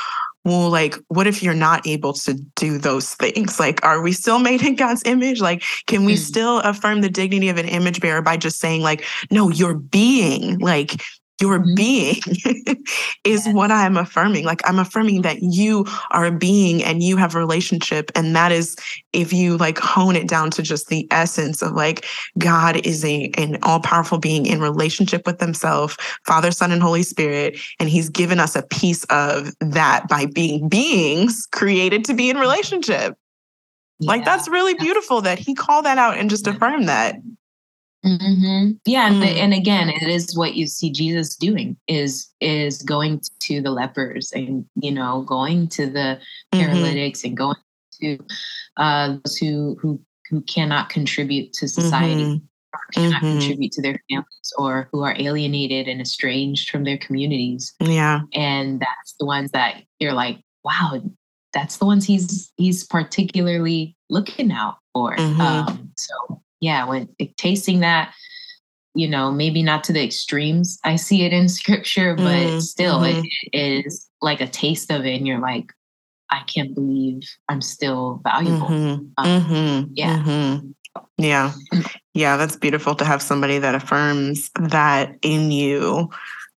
well, 0.46 0.70
like, 0.70 0.96
what 1.08 1.26
if 1.28 1.42
you're 1.42 1.56
not 1.56 1.86
able 1.88 2.14
to 2.14 2.36
do 2.56 2.78
those 2.78 3.16
things? 3.16 3.60
Like, 3.66 3.84
are 3.84 4.02
we 4.02 4.12
still 4.12 4.38
made 4.38 4.62
in 4.62 4.76
God's 4.76 5.02
image? 5.06 5.42
Like, 5.42 5.64
can 5.88 6.06
we 6.06 6.14
mm. 6.14 6.18
still 6.20 6.60
affirm 6.60 7.02
the 7.02 7.10
dignity 7.10 7.50
of 7.50 7.58
an 7.58 7.68
image 7.68 8.00
bearer 8.00 8.22
by 8.22 8.38
just 8.38 8.60
saying, 8.60 8.82
like, 8.82 9.04
no, 9.32 9.50
you're 9.50 9.74
being, 9.74 10.60
like, 10.60 11.02
your 11.42 11.60
mm-hmm. 11.60 11.76
being 11.76 12.22
is 13.24 13.48
what 13.48 13.72
I'm 13.72 13.98
affirming. 13.98 14.46
Like 14.46 14.62
I'm 14.68 14.80
affirming 14.80 15.22
that 15.24 15.42
you 15.42 15.86
are 16.12 16.26
a 16.26 16.32
being 16.32 16.84
and 16.84 17.04
you 17.04 17.18
have 17.18 17.36
a 17.36 17.40
relationship. 17.40 18.12
And 18.16 18.36
that 18.36 18.52
is 18.52 18.76
if 19.14 19.34
you 19.34 19.58
like 19.58 19.78
hone 19.78 20.16
it 20.16 20.28
down 20.28 20.52
to 20.52 20.62
just 20.62 20.88
the 20.88 21.08
essence 21.12 21.62
of 21.62 21.74
like 21.74 22.06
God 22.38 22.86
is 22.86 23.04
a 23.04 23.32
an 23.38 23.58
all-powerful 23.64 24.18
being 24.18 24.46
in 24.46 24.62
relationship 24.62 25.26
with 25.26 25.40
himself, 25.40 25.98
Father, 26.26 26.52
Son, 26.52 26.72
and 26.72 26.82
Holy 26.82 27.04
Spirit. 27.04 27.60
And 27.80 27.90
he's 27.90 28.10
given 28.10 28.40
us 28.40 28.56
a 28.56 28.64
piece 28.64 29.04
of 29.06 29.54
that 29.60 30.08
by 30.08 30.26
being 30.28 30.70
beings 30.70 31.48
created 31.52 32.06
to 32.06 32.14
be 32.14 32.30
in 32.30 32.38
relationship. 32.38 33.18
Yeah. 34.00 34.08
Like 34.12 34.26
that's 34.26 34.48
really 34.48 34.74
beautiful 34.74 35.22
that 35.22 35.40
he 35.40 35.54
called 35.54 35.86
that 35.86 35.98
out 35.98 36.18
and 36.18 36.30
just 36.30 36.48
affirmed 36.48 36.90
that. 36.90 37.16
Mm-hmm. 38.06 38.72
Yeah, 38.86 39.08
and, 39.08 39.24
mm. 39.24 39.36
and 39.36 39.54
again, 39.54 39.90
it 39.90 40.04
is 40.04 40.38
what 40.38 40.56
you 40.56 40.68
see 40.68 40.92
Jesus 40.92 41.36
doing 41.36 41.76
is 41.88 42.28
is 42.40 42.82
going 42.84 43.22
to 43.42 43.62
the 43.62 43.72
lepers 43.72 44.32
and 44.32 44.66
you 44.76 44.92
know 44.92 45.22
going 45.22 45.68
to 45.70 45.88
the 45.88 46.20
mm-hmm. 46.54 46.60
paralytics 46.60 47.20
mm-hmm. 47.20 47.30
and 47.30 47.38
going 47.38 47.56
to 48.02 48.20
uh, 48.78 49.18
those 49.24 49.38
who 49.38 49.76
who 49.82 50.00
who 50.30 50.42
cannot 50.42 50.90
contribute 50.90 51.54
to 51.54 51.68
society. 51.68 52.24
Mm-hmm. 52.24 52.46
Or 52.74 52.80
cannot 52.92 53.22
mm-hmm. 53.22 53.40
contribute 53.40 53.72
to 53.72 53.82
their 53.82 53.98
families 54.10 54.54
or 54.58 54.90
who 54.92 55.02
are 55.02 55.16
alienated 55.18 55.88
and 55.88 56.02
estranged 56.02 56.70
from 56.70 56.84
their 56.84 56.98
communities. 56.98 57.74
Yeah. 57.80 58.20
And 58.34 58.82
that's 58.82 59.16
the 59.18 59.26
ones 59.26 59.52
that 59.52 59.84
you're 60.00 60.12
like, 60.12 60.40
wow, 60.66 61.02
that's 61.54 61.78
the 61.78 61.86
ones 61.86 62.06
he's 62.06 62.52
he's 62.58 62.84
particularly 62.84 63.96
looking 64.10 64.52
out 64.52 64.80
for. 64.94 65.16
Mm-hmm. 65.16 65.40
Um, 65.40 65.92
so 65.96 66.42
yeah, 66.60 66.86
when 66.86 67.10
tasting 67.38 67.82
that, 67.82 68.14
you 68.94 69.08
know, 69.08 69.32
maybe 69.32 69.62
not 69.62 69.84
to 69.86 69.94
the 69.94 70.04
extremes 70.04 70.80
I 70.84 70.96
see 70.96 71.24
it 71.24 71.34
in 71.34 71.50
scripture, 71.60 72.16
but 72.16 72.24
mm-hmm. 72.24 72.60
still 72.60 73.00
mm-hmm. 73.00 73.26
it 73.52 73.86
is 73.86 74.08
like 74.22 74.42
a 74.42 74.48
taste 74.48 74.92
of 74.92 75.06
it. 75.06 75.16
And 75.16 75.28
you're 75.28 75.40
like, 75.40 75.72
I 76.32 76.42
can't 76.48 76.74
believe 76.74 77.22
I'm 77.50 77.62
still 77.62 78.22
valuable. 78.24 78.68
Mm-hmm. 78.68 79.06
Um, 79.18 79.42
mm-hmm. 79.42 79.92
yeah. 79.94 80.24
Mm-hmm. 80.24 80.68
Yeah. 81.18 81.52
Yeah. 82.14 82.38
That's 82.38 82.56
beautiful 82.56 82.96
to 82.96 83.06
have 83.06 83.22
somebody 83.22 83.60
that 83.60 83.76
affirms 83.76 84.50
that 84.60 85.18
in 85.22 85.52
you. 85.52 86.10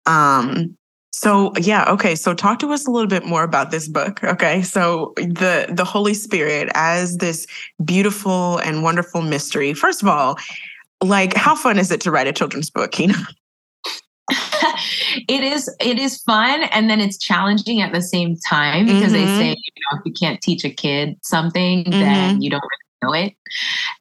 Um, 0.06 0.77
so 1.18 1.52
yeah, 1.58 1.84
okay. 1.90 2.14
So 2.14 2.32
talk 2.32 2.60
to 2.60 2.72
us 2.72 2.86
a 2.86 2.92
little 2.92 3.08
bit 3.08 3.24
more 3.24 3.42
about 3.42 3.72
this 3.72 3.88
book. 3.88 4.22
Okay. 4.22 4.62
So 4.62 5.14
the 5.16 5.66
the 5.68 5.84
Holy 5.84 6.14
Spirit 6.14 6.70
as 6.76 7.16
this 7.16 7.44
beautiful 7.84 8.58
and 8.58 8.84
wonderful 8.84 9.22
mystery. 9.22 9.74
First 9.74 10.00
of 10.00 10.06
all, 10.06 10.38
like 11.02 11.34
how 11.34 11.56
fun 11.56 11.76
is 11.76 11.90
it 11.90 12.00
to 12.02 12.12
write 12.12 12.28
a 12.28 12.32
children's 12.32 12.70
book, 12.70 12.92
Quina? 12.92 13.16
it 15.28 15.42
is 15.42 15.68
it 15.80 15.98
is 15.98 16.22
fun 16.22 16.62
and 16.70 16.88
then 16.88 17.00
it's 17.00 17.18
challenging 17.18 17.80
at 17.80 17.92
the 17.92 18.02
same 18.02 18.36
time 18.48 18.86
because 18.86 19.12
mm-hmm. 19.12 19.14
they 19.14 19.26
say 19.26 19.48
you 19.48 19.82
know 19.90 19.98
if 19.98 20.02
you 20.04 20.12
can't 20.12 20.40
teach 20.40 20.64
a 20.64 20.70
kid 20.70 21.16
something 21.22 21.82
mm-hmm. 21.82 21.98
then 21.98 22.42
you 22.42 22.48
don't 22.48 22.62
really 22.62 22.88
know 23.02 23.12
it. 23.12 23.34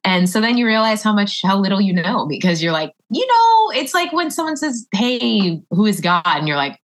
And 0.04 0.28
so 0.28 0.40
then 0.40 0.56
you 0.56 0.66
realize 0.66 1.02
how 1.02 1.12
much, 1.12 1.40
how 1.42 1.58
little 1.58 1.80
you 1.80 1.92
know 1.92 2.26
because 2.26 2.62
you're 2.62 2.72
like, 2.72 2.92
you 3.10 3.26
know, 3.26 3.80
it's 3.80 3.94
like 3.94 4.12
when 4.12 4.30
someone 4.30 4.56
says, 4.56 4.86
Hey, 4.92 5.62
who 5.70 5.86
is 5.86 6.00
God? 6.00 6.22
And 6.26 6.46
you're 6.46 6.56
like, 6.56 6.78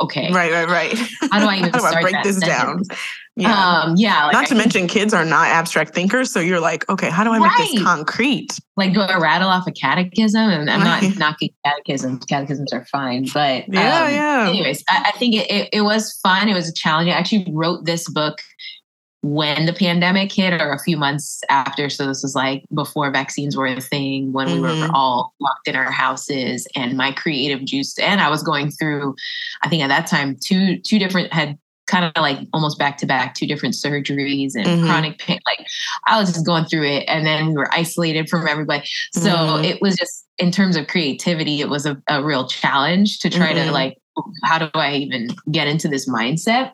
okay. 0.00 0.32
Right, 0.32 0.52
right, 0.52 0.68
right. 0.68 0.96
How 1.30 1.40
do 1.40 1.46
I 1.46 1.56
even 1.56 1.72
do 1.72 1.82
I 1.82 2.00
break 2.00 2.22
this 2.22 2.38
sentence? 2.38 2.88
down? 2.88 2.98
Yeah. 3.34 3.82
Um, 3.82 3.94
yeah. 3.96 4.26
Like 4.26 4.32
not 4.34 4.46
to 4.48 4.54
mention 4.54 4.86
kids 4.86 5.14
are 5.14 5.24
not 5.24 5.48
abstract 5.48 5.94
thinkers. 5.94 6.30
So 6.30 6.38
you're 6.38 6.60
like, 6.60 6.88
okay, 6.88 7.10
how 7.10 7.24
do 7.24 7.30
I 7.30 7.38
right. 7.38 7.58
make 7.58 7.72
this 7.72 7.82
concrete? 7.82 8.58
Like 8.76 8.92
do 8.92 9.00
I 9.00 9.16
rattle 9.16 9.48
off 9.48 9.66
a 9.66 9.72
catechism? 9.72 10.50
And 10.50 10.70
I'm 10.70 10.82
right. 10.82 11.02
not 11.02 11.18
knocking 11.18 11.50
catechisms. 11.64 12.24
Catechisms 12.26 12.72
are 12.72 12.84
fine. 12.86 13.26
But 13.32 13.64
yeah, 13.68 14.04
um, 14.04 14.12
yeah. 14.12 14.46
anyways, 14.48 14.84
I, 14.88 15.12
I 15.12 15.18
think 15.18 15.34
it, 15.34 15.50
it, 15.50 15.68
it 15.72 15.80
was 15.80 16.12
fun. 16.22 16.48
It 16.48 16.54
was 16.54 16.68
a 16.68 16.74
challenge. 16.74 17.08
I 17.08 17.14
actually 17.14 17.46
wrote 17.50 17.84
this 17.84 18.08
book 18.08 18.38
when 19.22 19.66
the 19.66 19.72
pandemic 19.72 20.32
hit 20.32 20.60
or 20.60 20.72
a 20.72 20.82
few 20.82 20.96
months 20.96 21.42
after. 21.48 21.88
So 21.88 22.06
this 22.06 22.22
was 22.22 22.34
like 22.34 22.64
before 22.74 23.10
vaccines 23.10 23.56
were 23.56 23.66
a 23.66 23.80
thing, 23.80 24.32
when 24.32 24.48
mm-hmm. 24.48 24.56
we 24.56 24.60
were 24.62 24.68
mm-hmm. 24.68 24.94
all 24.94 25.32
locked 25.40 25.68
in 25.68 25.76
our 25.76 25.92
houses 25.92 26.66
and 26.74 26.96
my 26.96 27.12
creative 27.12 27.64
juice. 27.64 27.96
And 27.98 28.20
I 28.20 28.28
was 28.28 28.42
going 28.42 28.72
through, 28.72 29.14
I 29.62 29.68
think 29.68 29.82
at 29.82 29.88
that 29.88 30.08
time, 30.08 30.36
two 30.40 30.78
two 30.80 30.98
different 30.98 31.32
had 31.32 31.56
kind 31.86 32.04
of 32.04 32.12
like 32.20 32.38
almost 32.52 32.78
back 32.78 32.96
to 32.96 33.06
back 33.06 33.34
two 33.34 33.46
different 33.46 33.74
surgeries 33.74 34.54
and 34.54 34.66
mm-hmm. 34.66 34.86
chronic 34.86 35.18
pain 35.18 35.40
like 35.46 35.66
i 36.06 36.18
was 36.18 36.32
just 36.32 36.46
going 36.46 36.64
through 36.64 36.84
it 36.84 37.04
and 37.08 37.26
then 37.26 37.48
we 37.48 37.54
were 37.54 37.68
isolated 37.74 38.28
from 38.28 38.46
everybody 38.46 38.86
so 39.12 39.30
mm-hmm. 39.30 39.64
it 39.64 39.82
was 39.82 39.96
just 39.96 40.24
in 40.38 40.52
terms 40.52 40.76
of 40.76 40.86
creativity 40.86 41.60
it 41.60 41.68
was 41.68 41.84
a, 41.84 42.00
a 42.08 42.22
real 42.22 42.46
challenge 42.46 43.18
to 43.18 43.28
try 43.28 43.52
mm-hmm. 43.52 43.66
to 43.66 43.72
like 43.72 43.98
how 44.44 44.58
do 44.58 44.70
i 44.74 44.94
even 44.94 45.28
get 45.50 45.66
into 45.66 45.88
this 45.88 46.08
mindset 46.08 46.72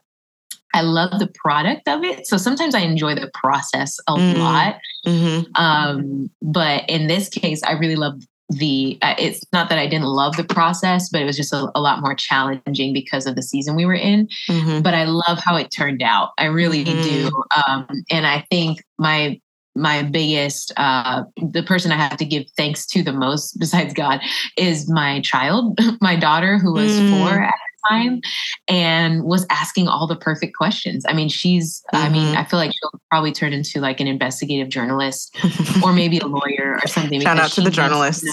I 0.75 0.83
love 0.83 1.19
the 1.19 1.31
product 1.35 1.89
of 1.89 2.05
it. 2.05 2.27
So 2.27 2.37
sometimes 2.37 2.75
I 2.75 2.81
enjoy 2.81 3.15
the 3.15 3.31
process 3.35 3.99
a 4.07 4.13
mm-hmm. 4.13 4.41
lot. 4.41 4.77
Mm-hmm. 5.07 5.63
Um, 5.63 6.31
but 6.43 6.89
in 6.89 7.07
this 7.07 7.29
case, 7.29 7.63
I 7.63 7.73
really 7.73 7.97
love 7.97 8.23
the, 8.51 8.99
uh, 9.03 9.15
it's 9.19 9.41
not 9.53 9.69
that 9.69 9.79
I 9.79 9.87
didn't 9.87 10.07
love 10.07 10.37
the 10.37 10.45
process, 10.45 11.09
but 11.11 11.21
it 11.21 11.25
was 11.25 11.37
just 11.37 11.53
a, 11.53 11.71
a 11.75 11.81
lot 11.81 12.01
more 12.01 12.15
challenging 12.15 12.93
because 12.93 13.27
of 13.27 13.35
the 13.35 13.43
season 13.43 13.77
we 13.77 13.85
were 13.85 13.95
in. 13.95 14.29
Mm-hmm. 14.49 14.83
But 14.83 14.95
I 14.95 15.05
love 15.05 15.39
how 15.39 15.57
it 15.57 15.71
turned 15.71 16.03
out. 16.03 16.31
I 16.39 16.47
really 16.47 16.85
do. 16.85 16.93
Mm-hmm. 16.93 17.71
Um, 17.71 18.05
and 18.11 18.27
I 18.27 18.47
think 18.51 18.83
my, 18.99 19.41
my 19.75 20.03
biggest 20.03 20.73
uh, 20.77 21.23
the 21.37 21.63
person 21.63 21.93
i 21.93 21.97
have 21.97 22.17
to 22.17 22.25
give 22.25 22.45
thanks 22.57 22.85
to 22.85 23.03
the 23.03 23.13
most 23.13 23.59
besides 23.61 23.95
god 23.95 24.21
is 24.57 24.91
my 24.91 25.21
child 25.21 25.79
my 26.01 26.17
daughter 26.17 26.59
who 26.59 26.73
was 26.73 26.91
mm. 26.91 27.11
four 27.11 27.41
at 27.41 27.55
time 27.89 28.21
and 28.69 29.25
was 29.25 29.47
asking 29.51 29.89
all 29.89 30.07
the 30.07 30.17
perfect 30.17 30.57
questions. 30.57 31.05
I 31.09 31.13
mean, 31.13 31.29
she's, 31.29 31.83
mm-hmm. 31.93 32.05
I 32.05 32.09
mean, 32.09 32.27
mm-hmm. 32.29 32.39
I 32.39 32.45
feel 32.45 32.59
like 32.59 32.73
she'll 32.73 33.01
probably 33.11 33.33
turn 33.33 33.53
into 33.53 33.81
like 33.81 34.01
an 34.01 34.07
investigative 34.07 34.69
journalist 34.69 35.37
or 35.85 35.93
maybe 35.93 36.19
a 36.19 36.27
lawyer 36.27 36.79
or 36.83 36.87
something. 36.87 37.21
Shout 37.21 37.39
out 37.39 37.51
to 37.53 37.61
the 37.61 37.71
journalists. 37.71 38.29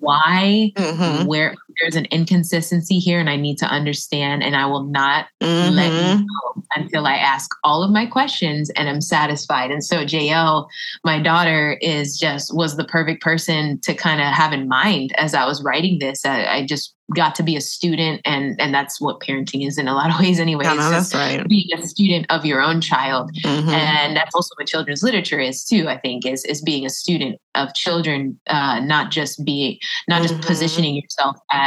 why 0.00 0.72
mm-hmm. 0.76 1.26
where 1.26 1.54
there's 1.80 1.96
an 1.96 2.06
inconsistency 2.06 2.98
here 2.98 3.20
and 3.20 3.30
I 3.30 3.36
need 3.36 3.58
to 3.58 3.66
understand 3.66 4.42
and 4.42 4.56
I 4.56 4.66
will 4.66 4.84
not 4.84 5.26
mm-hmm. 5.42 5.74
let 5.74 5.92
you 5.92 5.98
mm-hmm. 5.98 6.20
know 6.20 6.64
until 6.76 7.06
I 7.06 7.14
ask 7.14 7.50
all 7.62 7.82
of 7.82 7.90
my 7.90 8.06
questions 8.06 8.70
and 8.70 8.88
I'm 8.88 9.00
satisfied. 9.00 9.70
And 9.70 9.84
so 9.84 10.04
JL, 10.04 10.66
my 11.04 11.20
daughter, 11.20 11.78
is 11.80 12.18
just 12.18 12.54
was 12.54 12.76
the 12.76 12.84
perfect 12.84 13.22
person 13.22 13.80
to 13.82 13.94
kind 13.94 14.20
of 14.20 14.26
have 14.28 14.52
in 14.52 14.68
mind 14.68 15.12
as 15.16 15.34
I 15.34 15.46
was 15.46 15.62
writing 15.62 15.98
this. 15.98 16.24
I, 16.24 16.44
I 16.44 16.66
just 16.66 16.94
got 17.12 17.34
to 17.34 17.42
be 17.42 17.54
a 17.54 17.60
student 17.60 18.20
and 18.24 18.58
and 18.58 18.72
that's 18.72 18.98
what 18.98 19.20
parenting 19.20 19.66
is 19.66 19.76
in 19.76 19.88
a 19.88 19.94
lot 19.94 20.10
of 20.10 20.18
ways 20.18 20.40
anyway 20.40 20.64
no, 20.64 20.90
that's 20.90 21.14
right 21.14 21.46
being 21.48 21.68
a 21.76 21.86
student 21.86 22.24
of 22.30 22.46
your 22.46 22.62
own 22.62 22.80
child 22.80 23.30
mm-hmm. 23.44 23.68
and 23.68 24.16
that's 24.16 24.34
also 24.34 24.54
what 24.56 24.66
children's 24.66 25.02
literature 25.02 25.38
is 25.38 25.64
too 25.64 25.86
i 25.86 25.98
think 25.98 26.24
is 26.24 26.44
is 26.46 26.62
being 26.62 26.86
a 26.86 26.88
student 26.88 27.38
of 27.54 27.74
children 27.74 28.40
uh 28.46 28.80
not 28.80 29.10
just 29.10 29.44
being 29.44 29.78
not 30.08 30.22
mm-hmm. 30.22 30.34
just 30.34 30.48
positioning 30.48 30.94
yourself 30.94 31.36
as 31.52 31.63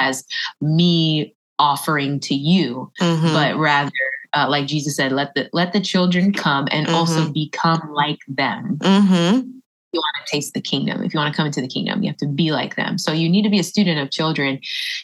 me 0.62 1.36
offering 1.60 2.20
to 2.20 2.36
you 2.36 2.92
mm-hmm. 3.00 3.34
but 3.34 3.58
rather 3.58 3.92
uh, 4.34 4.48
like 4.48 4.68
jesus 4.68 4.96
said 4.96 5.12
let 5.12 5.34
the 5.34 5.50
let 5.54 5.74
the 5.74 5.82
children 5.82 6.32
come 6.32 6.68
and 6.72 6.88
also 6.88 7.22
mm-hmm. 7.22 7.32
become 7.34 7.82
like 7.94 8.20
them 8.28 8.78
mm-hmm. 8.82 9.48
you 9.92 10.00
want 10.00 10.16
to 10.26 10.32
taste 10.32 10.54
the 10.54 10.62
kingdom, 10.62 11.02
if 11.02 11.14
you 11.14 11.20
want 11.20 11.34
to 11.34 11.38
come 11.38 11.48
into 11.48 11.62
the 11.62 11.68
kingdom, 11.68 12.04
you 12.04 12.10
have 12.10 12.18
to 12.18 12.28
be 12.28 12.52
like 12.52 12.76
them. 12.76 12.98
So 12.98 13.12
you 13.12 13.30
need 13.30 13.44
to 13.44 13.50
be 13.50 13.60
a 13.60 13.64
student 13.64 14.00
of 14.00 14.12
children. 14.12 14.60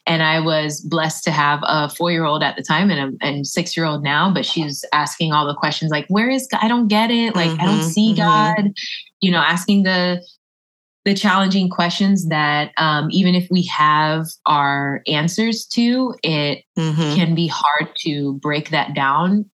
And 0.05 0.21
I 0.21 0.39
was 0.39 0.81
blessed 0.81 1.23
to 1.23 1.31
have 1.31 1.61
a 1.63 1.89
four 1.89 2.11
year 2.11 2.25
old 2.25 2.43
at 2.43 2.55
the 2.55 2.63
time 2.63 2.91
and 2.91 2.99
a 3.21 3.25
and 3.25 3.47
six 3.47 3.75
year 3.75 3.85
old 3.85 4.03
now, 4.03 4.31
but 4.31 4.45
she's 4.45 4.83
asking 4.93 5.31
all 5.31 5.47
the 5.47 5.55
questions 5.55 5.89
like, 5.89 6.05
where 6.07 6.29
is 6.29 6.47
God? 6.51 6.59
I 6.61 6.67
don't 6.67 6.87
get 6.87 7.09
it. 7.09 7.35
Like, 7.35 7.51
mm-hmm, 7.51 7.61
I 7.61 7.65
don't 7.65 7.79
mm-hmm, 7.79 7.87
see 7.87 8.13
mm-hmm. 8.13 8.61
God, 8.61 8.73
you 9.21 9.31
know, 9.31 9.39
asking 9.39 9.83
the, 9.83 10.21
the 11.05 11.13
challenging 11.13 11.69
questions 11.69 12.27
that 12.29 12.71
um, 12.77 13.09
even 13.11 13.35
if 13.35 13.47
we 13.51 13.65
have 13.65 14.25
our 14.45 15.01
answers 15.07 15.65
to, 15.65 16.15
it 16.23 16.63
mm-hmm. 16.77 17.15
can 17.15 17.35
be 17.35 17.47
hard 17.47 17.89
to 17.97 18.33
break 18.35 18.69
that 18.69 18.93
down 18.93 19.49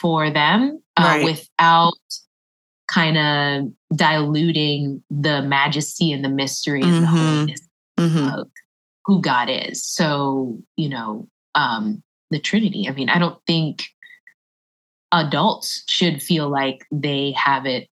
for 0.00 0.30
them 0.30 0.82
uh, 0.96 1.02
right. 1.02 1.24
without 1.24 1.94
kind 2.88 3.16
of 3.16 3.72
diluting 3.96 5.02
the 5.10 5.40
majesty 5.42 6.12
and 6.12 6.22
the 6.22 6.28
mystery 6.28 6.82
and 6.82 6.90
mm-hmm. 6.90 7.00
the 7.00 7.06
holiness 7.06 7.68
mm-hmm. 7.98 8.40
of 8.40 8.48
who 9.06 9.22
God 9.22 9.48
is. 9.50 9.82
So, 9.82 10.58
you 10.76 10.90
know, 10.90 11.28
um, 11.54 12.02
the 12.30 12.38
Trinity. 12.38 12.86
I 12.88 12.92
mean, 12.92 13.08
I 13.08 13.18
don't 13.18 13.38
think 13.46 13.84
adults 15.12 15.84
should 15.88 16.22
feel 16.22 16.50
like 16.50 16.84
they 16.90 17.32
have 17.32 17.66
it 17.66 17.88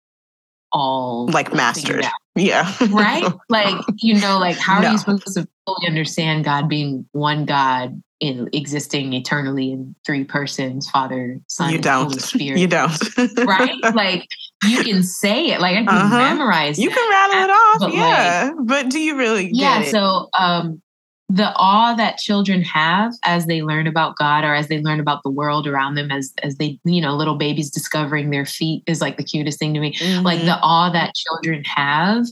all 0.75 1.27
like 1.27 1.53
mastered. 1.53 2.05
Yeah. 2.35 2.71
right? 2.91 3.25
Like, 3.49 3.81
you 4.01 4.19
know, 4.19 4.37
like 4.37 4.57
how 4.57 4.81
no. 4.81 4.89
are 4.89 4.91
you 4.91 4.97
supposed 4.97 5.33
to 5.33 5.47
fully 5.65 5.87
understand 5.87 6.43
God 6.43 6.67
being 6.67 7.07
one 7.13 7.45
God 7.45 8.01
in 8.19 8.49
existing 8.53 9.13
eternally 9.13 9.71
in 9.71 9.95
three 10.05 10.25
persons, 10.25 10.89
Father, 10.89 11.39
Son, 11.47 11.71
you 11.71 11.79
don't. 11.79 12.07
Holy 12.07 12.19
Spirit. 12.19 12.59
You 12.59 12.67
don't. 12.67 13.17
right? 13.45 13.75
Like 13.95 14.27
you 14.63 14.83
can 14.83 15.03
say 15.03 15.51
it. 15.51 15.61
Like 15.61 15.77
I 15.77 15.85
can 15.85 15.87
uh-huh. 15.89 16.17
memorize. 16.17 16.77
You 16.77 16.89
can 16.89 17.09
rattle 17.09 17.43
it 17.43 17.49
off. 17.49 17.79
But 17.79 17.93
yeah. 17.93 18.51
Like, 18.55 18.67
but 18.67 18.89
do 18.89 18.99
you 18.99 19.17
really 19.17 19.49
Yeah. 19.51 19.83
So 19.83 20.29
um 20.37 20.81
the 21.27 21.51
awe 21.55 21.95
that 21.95 22.17
children 22.17 22.61
have 22.61 23.13
as 23.23 23.47
they 23.47 23.63
learn 23.63 23.87
about 23.87 24.15
God 24.15 24.43
or 24.43 24.53
as 24.53 24.67
they 24.67 24.79
learn 24.79 24.99
about 24.99 25.23
the 25.23 25.31
world 25.31 25.65
around 25.65 25.95
them 25.95 26.11
as 26.11 26.33
as 26.43 26.57
they 26.57 26.79
you 26.85 27.01
know 27.01 27.15
little 27.15 27.35
babies 27.35 27.71
discovering 27.71 28.29
their 28.29 28.45
feet 28.45 28.83
is 28.85 29.01
like 29.01 29.17
the 29.17 29.23
cutest 29.23 29.57
thing 29.57 29.73
to 29.73 29.79
me 29.79 29.93
mm-hmm. 29.93 30.23
like 30.23 30.41
the 30.41 30.59
awe 30.61 30.91
that 30.91 31.15
children 31.15 31.63
have 31.65 32.25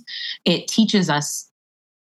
it 0.45 0.67
teaches 0.67 1.09
us 1.09 1.49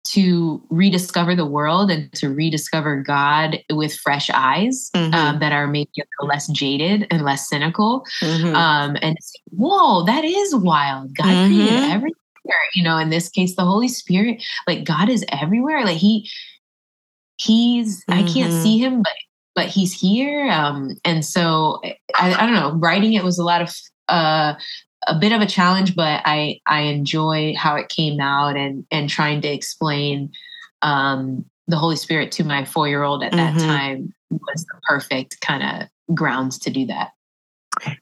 to 0.03 0.61
rediscover 0.69 1.35
the 1.35 1.45
world 1.45 1.91
and 1.91 2.11
to 2.13 2.29
rediscover 2.29 3.01
God 3.01 3.59
with 3.71 3.95
fresh 3.95 4.29
eyes 4.31 4.89
mm-hmm. 4.95 5.13
um, 5.13 5.39
that 5.39 5.53
are 5.53 5.67
maybe 5.67 5.91
a 5.99 6.03
little 6.17 6.29
less 6.29 6.47
jaded 6.47 7.05
and 7.11 7.23
less 7.23 7.47
cynical. 7.47 8.03
Mm-hmm. 8.21 8.55
Um, 8.55 8.97
and 9.01 9.15
whoa, 9.51 10.03
that 10.05 10.25
is 10.25 10.55
wild. 10.55 11.15
God 11.15 11.27
mm-hmm. 11.27 11.55
created 11.55 11.89
everything. 11.91 12.15
You 12.73 12.83
know, 12.83 12.97
in 12.97 13.11
this 13.11 13.29
case, 13.29 13.55
the 13.55 13.63
Holy 13.63 13.87
Spirit, 13.87 14.43
like 14.67 14.83
God 14.83 15.09
is 15.09 15.23
everywhere. 15.29 15.85
Like 15.85 15.97
He 15.97 16.27
he's 17.41 18.03
mm-hmm. 18.05 18.13
I 18.13 18.23
can't 18.23 18.53
see 18.53 18.79
mm-hmm. 18.79 18.95
him, 18.95 19.01
but 19.01 19.13
but 19.53 19.67
he's 19.67 19.93
here. 19.93 20.49
Um, 20.49 20.95
and 21.03 21.25
so 21.25 21.81
I, 22.15 22.33
I 22.33 22.45
don't 22.45 22.55
know. 22.55 22.73
Writing 22.73 23.13
it 23.13 23.23
was 23.23 23.37
a 23.37 23.43
lot 23.43 23.61
of 23.61 23.73
uh, 24.07 24.53
a 25.07 25.15
bit 25.19 25.31
of 25.31 25.41
a 25.41 25.45
challenge, 25.45 25.95
but 25.95 26.21
I 26.25 26.59
I 26.65 26.81
enjoy 26.81 27.55
how 27.57 27.75
it 27.75 27.89
came 27.89 28.19
out 28.19 28.55
and 28.55 28.85
and 28.91 29.09
trying 29.09 29.41
to 29.41 29.47
explain 29.47 30.31
um, 30.81 31.45
the 31.67 31.77
Holy 31.77 31.95
Spirit 31.95 32.31
to 32.33 32.43
my 32.43 32.65
four 32.65 32.87
year 32.87 33.03
old 33.03 33.23
at 33.23 33.31
that 33.33 33.55
mm-hmm. 33.55 33.67
time 33.67 34.13
was 34.29 34.65
the 34.65 34.79
perfect 34.83 35.41
kind 35.41 35.63
of 35.63 36.15
grounds 36.15 36.57
to 36.59 36.69
do 36.69 36.85
that. 36.85 37.11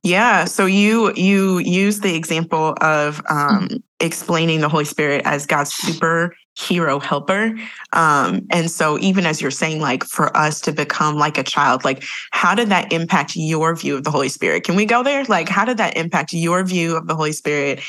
Yeah. 0.04 0.46
So 0.46 0.66
you 0.66 1.14
you 1.16 1.60
use 1.60 2.02
the 2.02 2.16
example 2.16 2.76
of 2.82 3.22
um, 3.30 3.68
mm-hmm. 3.68 3.78
explaining 4.00 4.62
the 4.62 4.70
Holy 4.70 4.86
Spirit 4.86 5.22
as 5.26 5.46
God's 5.46 5.74
super 5.74 6.36
hero 6.60 7.00
helper. 7.00 7.58
Um, 7.94 8.46
and 8.50 8.70
so 8.70 9.00
even 9.00 9.26
as 9.26 9.42
you're 9.42 9.52
saying, 9.52 9.80
like 9.80 10.04
for 10.04 10.36
us 10.36 10.60
to 10.62 10.72
become 10.72 11.16
like 11.16 11.38
a 11.38 11.44
child, 11.44 11.86
like 11.86 12.04
how 12.32 12.54
did 12.54 12.70
that 12.70 12.92
impact 12.92 13.36
your 13.36 13.76
view 13.76 13.96
of 13.96 14.04
the 14.04 14.12
Holy 14.12 14.30
Spirit? 14.30 14.64
Can 14.64 14.76
we 14.76 14.86
go 14.86 15.02
there? 15.02 15.24
Like 15.26 15.48
how 15.48 15.66
did 15.66 15.78
that 15.78 15.96
impact 15.96 16.34
your 16.34 16.64
view 16.64 16.98
of 16.98 17.08
the 17.08 17.16
Holy 17.16 17.32
Spirit 17.32 17.80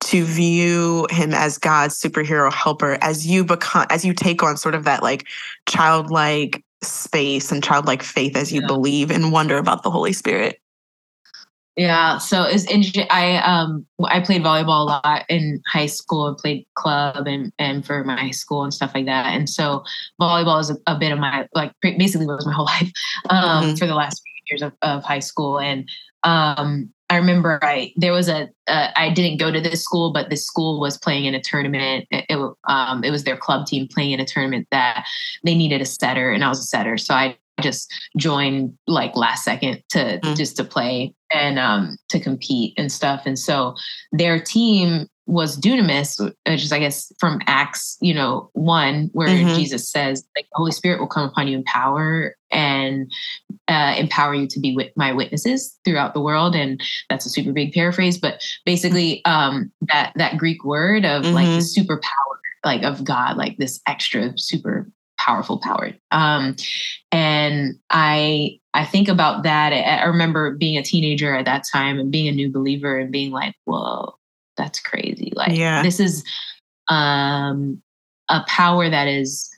to 0.00 0.24
view 0.24 1.06
him 1.10 1.34
as 1.34 1.58
God's 1.58 2.00
superhero 2.00 2.52
helper 2.52 2.98
as 3.00 3.26
you 3.26 3.44
become 3.44 3.86
as 3.90 4.04
you 4.04 4.14
take 4.14 4.42
on 4.42 4.56
sort 4.56 4.74
of 4.74 4.84
that 4.84 5.02
like 5.02 5.26
childlike 5.66 6.64
space 6.82 7.52
and 7.52 7.62
childlike 7.62 8.02
faith 8.02 8.36
as 8.36 8.52
you 8.52 8.60
yeah. 8.60 8.66
believe 8.66 9.10
and 9.10 9.32
wonder 9.32 9.58
about 9.58 9.82
the 9.82 9.90
Holy 9.90 10.12
Spirit? 10.12 10.60
Yeah, 11.76 12.18
so 12.18 12.42
it's 12.42 12.64
interesting. 12.64 13.06
I 13.10 13.36
um 13.36 13.86
I 14.04 14.20
played 14.20 14.42
volleyball 14.42 14.82
a 14.82 14.84
lot 14.84 15.24
in 15.28 15.62
high 15.66 15.86
school 15.86 16.26
and 16.26 16.36
played 16.36 16.66
club 16.74 17.26
and 17.26 17.52
and 17.58 17.86
for 17.86 18.02
my 18.04 18.30
school 18.32 18.64
and 18.64 18.74
stuff 18.74 18.92
like 18.94 19.06
that. 19.06 19.26
And 19.26 19.48
so 19.48 19.84
volleyball 20.20 20.60
is 20.60 20.70
a, 20.70 20.76
a 20.86 20.98
bit 20.98 21.12
of 21.12 21.18
my 21.18 21.46
like 21.54 21.72
basically 21.80 22.26
was 22.26 22.46
my 22.46 22.52
whole 22.52 22.64
life 22.80 22.90
um 23.30 23.64
mm-hmm. 23.64 23.74
for 23.76 23.86
the 23.86 23.94
last 23.94 24.20
few 24.22 24.32
years 24.50 24.62
of, 24.62 24.72
of 24.82 25.04
high 25.04 25.20
school. 25.20 25.60
And 25.60 25.88
um 26.24 26.92
I 27.08 27.16
remember 27.16 27.58
I 27.62 27.92
there 27.96 28.12
was 28.12 28.28
a 28.28 28.48
uh, 28.68 28.88
I 28.94 29.10
didn't 29.10 29.38
go 29.38 29.50
to 29.50 29.60
this 29.60 29.82
school, 29.82 30.12
but 30.12 30.30
this 30.30 30.46
school 30.46 30.78
was 30.80 30.96
playing 30.96 31.24
in 31.24 31.34
a 31.34 31.40
tournament. 31.40 32.06
It, 32.12 32.24
it, 32.28 32.54
um, 32.68 33.02
it 33.02 33.10
was 33.10 33.24
their 33.24 33.36
club 33.36 33.66
team 33.66 33.88
playing 33.88 34.12
in 34.12 34.20
a 34.20 34.24
tournament 34.24 34.68
that 34.70 35.04
they 35.44 35.56
needed 35.56 35.80
a 35.80 35.84
setter, 35.84 36.30
and 36.30 36.44
I 36.44 36.48
was 36.48 36.60
a 36.60 36.64
setter. 36.64 36.96
So 36.96 37.12
I 37.12 37.36
just 37.60 37.92
joined 38.16 38.76
like 38.86 39.16
last 39.16 39.44
second 39.44 39.82
to 39.90 39.98
mm-hmm. 39.98 40.34
just 40.34 40.56
to 40.56 40.64
play 40.64 41.14
and 41.32 41.58
um 41.58 41.96
to 42.08 42.20
compete 42.20 42.74
and 42.76 42.90
stuff. 42.90 43.22
And 43.26 43.38
so 43.38 43.74
their 44.12 44.40
team 44.40 45.06
was 45.26 45.56
dunamis, 45.58 46.20
which 46.46 46.64
is 46.64 46.72
I 46.72 46.80
guess 46.80 47.12
from 47.20 47.40
Acts, 47.46 47.96
you 48.00 48.12
know, 48.12 48.50
one 48.52 49.10
where 49.12 49.28
mm-hmm. 49.28 49.54
Jesus 49.54 49.88
says 49.88 50.24
like 50.36 50.46
the 50.46 50.56
Holy 50.56 50.72
Spirit 50.72 50.98
will 50.98 51.06
come 51.06 51.28
upon 51.28 51.46
you 51.46 51.58
in 51.58 51.64
power 51.64 52.34
and 52.50 53.10
uh, 53.68 53.94
empower 53.96 54.34
you 54.34 54.48
to 54.48 54.58
be 54.58 54.74
with 54.74 54.90
my 54.96 55.12
witnesses 55.12 55.78
throughout 55.84 56.14
the 56.14 56.20
world. 56.20 56.56
And 56.56 56.82
that's 57.08 57.26
a 57.26 57.30
super 57.30 57.52
big 57.52 57.72
paraphrase, 57.72 58.18
but 58.18 58.42
basically 58.64 59.24
um 59.24 59.70
that 59.82 60.12
that 60.16 60.36
Greek 60.36 60.64
word 60.64 61.04
of 61.04 61.22
mm-hmm. 61.22 61.34
like 61.34 61.46
the 61.46 61.58
superpower 61.58 62.30
like 62.64 62.82
of 62.82 63.04
God, 63.04 63.36
like 63.36 63.56
this 63.56 63.80
extra 63.86 64.36
super 64.36 64.90
powerful 65.20 65.58
power. 65.58 65.92
Um, 66.10 66.56
and 67.12 67.74
I 67.90 68.58
I 68.72 68.84
think 68.84 69.08
about 69.08 69.42
that. 69.42 69.72
I 69.72 70.04
remember 70.04 70.56
being 70.56 70.78
a 70.78 70.82
teenager 70.82 71.34
at 71.34 71.44
that 71.44 71.64
time 71.70 71.98
and 71.98 72.10
being 72.10 72.28
a 72.28 72.32
new 72.32 72.50
believer 72.50 72.98
and 72.98 73.12
being 73.12 73.30
like, 73.30 73.54
"Whoa, 73.64 74.14
that's 74.56 74.80
crazy!" 74.80 75.32
Like, 75.34 75.56
yeah. 75.56 75.82
this 75.82 76.00
is 76.00 76.24
um, 76.88 77.82
a 78.28 78.42
power 78.46 78.88
that 78.88 79.08
is 79.08 79.50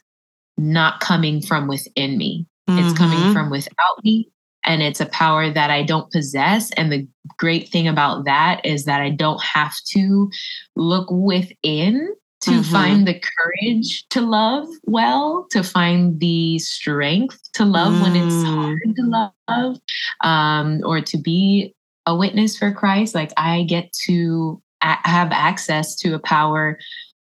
not 0.57 1.01
coming 1.01 1.43
from 1.43 1.69
within 1.69 2.17
me. 2.17 2.47
Mm-hmm. 2.69 2.85
It's 2.85 2.99
coming 2.99 3.19
mm-hmm. 3.19 3.33
from 3.33 3.51
without 3.51 4.05
me. 4.05 4.29
And 4.65 4.81
it's 4.81 5.01
a 5.01 5.07
power 5.07 5.51
that 5.51 5.71
I 5.71 5.83
don't 5.83 6.11
possess. 6.13 6.71
And 6.73 6.93
the 6.93 7.07
great 7.37 7.69
thing 7.69 7.89
about 7.89 8.25
that 8.27 8.65
is 8.65 8.85
that 8.85 9.01
I 9.01 9.11
don't 9.11 9.43
have 9.43 9.75
to 9.89 10.31
look 10.77 11.11
within 11.11 12.15
to 12.43 12.51
mm-hmm. 12.51 12.73
find 12.73 13.07
the 13.07 13.21
courage 13.21 14.07
to 14.11 14.21
love 14.21 14.67
well, 14.85 15.47
to 15.51 15.63
find 15.63 16.19
the 16.21 16.59
strength 16.59 17.41
to 17.55 17.65
love 17.65 17.93
mm. 17.95 18.03
when 18.03 18.17
it's 18.17 18.35
mm. 18.35 18.55
hard 18.55 18.97
to 18.97 19.31
love, 19.49 19.79
um, 20.23 20.81
or 20.85 21.01
to 21.01 21.17
be 21.17 21.75
a 22.07 22.17
witness 22.17 22.59
for 22.59 22.73
Christ. 22.73 23.15
Like 23.15 23.33
I 23.37 23.63
get 23.63 23.93
to 24.07 24.61
a- 24.83 25.09
have 25.09 25.31
access 25.31 25.95
to 25.97 26.15
a 26.15 26.19
power, 26.19 26.79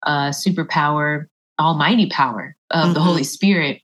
uh, 0.03 0.29
superpower, 0.29 1.25
almighty 1.59 2.09
power 2.09 2.55
of 2.69 2.85
mm-hmm. 2.85 2.93
the 2.93 3.01
Holy 3.01 3.23
Spirit, 3.23 3.81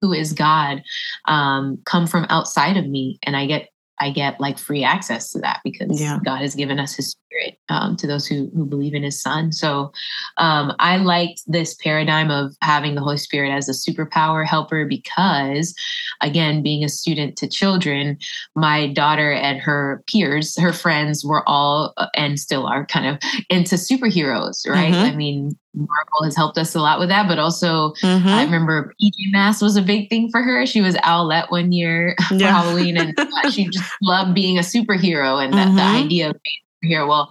who 0.00 0.12
is 0.12 0.32
God, 0.32 0.82
um, 1.26 1.78
come 1.84 2.06
from 2.06 2.26
outside 2.28 2.76
of 2.76 2.86
me, 2.86 3.18
and 3.24 3.36
I 3.36 3.46
get 3.46 3.68
I 4.02 4.10
get 4.10 4.40
like 4.40 4.58
free 4.58 4.82
access 4.82 5.30
to 5.30 5.38
that 5.40 5.60
because 5.62 6.00
yeah. 6.00 6.18
God 6.24 6.40
has 6.40 6.56
given 6.56 6.80
us 6.80 6.96
His 6.96 7.12
Spirit 7.12 7.56
um, 7.68 7.96
to 7.96 8.06
those 8.06 8.26
who 8.26 8.50
who 8.54 8.66
believe 8.66 8.94
in 8.94 9.04
His 9.04 9.20
Son. 9.20 9.52
So 9.52 9.92
um, 10.38 10.74
I 10.80 10.96
liked 10.96 11.42
this 11.46 11.74
paradigm 11.74 12.30
of 12.30 12.56
having 12.62 12.96
the 12.96 13.00
Holy 13.00 13.16
Spirit 13.16 13.52
as 13.52 13.68
a 13.68 13.72
superpower 13.72 14.44
helper 14.44 14.84
because, 14.84 15.72
again, 16.20 16.64
being 16.64 16.82
a 16.82 16.88
student 16.88 17.36
to 17.38 17.48
children, 17.48 18.18
my 18.56 18.88
daughter 18.88 19.32
and 19.32 19.60
her 19.60 20.02
peers, 20.08 20.58
her 20.58 20.72
friends, 20.72 21.24
were 21.24 21.48
all 21.48 21.94
uh, 21.96 22.08
and 22.16 22.40
still 22.40 22.66
are 22.66 22.84
kind 22.84 23.06
of 23.06 23.18
into 23.50 23.76
superheroes, 23.76 24.68
right? 24.68 24.92
Mm-hmm. 24.92 25.12
I 25.12 25.14
mean, 25.14 25.58
Marvel 25.74 26.24
has 26.24 26.36
helped 26.36 26.58
us 26.58 26.74
a 26.74 26.80
lot 26.80 26.98
with 26.98 27.08
that, 27.08 27.28
but 27.28 27.38
also 27.38 27.92
mm-hmm. 28.02 28.28
I 28.28 28.44
remember 28.44 28.94
PJ 29.02 29.32
Masks 29.32 29.62
was 29.62 29.76
a 29.76 29.82
big 29.82 30.10
thing 30.10 30.30
for 30.30 30.42
her. 30.42 30.66
She 30.66 30.80
was 30.80 30.94
Owlette 30.96 31.50
one 31.50 31.72
year 31.72 32.14
for 32.28 32.38
Halloween, 32.38 32.96
and 32.96 33.18
she 33.50 33.68
just 33.68 33.90
loved 34.02 34.34
being 34.34 34.58
a 34.58 34.62
superhero 34.62 35.42
and 35.42 35.54
mm-hmm. 35.54 35.76
the, 35.76 35.82
the, 35.82 35.88
idea 35.88 36.30
of 36.30 36.36
being 36.42 36.60
a 36.60 36.86
superhero. 36.86 37.08
Well, 37.08 37.30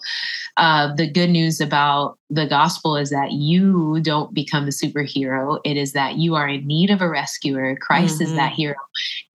uh, 0.57 0.93
the 0.95 1.09
good 1.09 1.29
news 1.29 1.61
about 1.61 2.17
the 2.31 2.47
gospel 2.47 2.95
is 2.95 3.09
that 3.09 3.33
you 3.33 3.99
don't 4.01 4.33
become 4.33 4.65
the 4.65 4.71
superhero. 4.71 5.59
It 5.65 5.75
is 5.75 5.91
that 5.91 6.15
you 6.15 6.35
are 6.35 6.47
in 6.47 6.65
need 6.65 6.89
of 6.89 7.01
a 7.01 7.09
rescuer. 7.09 7.75
Christ 7.75 8.15
mm-hmm. 8.15 8.23
is 8.23 8.35
that 8.35 8.53
hero. 8.53 8.77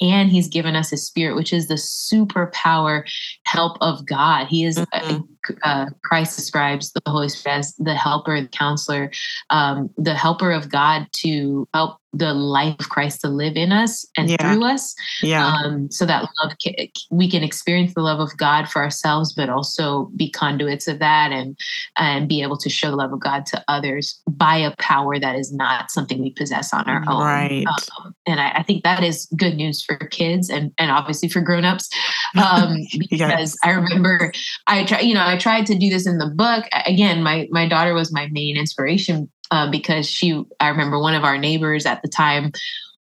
And 0.01 0.31
he's 0.31 0.49
given 0.49 0.75
us 0.75 0.91
his 0.91 1.07
spirit, 1.07 1.37
which 1.37 1.53
is 1.53 1.69
the 1.69 1.75
superpower 1.75 3.07
help 3.45 3.77
of 3.83 4.07
God. 4.07 4.47
He 4.47 4.65
is, 4.65 4.79
uh, 4.79 4.85
mm-hmm. 4.95 5.55
uh, 5.63 5.87
Christ 6.03 6.37
describes 6.37 6.93
the 6.93 7.03
Holy 7.07 7.29
Spirit 7.29 7.59
as 7.59 7.75
the 7.77 7.95
helper, 7.95 8.41
the 8.41 8.49
counselor, 8.49 9.11
um, 9.51 9.91
the 9.99 10.15
helper 10.15 10.51
of 10.51 10.71
God 10.71 11.07
to 11.19 11.69
help 11.75 11.99
the 12.19 12.33
life 12.33 12.77
of 12.81 12.89
Christ 12.89 13.21
to 13.21 13.29
live 13.29 13.57
in 13.57 13.73
us 13.73 14.07
and 14.17 14.31
yeah. 14.31 14.37
through 14.39 14.65
us. 14.65 14.95
Yeah. 15.23 15.47
Um, 15.47 15.91
so 15.91 16.07
that 16.07 16.29
love, 16.43 16.53
can, 16.63 16.75
we 17.11 17.31
can 17.31 17.43
experience 17.43 17.95
the 17.95 18.01
love 18.01 18.21
of 18.21 18.37
God 18.37 18.69
for 18.69 18.83
ourselves, 18.83 19.33
but 19.35 19.51
also 19.51 20.11
be 20.17 20.31
conduits 20.31 20.89
of 20.89 20.99
that 20.99 21.33
and 21.33 21.59
and 21.99 22.29
be 22.29 22.43
able 22.43 22.57
to 22.59 22.71
show 22.71 22.86
the 22.91 22.97
love 22.97 23.13
of 23.13 23.21
God 23.21 23.47
to 23.47 23.65
others 23.69 24.21
by 24.29 24.57
a 24.57 24.75
power 24.79 25.19
that 25.19 25.37
is 25.37 25.53
not 25.53 25.91
something 25.91 26.21
we 26.21 26.31
possess 26.31 26.73
on 26.73 26.85
our 26.85 27.03
own. 27.09 27.23
Right. 27.23 27.65
Um, 27.67 28.15
and 28.27 28.41
I, 28.41 28.51
I, 28.57 28.63
think 28.63 28.85
that 28.85 29.03
is 29.03 29.27
good 29.37 29.55
news 29.55 29.83
for 29.83 29.97
kids 29.97 30.51
and 30.51 30.73
and 30.79 30.91
obviously 30.91 31.29
for 31.29 31.41
grown-ups. 31.41 31.89
Um, 32.37 32.77
because 32.99 33.21
yes. 33.21 33.57
I 33.63 33.71
remember 33.71 34.33
I 34.67 34.85
try, 34.85 35.01
you 35.01 35.15
know, 35.15 35.25
I 35.25 35.37
tried 35.37 35.67
to 35.67 35.79
do 35.79 35.91
this 35.91 36.07
in 36.07 36.19
the 36.19 36.31
book. 36.35 36.65
Again, 36.87 37.23
my 37.23 37.49
my 37.51 37.69
daughter 37.69 37.95
was 37.95 38.13
my 38.13 38.29
main 38.33 38.57
inspiration 38.57 39.31
uh, 39.51 39.71
because 39.71 40.09
she, 40.09 40.43
I 40.61 40.69
remember 40.69 40.99
one 40.99 41.15
of 41.15 41.25
our 41.25 41.39
neighbors 41.39 41.87
at 41.87 42.03
the 42.03 42.09
time 42.09 42.53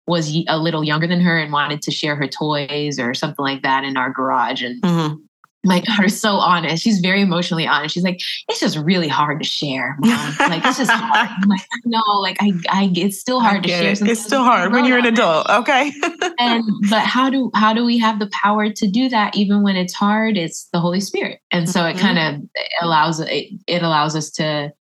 was 0.07 0.35
a 0.47 0.57
little 0.57 0.83
younger 0.83 1.07
than 1.07 1.21
her 1.21 1.37
and 1.37 1.53
wanted 1.53 1.81
to 1.83 1.91
share 1.91 2.15
her 2.15 2.27
toys 2.27 2.99
or 2.99 3.13
something 3.13 3.43
like 3.43 3.61
that 3.61 3.83
in 3.83 3.97
our 3.97 4.11
garage. 4.11 4.63
And 4.63 4.81
mm-hmm. 4.81 5.15
My 5.63 5.79
daughter's 5.81 6.19
so 6.19 6.35
honest. 6.35 6.83
She's 6.83 6.99
very 6.99 7.21
emotionally 7.21 7.67
honest. 7.67 7.93
She's 7.93 8.03
like, 8.03 8.19
it's 8.49 8.59
just 8.59 8.77
really 8.77 9.07
hard 9.07 9.41
to 9.43 9.47
share, 9.47 9.95
mom. 9.99 10.35
Like, 10.39 10.65
it's 10.65 10.77
just 10.77 10.91
hard. 10.93 11.29
I'm 11.29 11.49
like, 11.49 11.61
no, 11.85 12.01
like, 12.19 12.37
I, 12.39 12.53
I, 12.69 12.91
it's 12.95 13.19
still 13.19 13.39
hard 13.39 13.63
to 13.63 13.69
share. 13.69 13.91
It. 13.91 14.01
It's 14.01 14.23
still 14.23 14.43
hard 14.43 14.71
when 14.71 14.85
you're 14.85 14.97
an 14.97 15.05
adult. 15.05 15.47
Okay. 15.49 15.91
and, 16.39 16.63
but 16.89 17.01
how 17.01 17.29
do, 17.29 17.51
how 17.53 17.73
do 17.73 17.85
we 17.85 17.99
have 17.99 18.19
the 18.19 18.29
power 18.31 18.71
to 18.71 18.87
do 18.87 19.07
that 19.09 19.35
even 19.35 19.61
when 19.61 19.75
it's 19.75 19.93
hard? 19.93 20.35
It's 20.35 20.67
the 20.73 20.79
Holy 20.79 20.99
Spirit. 20.99 21.39
And 21.51 21.69
so 21.69 21.85
it 21.85 21.95
mm-hmm. 21.95 22.01
kind 22.01 22.19
of 22.19 22.49
allows, 22.81 23.19
it, 23.19 23.49
it 23.67 23.83
allows 23.83 24.15
us 24.15 24.31
to, 24.31 24.73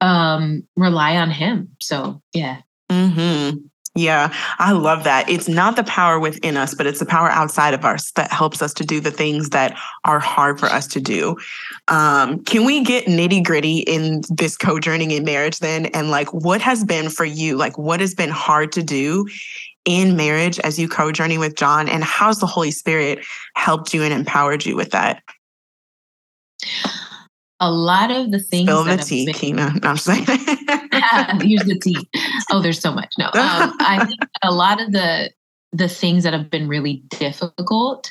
um, 0.00 0.66
rely 0.76 1.16
on 1.16 1.30
him. 1.30 1.76
So, 1.80 2.22
yeah. 2.32 2.62
Mm-hmm. 2.90 3.58
Yeah, 3.98 4.32
I 4.60 4.70
love 4.70 5.02
that. 5.02 5.28
It's 5.28 5.48
not 5.48 5.74
the 5.74 5.82
power 5.82 6.20
within 6.20 6.56
us, 6.56 6.72
but 6.72 6.86
it's 6.86 7.00
the 7.00 7.06
power 7.06 7.30
outside 7.30 7.74
of 7.74 7.84
us 7.84 8.12
that 8.12 8.30
helps 8.30 8.62
us 8.62 8.72
to 8.74 8.84
do 8.84 9.00
the 9.00 9.10
things 9.10 9.50
that 9.50 9.76
are 10.04 10.20
hard 10.20 10.60
for 10.60 10.66
us 10.66 10.86
to 10.88 11.00
do. 11.00 11.36
Um, 11.88 12.44
can 12.44 12.64
we 12.64 12.84
get 12.84 13.06
nitty 13.06 13.44
gritty 13.44 13.78
in 13.78 14.22
this 14.30 14.56
co 14.56 14.78
journeying 14.78 15.10
in 15.10 15.24
marriage 15.24 15.58
then? 15.58 15.86
And 15.86 16.10
like, 16.10 16.32
what 16.32 16.60
has 16.60 16.84
been 16.84 17.08
for 17.08 17.24
you? 17.24 17.56
Like, 17.56 17.76
what 17.76 17.98
has 17.98 18.14
been 18.14 18.30
hard 18.30 18.70
to 18.72 18.84
do 18.84 19.26
in 19.84 20.16
marriage 20.16 20.60
as 20.60 20.78
you 20.78 20.88
co 20.88 21.10
journey 21.10 21.36
with 21.36 21.56
Jon? 21.56 21.88
And 21.88 22.04
how's 22.04 22.38
the 22.38 22.46
Holy 22.46 22.70
Spirit 22.70 23.26
helped 23.56 23.92
you 23.92 24.04
and 24.04 24.14
empowered 24.14 24.64
you 24.64 24.76
with 24.76 24.92
that? 24.92 25.24
a 27.60 27.70
lot 27.70 28.10
of 28.10 28.30
the 28.30 28.38
things. 28.38 28.68
Spill 28.68 28.84
the 28.84 28.96
tea, 28.98 29.26
been, 29.26 29.34
Quina. 29.34 29.84
I'm 29.84 29.96
saying. 29.96 30.24
Here's 31.42 31.64
the 31.64 31.78
tea. 31.78 32.08
Oh, 32.50 32.60
there's 32.60 32.80
so 32.80 32.92
much. 32.92 33.12
No, 33.18 33.26
um, 33.26 33.32
I 33.80 34.04
think 34.06 34.20
a 34.42 34.52
lot 34.52 34.80
of 34.80 34.92
the 34.92 35.30
the 35.72 35.88
things 35.88 36.24
that 36.24 36.32
have 36.32 36.50
been 36.50 36.66
really 36.66 37.02
difficult 37.10 38.10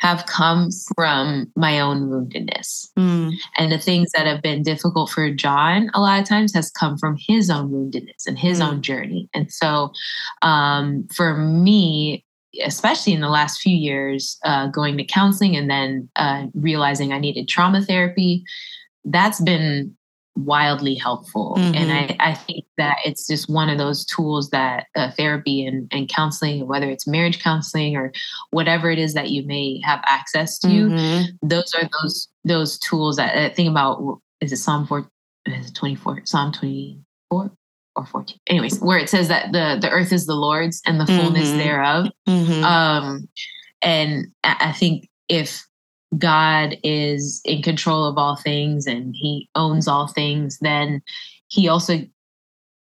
have 0.00 0.24
come 0.26 0.70
from 0.96 1.50
my 1.56 1.78
own 1.78 2.08
woundedness. 2.08 2.88
Mm. 2.98 3.34
And 3.58 3.70
the 3.70 3.78
things 3.78 4.10
that 4.14 4.26
have 4.26 4.40
been 4.40 4.62
difficult 4.62 5.10
for 5.10 5.30
Jon 5.30 5.90
a 5.92 6.00
lot 6.00 6.20
of 6.20 6.26
times 6.26 6.54
has 6.54 6.70
come 6.70 6.96
from 6.96 7.16
his 7.18 7.50
own 7.50 7.70
woundedness 7.70 8.26
and 8.26 8.38
his 8.38 8.60
mm. 8.60 8.66
own 8.66 8.82
journey. 8.82 9.28
And 9.34 9.52
so 9.52 9.92
um, 10.40 11.06
for 11.14 11.36
me, 11.36 12.24
especially 12.64 13.12
in 13.12 13.20
the 13.20 13.28
last 13.28 13.60
few 13.60 13.76
years, 13.76 14.38
uh, 14.44 14.68
going 14.68 14.96
to 14.96 15.04
counseling 15.04 15.54
and 15.54 15.70
then 15.70 16.08
uh, 16.16 16.46
realizing 16.54 17.12
I 17.12 17.18
needed 17.18 17.48
trauma 17.48 17.82
therapy, 17.82 18.42
that's 19.04 19.40
been 19.40 19.96
wildly 20.36 20.94
helpful. 20.94 21.56
Mm-hmm. 21.58 21.74
And 21.74 21.92
I, 21.92 22.30
I 22.30 22.34
think 22.34 22.64
that 22.76 22.98
it's 23.04 23.26
just 23.26 23.48
one 23.48 23.68
of 23.68 23.78
those 23.78 24.04
tools 24.04 24.50
that 24.50 24.86
uh, 24.96 25.10
therapy 25.12 25.66
and, 25.66 25.88
and 25.92 26.08
counseling, 26.08 26.66
whether 26.66 26.88
it's 26.90 27.06
marriage 27.06 27.42
counseling 27.42 27.96
or 27.96 28.12
whatever 28.50 28.90
it 28.90 28.98
is 28.98 29.14
that 29.14 29.30
you 29.30 29.44
may 29.44 29.80
have 29.84 30.00
access 30.06 30.58
to, 30.60 30.68
mm-hmm. 30.68 31.46
those 31.46 31.74
are 31.74 31.88
those 32.02 32.28
those 32.44 32.78
tools 32.78 33.16
that 33.16 33.36
I 33.36 33.46
uh, 33.46 33.54
think 33.54 33.68
about. 33.70 34.20
Is 34.40 34.52
it 34.52 34.56
Psalm 34.56 34.86
4, 34.86 35.06
is 35.46 35.68
it 35.68 35.74
24? 35.74 36.22
Psalm 36.24 36.52
24? 36.52 37.50
Or 37.96 38.06
14 38.06 38.38
anyways 38.46 38.80
where 38.80 38.98
it 38.98 39.10
says 39.10 39.26
that 39.26 39.50
the 39.50 39.76
the 39.80 39.90
earth 39.90 40.12
is 40.12 40.24
the 40.24 40.34
lord's 40.34 40.80
and 40.86 41.00
the 41.00 41.06
fullness 41.06 41.48
mm-hmm. 41.48 41.58
thereof 41.58 42.06
mm-hmm. 42.26 42.64
um 42.64 43.28
and 43.82 44.28
i 44.44 44.70
think 44.70 45.08
if 45.28 45.66
God 46.18 46.76
is 46.82 47.40
in 47.44 47.62
control 47.62 48.06
of 48.06 48.18
all 48.18 48.36
things 48.36 48.86
and 48.86 49.14
he 49.16 49.48
owns 49.54 49.86
all 49.86 50.08
things, 50.08 50.58
then 50.60 51.02
he 51.48 51.68
also 51.68 52.00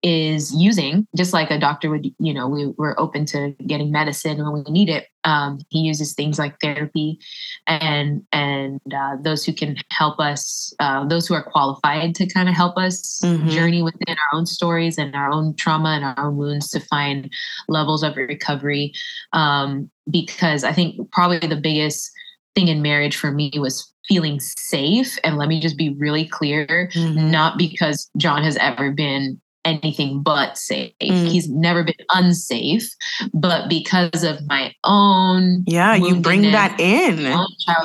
is 0.05 0.55
using, 0.55 1.09
just 1.17 1.33
like 1.33 1.51
a 1.51 1.59
doctor 1.59 1.89
would, 1.89 2.07
you 2.19 2.35
know, 2.35 2.47
we, 2.47 2.67
we're 2.77 2.95
open 2.99 3.25
to 3.25 3.53
getting 3.67 3.91
medicine 3.91 4.37
when 4.37 4.53
we 4.53 4.71
need 4.71 4.91
it. 4.91 5.07
Um, 5.25 5.61
he 5.71 5.79
uses 5.79 6.13
things 6.13 6.39
like 6.39 6.61
therapy 6.61 7.19
and 7.67 8.23
and 8.31 8.83
uh, 8.95 9.17
those 9.23 9.47
who 9.47 9.55
can 9.55 9.77
help 9.91 10.21
us, 10.21 10.75
uh, 10.79 11.07
those 11.07 11.27
who 11.27 11.33
are 11.33 11.43
qualified 11.43 12.15
to 12.17 12.27
kind 12.27 12.51
of 12.51 12.55
help 12.55 12.77
us 12.77 13.23
mm-hmm. 13.25 13.49
journey 13.49 13.83
within 13.83 14.11
our 14.11 14.39
own 14.39 14.45
stories 14.45 14.99
and 14.99 15.17
our 15.17 15.31
own 15.31 15.57
trauma 15.57 15.89
and 15.89 16.05
our 16.05 16.27
own 16.27 16.37
wounds 16.37 16.69
to 16.73 16.81
find 16.81 17.33
levels 17.69 18.03
of 18.03 18.15
recovery. 18.17 18.93
Um, 19.33 19.91
because 20.11 20.65
I 20.65 20.75
think 20.75 21.11
probably 21.13 21.39
the 21.49 21.57
biggest 21.57 22.11
thing 22.55 22.69
in 22.69 22.83
marriage 22.83 23.17
for 23.17 23.31
me 23.31 23.53
was 23.57 23.93
feeling 24.09 24.41
safe. 24.41 25.19
And 25.25 25.37
let 25.37 25.49
me 25.49 25.61
just 25.61 25.77
be 25.77 25.95
really 25.99 26.27
clear 26.27 26.91
mm-hmm. 26.93 27.31
not 27.31 27.59
because 27.59 28.11
Jon 28.17 28.43
has 28.43 28.57
ever 28.59 28.93
been 28.93 29.41
anything 29.65 30.23
but 30.23 30.59
safe. 30.59 30.93
Mm. 31.01 31.29
He's 31.29 31.49
never 31.49 31.83
been 31.83 31.95
unsafe, 32.11 32.87
but 33.33 33.69
because 33.69 34.23
of 34.23 34.47
my 34.47 34.75
own 34.85 35.65
Yeah, 35.67 35.95
you 35.95 36.21
bring 36.21 36.43
that 36.43 36.79
in. 36.79 37.19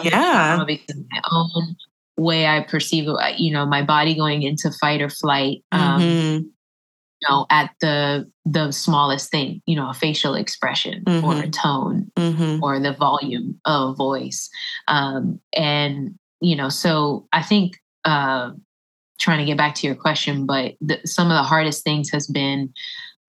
Yeah. 0.03 0.63
Because 0.65 1.03
my 1.09 1.21
own 1.31 1.75
way 2.17 2.47
I 2.47 2.63
perceive 2.63 3.07
you 3.37 3.53
know, 3.53 3.65
my 3.65 3.81
body 3.81 4.13
going 4.13 4.43
into 4.43 4.71
fight 4.71 5.01
or 5.01 5.09
flight. 5.09 5.63
Um, 5.71 6.01
mm-hmm 6.01 6.47
you 7.21 7.27
know 7.29 7.45
at 7.49 7.71
the 7.81 8.29
the 8.45 8.71
smallest 8.71 9.29
thing 9.29 9.61
you 9.65 9.75
know 9.75 9.89
a 9.89 9.93
facial 9.93 10.35
expression 10.35 11.03
mm-hmm. 11.03 11.25
or 11.25 11.33
a 11.33 11.35
mm-hmm. 11.35 11.49
tone 11.51 12.11
mm-hmm. 12.15 12.63
or 12.63 12.79
the 12.79 12.93
volume 12.93 13.59
of 13.65 13.97
voice 13.97 14.49
um, 14.87 15.39
and 15.53 16.17
you 16.41 16.55
know 16.55 16.69
so 16.69 17.27
i 17.33 17.41
think 17.41 17.77
uh, 18.05 18.51
trying 19.19 19.39
to 19.39 19.45
get 19.45 19.57
back 19.57 19.75
to 19.75 19.85
your 19.85 19.95
question 19.95 20.45
but 20.45 20.75
the, 20.81 20.99
some 21.05 21.27
of 21.27 21.35
the 21.35 21.43
hardest 21.43 21.83
things 21.83 22.09
has 22.09 22.27
been 22.27 22.73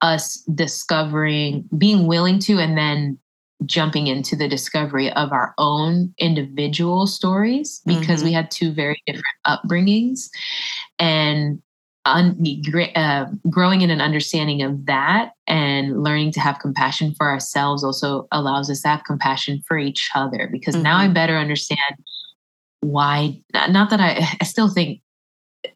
us 0.01 0.43
discovering 0.55 1.69
being 1.77 2.07
willing 2.07 2.39
to 2.39 2.59
and 2.59 2.79
then 2.79 3.19
jumping 3.67 4.07
into 4.07 4.35
the 4.35 4.49
discovery 4.49 5.13
of 5.13 5.33
our 5.33 5.55
own 5.59 6.15
individual 6.19 7.07
stories 7.07 7.83
because 7.85 8.21
mm-hmm. 8.21 8.29
we 8.29 8.33
had 8.33 8.51
two 8.51 8.73
very 8.73 9.03
different 9.07 9.25
upbringings 9.47 10.31
and 10.99 11.61
un, 12.07 12.37
uh, 12.95 13.27
growing 13.49 13.83
in 13.83 13.91
an 13.91 14.01
understanding 14.01 14.63
of 14.63 14.87
that 14.87 15.33
and 15.47 16.03
learning 16.03 16.33
to 16.33 16.41
have 16.41 16.59
compassion 16.59 17.15
for 17.15 17.29
ourselves 17.29 17.85
also 17.85 18.27
allows 18.33 18.71
us 18.71 18.83
to 18.83 18.89
have 18.89 19.05
compassion 19.05 19.63
for 19.67 19.79
each 19.79 20.09
other 20.15 20.49
because 20.51 20.75
mm-hmm. 20.75 20.85
now 20.85 20.99
I 20.99 21.05
mm-hmm. 21.05 21.15
better 21.15 21.37
understand 21.37 21.97
why 22.81 23.39
not 23.53 23.91
that 23.91 24.01
I 24.01 24.27
I 24.41 24.45
still 24.45 24.69
think 24.69 25.01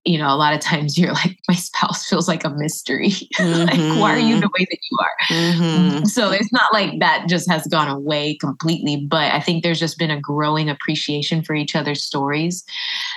you 0.05 0.19
know, 0.19 0.29
a 0.29 0.37
lot 0.37 0.55
of 0.55 0.61
times 0.61 0.99
you're 0.99 1.13
like, 1.13 1.39
my 1.49 1.55
spouse 1.55 2.07
feels 2.07 2.29
like 2.29 2.45
a 2.45 2.51
mystery. 2.51 3.11
Mm-hmm. 3.11 3.65
like, 3.65 4.01
why 4.01 4.15
are 4.15 4.19
you 4.19 4.41
the 4.41 4.51
way 4.59 4.67
that 4.71 4.79
you 4.91 4.99
are? 5.01 5.37
Mm-hmm. 5.37 6.05
So 6.05 6.31
it's 6.31 6.53
not 6.53 6.73
like 6.73 7.01
that 7.01 7.27
just 7.29 7.49
has 7.51 7.67
gone 7.67 7.89
away 7.89 8.37
completely, 8.37 9.07
but 9.09 9.33
I 9.33 9.41
think 9.41 9.63
there's 9.63 9.81
just 9.81 9.99
been 9.99 10.11
a 10.11 10.21
growing 10.21 10.69
appreciation 10.69 11.43
for 11.43 11.55
each 11.55 11.75
other's 11.75 12.03
stories 12.03 12.65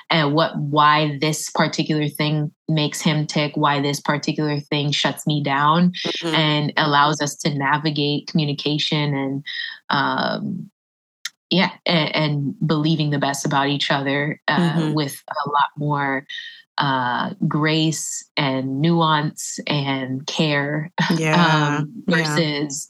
and 0.09 0.33
what, 0.33 0.57
why 0.57 1.17
this 1.21 1.49
particular 1.49 2.07
thing 2.07 2.51
makes 2.67 3.01
him 3.01 3.25
tick, 3.25 3.53
why 3.55 3.81
this 3.81 3.99
particular 3.99 4.59
thing 4.59 4.91
shuts 4.91 5.25
me 5.25 5.41
down 5.41 5.91
mm-hmm. 6.05 6.35
and 6.35 6.73
allows 6.77 7.21
us 7.21 7.35
to 7.35 7.53
navigate 7.53 8.27
communication 8.27 9.13
and, 9.13 9.43
um, 9.89 10.69
yeah, 11.49 11.71
and, 11.85 12.15
and, 12.15 12.67
believing 12.67 13.09
the 13.09 13.19
best 13.19 13.45
about 13.45 13.69
each 13.69 13.89
other 13.89 14.41
uh, 14.49 14.57
mm-hmm. 14.57 14.93
with 14.93 15.23
a 15.29 15.49
lot 15.49 15.69
more 15.77 16.27
uh, 16.77 17.33
grace 17.47 18.23
and 18.37 18.81
nuance 18.81 19.59
and 19.67 20.25
care 20.27 20.91
yeah. 21.17 21.77
um, 21.79 22.03
versus 22.07 22.87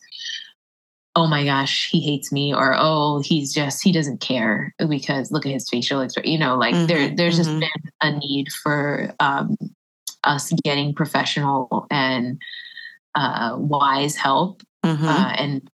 oh 1.17 1.25
my 1.25 1.43
gosh, 1.43 1.89
he 1.89 1.99
hates 1.99 2.31
me, 2.31 2.53
or 2.53 2.75
oh, 2.77 3.23
he's 3.25 3.51
just 3.51 3.83
he 3.83 3.91
doesn't 3.91 4.21
care 4.21 4.73
because 4.87 5.31
look 5.31 5.47
at 5.47 5.51
his 5.51 5.67
facial 5.67 5.99
expression. 5.99 6.31
You 6.31 6.37
know, 6.37 6.57
like 6.57 6.75
mm-hmm, 6.75 6.85
there 6.85 7.09
there's 7.09 7.39
mm-hmm. 7.39 7.59
just 7.59 7.73
been 7.73 7.91
a 8.01 8.19
need 8.19 8.51
for 8.51 9.13
um, 9.19 9.57
us 10.23 10.53
getting 10.63 10.93
professional 10.93 11.87
and 11.89 12.39
uh, 13.15 13.55
wise 13.57 14.15
help, 14.15 14.61
mm-hmm. 14.85 15.05
uh, 15.05 15.33
and 15.37 15.69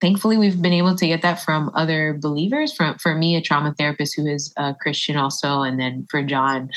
thankfully 0.00 0.36
we've 0.36 0.60
been 0.60 0.72
able 0.72 0.94
to 0.94 1.06
get 1.06 1.22
that 1.22 1.40
from 1.40 1.70
other 1.74 2.18
believers 2.20 2.74
from 2.74 2.98
for 2.98 3.14
me 3.14 3.34
a 3.36 3.40
trauma 3.40 3.74
therapist 3.78 4.14
who 4.14 4.26
is 4.26 4.52
a 4.56 4.74
christian 4.78 5.16
also 5.16 5.62
and 5.62 5.80
then 5.80 6.06
for 6.10 6.22
jon 6.22 6.68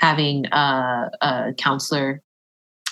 having 0.00 0.46
a, 0.46 1.10
a 1.20 1.54
counselor 1.58 2.22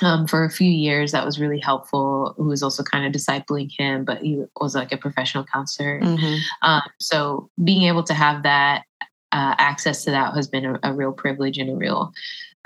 um, 0.03 0.27
for 0.27 0.45
a 0.45 0.51
few 0.51 0.71
years 0.71 1.13
that 1.13 1.25
was 1.25 1.41
really 1.41 1.59
helpful 1.59 2.35
who 2.37 2.45
was 2.45 2.63
also 2.63 2.83
kind 2.83 3.05
of 3.05 3.13
discipling 3.13 3.71
him 3.77 4.05
but 4.05 4.19
he 4.19 4.45
was 4.61 4.75
like 4.75 4.93
a 4.93 4.97
professional 4.97 5.45
counselor 5.45 6.01
mm-hmm. 6.01 6.37
um, 6.63 6.83
so 7.01 7.51
being 7.65 7.83
able 7.83 8.05
to 8.05 8.15
have 8.15 8.43
that 8.45 8.85
uh, 9.33 9.55
access 9.59 10.05
to 10.05 10.11
that 10.11 10.35
has 10.35 10.49
been 10.49 10.65
a, 10.65 10.79
a 10.85 10.93
real 10.93 11.13
privilege 11.13 11.59
and 11.59 11.71
a 11.71 11.75
real 11.75 12.13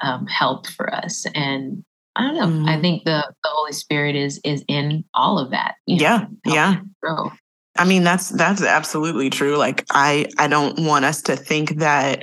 um, 0.03 0.26
help 0.26 0.66
for 0.66 0.93
us 0.95 1.26
and 1.34 1.82
i 2.16 2.22
don't 2.22 2.36
know 2.36 2.47
mm-hmm. 2.47 2.68
i 2.68 2.80
think 2.80 3.05
the, 3.05 3.24
the 3.43 3.51
holy 3.51 3.72
spirit 3.72 4.14
is 4.14 4.40
is 4.45 4.64
in 4.68 5.05
all 5.14 5.38
of 5.38 5.51
that 5.51 5.76
yeah 5.86 6.26
know, 6.45 6.55
yeah 6.55 6.80
i 7.78 7.84
mean 7.84 8.05
that's 8.05 8.28
that's 8.28 8.62
absolutely 8.62 9.30
true 9.30 9.57
like 9.57 9.84
i 9.90 10.26
i 10.38 10.47
don't 10.47 10.78
want 10.80 11.05
us 11.05 11.22
to 11.22 11.34
think 11.34 11.78
that 11.78 12.22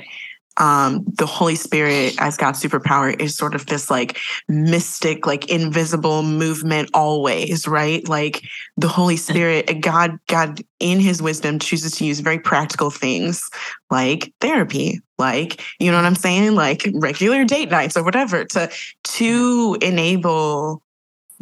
um, 0.56 1.04
the 1.06 1.26
Holy 1.26 1.54
Spirit 1.54 2.14
as 2.18 2.36
God's 2.36 2.62
superpower 2.62 3.18
is 3.20 3.34
sort 3.34 3.54
of 3.54 3.66
this 3.66 3.90
like 3.90 4.18
mystic, 4.48 5.26
like 5.26 5.50
invisible 5.50 6.22
movement 6.22 6.90
always, 6.92 7.66
right? 7.66 8.06
Like 8.08 8.42
the 8.76 8.88
Holy 8.88 9.14
mm. 9.14 9.20
Spirit, 9.20 9.70
eh, 9.70 9.74
God, 9.74 10.18
God 10.26 10.60
in 10.78 11.00
his 11.00 11.22
wisdom 11.22 11.58
chooses 11.58 11.92
to 11.96 12.04
use 12.04 12.20
very 12.20 12.38
practical 12.38 12.90
things 12.90 13.48
like 13.90 14.32
therapy, 14.40 15.00
like, 15.18 15.62
you 15.78 15.90
know 15.90 15.96
what 15.96 16.06
I'm 16.06 16.14
saying? 16.14 16.54
Like 16.54 16.88
regular 16.94 17.44
date 17.44 17.70
nights 17.70 17.96
or 17.96 18.02
whatever 18.02 18.44
to, 18.44 18.70
to 19.04 19.74
mm. 19.74 19.82
enable 19.82 20.82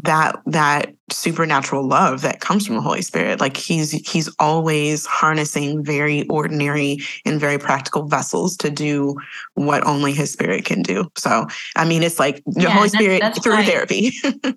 that 0.03 0.41
that 0.47 0.95
supernatural 1.11 1.87
love 1.87 2.23
that 2.23 2.41
comes 2.41 2.67
from 2.67 2.77
the 2.77 2.81
holy 2.81 3.03
spirit. 3.03 3.41
Like 3.41 3.57
he's 3.57 3.91
he's 3.91 4.29
always 4.39 5.07
harnessing 5.07 5.85
very 5.85 6.27
ordinary 6.29 6.99
and 7.25 7.41
very 7.41 7.59
practical 7.59 8.07
vessels 8.07 8.57
to 8.59 8.71
do 8.71 9.17
what 9.55 9.87
only 9.87 10.13
his 10.13 10.33
spirit 10.33 10.65
can 10.65 10.83
do. 10.83 11.11
So 11.17 11.47
i 11.77 11.85
mean 11.85 12.03
it's 12.03 12.19
like 12.19 12.43
the 12.47 12.63
yeah, 12.63 12.71
holy 12.71 12.89
spirit 12.89 13.21
that's, 13.21 13.37
that's 13.37 13.45
through 13.45 13.55
why, 13.55 13.65
therapy. 13.65 14.13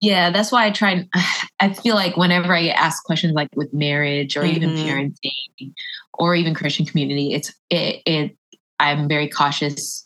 Yeah 0.00 0.30
that's 0.30 0.52
why 0.52 0.66
i 0.66 0.70
try 0.70 1.08
i 1.60 1.72
feel 1.72 1.94
like 1.94 2.16
whenever 2.16 2.54
i 2.54 2.62
get 2.64 2.78
asked 2.78 3.04
questions 3.04 3.32
like 3.32 3.48
with 3.56 3.72
marriage 3.72 4.36
or 4.36 4.42
mm-hmm. 4.42 4.56
even 4.56 4.70
parenting 4.70 5.72
or 6.18 6.34
even 6.34 6.54
christian 6.54 6.84
community 6.84 7.32
it's 7.32 7.54
it, 7.70 8.02
it 8.04 8.36
i'm 8.78 9.08
very 9.08 9.26
cautious 9.26 10.05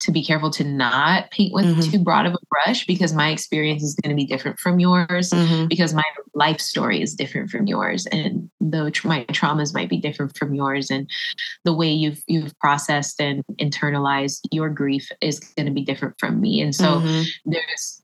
to 0.00 0.12
be 0.12 0.24
careful 0.24 0.50
to 0.50 0.64
not 0.64 1.30
paint 1.30 1.52
with 1.52 1.66
mm-hmm. 1.66 1.90
too 1.90 1.98
broad 1.98 2.26
of 2.26 2.34
a 2.34 2.38
brush 2.48 2.86
because 2.86 3.12
my 3.12 3.30
experience 3.30 3.82
is 3.82 3.94
going 3.96 4.10
to 4.10 4.16
be 4.16 4.26
different 4.26 4.58
from 4.58 4.78
yours 4.78 5.30
mm-hmm. 5.30 5.66
because 5.66 5.92
my 5.92 6.04
life 6.34 6.60
story 6.60 7.02
is 7.02 7.14
different 7.14 7.50
from 7.50 7.66
yours 7.66 8.06
and 8.06 8.48
though 8.60 8.90
my 9.04 9.24
traumas 9.26 9.74
might 9.74 9.88
be 9.88 9.98
different 9.98 10.36
from 10.36 10.54
yours 10.54 10.90
and 10.90 11.10
the 11.64 11.74
way 11.74 11.90
you've 11.90 12.22
you've 12.26 12.56
processed 12.58 13.20
and 13.20 13.42
internalized 13.60 14.40
your 14.52 14.68
grief 14.68 15.08
is 15.20 15.40
going 15.40 15.66
to 15.66 15.72
be 15.72 15.84
different 15.84 16.14
from 16.18 16.40
me 16.40 16.60
and 16.60 16.74
so 16.74 17.00
mm-hmm. 17.00 17.22
there's 17.50 18.02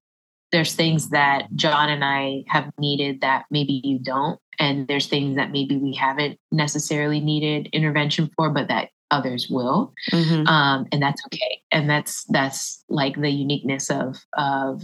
there's 0.52 0.74
things 0.76 1.10
that 1.10 1.48
Jon 1.56 1.90
and 1.90 2.04
I 2.04 2.44
have 2.46 2.70
needed 2.78 3.22
that 3.22 3.44
maybe 3.50 3.80
you 3.82 3.98
don't 3.98 4.38
and 4.60 4.86
there's 4.86 5.08
things 5.08 5.34
that 5.34 5.50
maybe 5.50 5.76
we 5.76 5.94
haven't 5.94 6.38
necessarily 6.52 7.18
needed 7.18 7.68
intervention 7.72 8.30
for 8.36 8.50
but 8.50 8.68
that 8.68 8.90
others 9.10 9.48
will 9.48 9.92
mm-hmm. 10.12 10.46
um, 10.46 10.86
and 10.92 11.02
that's 11.02 11.22
okay 11.26 11.60
and 11.70 11.88
that's 11.88 12.24
that's 12.30 12.82
like 12.88 13.20
the 13.20 13.30
uniqueness 13.30 13.90
of 13.90 14.16
of 14.36 14.82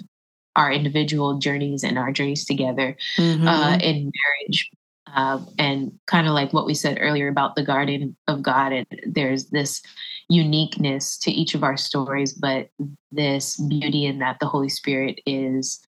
our 0.56 0.72
individual 0.72 1.38
journeys 1.38 1.84
and 1.84 1.98
our 1.98 2.12
journeys 2.12 2.44
together 2.44 2.96
uh, 3.18 3.22
mm-hmm. 3.22 3.48
uh, 3.48 3.76
in 3.76 4.12
marriage 4.22 4.70
uh, 5.14 5.40
and 5.58 5.92
kind 6.06 6.26
of 6.26 6.34
like 6.34 6.52
what 6.52 6.66
we 6.66 6.74
said 6.74 6.98
earlier 7.00 7.28
about 7.28 7.56
the 7.56 7.64
garden 7.64 8.16
of 8.28 8.42
god 8.42 8.72
and 8.72 8.86
there's 9.06 9.50
this 9.50 9.82
uniqueness 10.28 11.18
to 11.18 11.30
each 11.32 11.54
of 11.54 11.64
our 11.64 11.76
stories 11.76 12.32
but 12.32 12.68
this 13.10 13.56
beauty 13.68 14.06
in 14.06 14.18
that 14.20 14.36
the 14.40 14.46
holy 14.46 14.68
spirit 14.68 15.20
is 15.26 15.80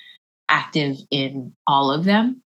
active 0.50 0.98
in 1.12 1.54
all 1.68 1.92
of 1.92 2.04
them 2.04 2.42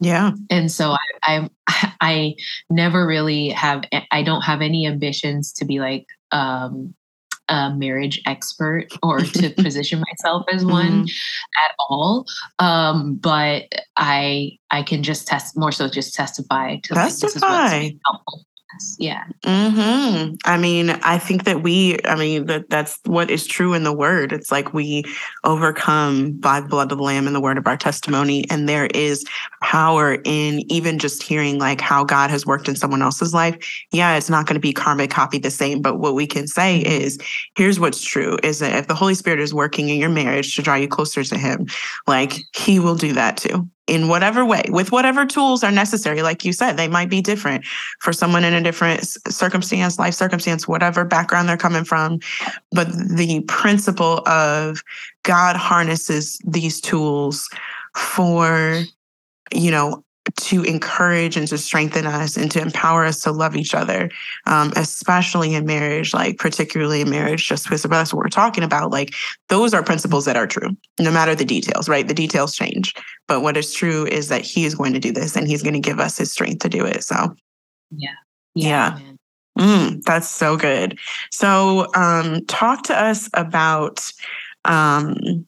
yeah. 0.00 0.32
And 0.48 0.70
so 0.70 0.96
I, 1.22 1.48
I, 1.68 1.94
I 2.00 2.34
never 2.68 3.06
really 3.06 3.50
have, 3.50 3.84
I 4.10 4.22
don't 4.22 4.42
have 4.42 4.62
any 4.62 4.86
ambitions 4.86 5.52
to 5.54 5.64
be 5.64 5.80
like, 5.80 6.06
um, 6.32 6.94
a 7.50 7.74
marriage 7.74 8.22
expert 8.26 8.86
or 9.02 9.20
to 9.20 9.50
position 9.62 10.02
myself 10.08 10.44
as 10.52 10.64
one 10.64 11.04
mm-hmm. 11.04 11.66
at 11.66 11.74
all. 11.80 12.24
Um, 12.60 13.16
but 13.16 13.64
I 13.96 14.56
I 14.70 14.84
can 14.84 15.02
just 15.02 15.26
test 15.26 15.58
more 15.58 15.72
so 15.72 15.88
just 15.88 16.14
testify 16.14 16.76
to 16.76 16.94
testify. 16.94 17.02
Like, 17.02 17.10
this 17.10 17.36
is 17.36 17.42
what's 17.42 18.00
helpful 18.06 18.46
yeah. 18.98 19.24
Mm-hmm. 19.44 20.34
I 20.44 20.56
mean, 20.56 20.90
I 20.90 21.18
think 21.18 21.44
that 21.44 21.62
we, 21.62 21.98
I 22.04 22.14
mean, 22.14 22.46
that 22.46 22.70
that's 22.70 22.98
what 23.04 23.30
is 23.30 23.46
true 23.46 23.74
in 23.74 23.84
the 23.84 23.92
word. 23.92 24.32
It's 24.32 24.50
like 24.50 24.72
we 24.72 25.04
overcome 25.44 26.32
by 26.32 26.60
the 26.60 26.68
blood 26.68 26.92
of 26.92 26.98
the 26.98 27.04
lamb 27.04 27.26
and 27.26 27.34
the 27.34 27.40
word 27.40 27.58
of 27.58 27.66
our 27.66 27.76
testimony. 27.76 28.48
And 28.50 28.68
there 28.68 28.86
is 28.86 29.24
power 29.60 30.18
in 30.24 30.60
even 30.72 30.98
just 30.98 31.22
hearing 31.22 31.58
like 31.58 31.80
how 31.80 32.04
God 32.04 32.30
has 32.30 32.46
worked 32.46 32.68
in 32.68 32.76
someone 32.76 33.02
else's 33.02 33.34
life. 33.34 33.56
Yeah, 33.92 34.16
it's 34.16 34.30
not 34.30 34.46
going 34.46 34.54
to 34.54 34.60
be 34.60 34.72
karmic 34.72 35.10
copy 35.10 35.38
the 35.38 35.50
same, 35.50 35.82
but 35.82 35.98
what 35.98 36.14
we 36.14 36.26
can 36.26 36.46
say 36.46 36.82
mm-hmm. 36.82 37.02
is 37.02 37.18
here's 37.56 37.78
what's 37.78 38.02
true 38.02 38.38
is 38.42 38.58
that 38.60 38.74
if 38.74 38.88
the 38.88 38.94
Holy 38.94 39.14
Spirit 39.14 39.40
is 39.40 39.52
working 39.52 39.88
in 39.88 39.98
your 39.98 40.08
marriage 40.08 40.54
to 40.56 40.62
draw 40.62 40.74
you 40.74 40.88
closer 40.88 41.22
to 41.24 41.36
him, 41.36 41.66
like 42.06 42.34
he 42.54 42.80
will 42.80 42.96
do 42.96 43.12
that 43.12 43.36
too 43.36 43.68
in 43.90 44.06
whatever 44.06 44.44
way, 44.44 44.62
with 44.68 44.92
whatever 44.92 45.26
tools 45.26 45.64
are 45.64 45.72
necessary. 45.72 46.22
Like 46.22 46.44
you 46.44 46.52
said, 46.52 46.76
they 46.76 46.86
might 46.86 47.10
be 47.10 47.20
different 47.20 47.66
for 47.98 48.12
someone 48.12 48.44
in 48.44 48.54
a 48.54 48.62
different 48.62 49.04
circumstance, 49.28 49.98
life 49.98 50.14
circumstance, 50.14 50.68
whatever 50.68 51.04
background 51.04 51.48
they're 51.48 51.56
coming 51.56 51.82
from. 51.82 52.20
But 52.70 52.86
the 52.92 53.40
principle 53.48 54.22
of 54.28 54.84
God 55.24 55.56
harnesses 55.56 56.38
these 56.44 56.80
tools 56.80 57.50
for, 57.96 58.84
you 59.54 59.70
know, 59.70 60.04
to 60.36 60.62
encourage 60.64 61.36
and 61.36 61.48
to 61.48 61.58
strengthen 61.58 62.06
us 62.06 62.36
and 62.36 62.50
to 62.50 62.60
empower 62.60 63.04
us 63.04 63.20
to 63.20 63.32
love 63.32 63.56
each 63.56 63.74
other, 63.74 64.10
um, 64.46 64.72
especially 64.76 65.54
in 65.54 65.66
marriage, 65.66 66.12
like 66.12 66.38
particularly 66.38 67.00
in 67.00 67.10
marriage, 67.10 67.46
just 67.48 67.64
because 67.64 67.82
that's 67.82 68.12
what 68.12 68.22
we're 68.22 68.28
talking 68.28 68.62
about. 68.62 68.90
Like 68.90 69.14
those 69.48 69.72
are 69.72 69.82
principles 69.82 70.26
that 70.26 70.36
are 70.36 70.46
true, 70.46 70.76
no 70.98 71.10
matter 71.10 71.34
the 71.34 71.44
details, 71.44 71.88
right? 71.88 72.06
The 72.06 72.14
details 72.14 72.54
change. 72.54 72.94
But 73.28 73.40
what 73.40 73.56
is 73.56 73.72
true 73.72 74.06
is 74.06 74.28
that 74.28 74.42
he 74.42 74.64
is 74.64 74.74
going 74.74 74.92
to 74.92 75.00
do 75.00 75.12
this 75.12 75.36
and 75.36 75.48
he's 75.48 75.62
going 75.62 75.74
to 75.74 75.80
give 75.80 76.00
us 76.00 76.18
his 76.18 76.32
strength 76.32 76.60
to 76.60 76.68
do 76.68 76.84
it. 76.84 77.02
So, 77.02 77.34
yeah. 77.90 78.10
Yeah. 78.54 78.98
yeah. 78.98 79.12
Mm, 79.58 80.02
that's 80.02 80.28
so 80.28 80.56
good. 80.56 80.98
So, 81.30 81.86
um, 81.94 82.44
talk 82.46 82.84
to 82.84 82.98
us 82.98 83.28
about 83.34 84.10
um, 84.64 85.46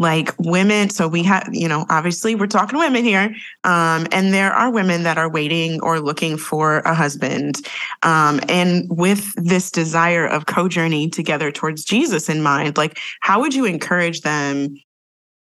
like 0.00 0.34
women 0.38 0.90
so 0.90 1.06
we 1.06 1.22
have 1.22 1.48
you 1.52 1.68
know 1.68 1.86
obviously 1.90 2.34
we're 2.34 2.48
talking 2.48 2.78
women 2.78 3.04
here 3.04 3.32
um, 3.62 4.08
and 4.10 4.34
there 4.34 4.52
are 4.52 4.72
women 4.72 5.04
that 5.04 5.16
are 5.18 5.30
waiting 5.30 5.80
or 5.82 6.00
looking 6.00 6.36
for 6.36 6.78
a 6.80 6.94
husband 6.94 7.60
um, 8.02 8.40
and 8.48 8.86
with 8.90 9.32
this 9.36 9.70
desire 9.70 10.26
of 10.26 10.46
co-journey 10.46 11.08
together 11.08 11.52
towards 11.52 11.84
jesus 11.84 12.28
in 12.28 12.42
mind 12.42 12.76
like 12.76 12.98
how 13.20 13.40
would 13.40 13.54
you 13.54 13.64
encourage 13.64 14.22
them? 14.22 14.74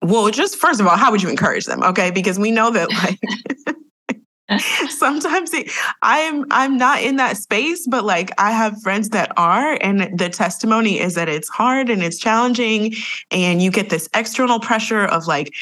Well 0.00 0.30
just 0.30 0.56
first 0.56 0.80
of 0.80 0.86
all 0.86 0.96
how 0.96 1.10
would 1.10 1.22
you 1.22 1.28
encourage 1.28 1.66
them? 1.66 1.82
Okay 1.82 2.10
because 2.10 2.38
we 2.38 2.50
know 2.50 2.70
that 2.70 2.90
like 2.92 3.18
sometimes 4.90 5.52
it, 5.52 5.70
i'm 6.02 6.44
i'm 6.50 6.76
not 6.76 7.02
in 7.02 7.16
that 7.16 7.36
space 7.36 7.86
but 7.86 8.04
like 8.04 8.30
i 8.38 8.50
have 8.50 8.80
friends 8.82 9.08
that 9.10 9.32
are 9.36 9.78
and 9.80 10.18
the 10.18 10.28
testimony 10.28 11.00
is 11.00 11.14
that 11.14 11.28
it's 11.28 11.48
hard 11.48 11.90
and 11.90 12.02
it's 12.02 12.18
challenging 12.18 12.94
and 13.30 13.60
you 13.60 13.70
get 13.70 13.90
this 13.90 14.08
external 14.14 14.60
pressure 14.60 15.04
of 15.04 15.26
like 15.26 15.52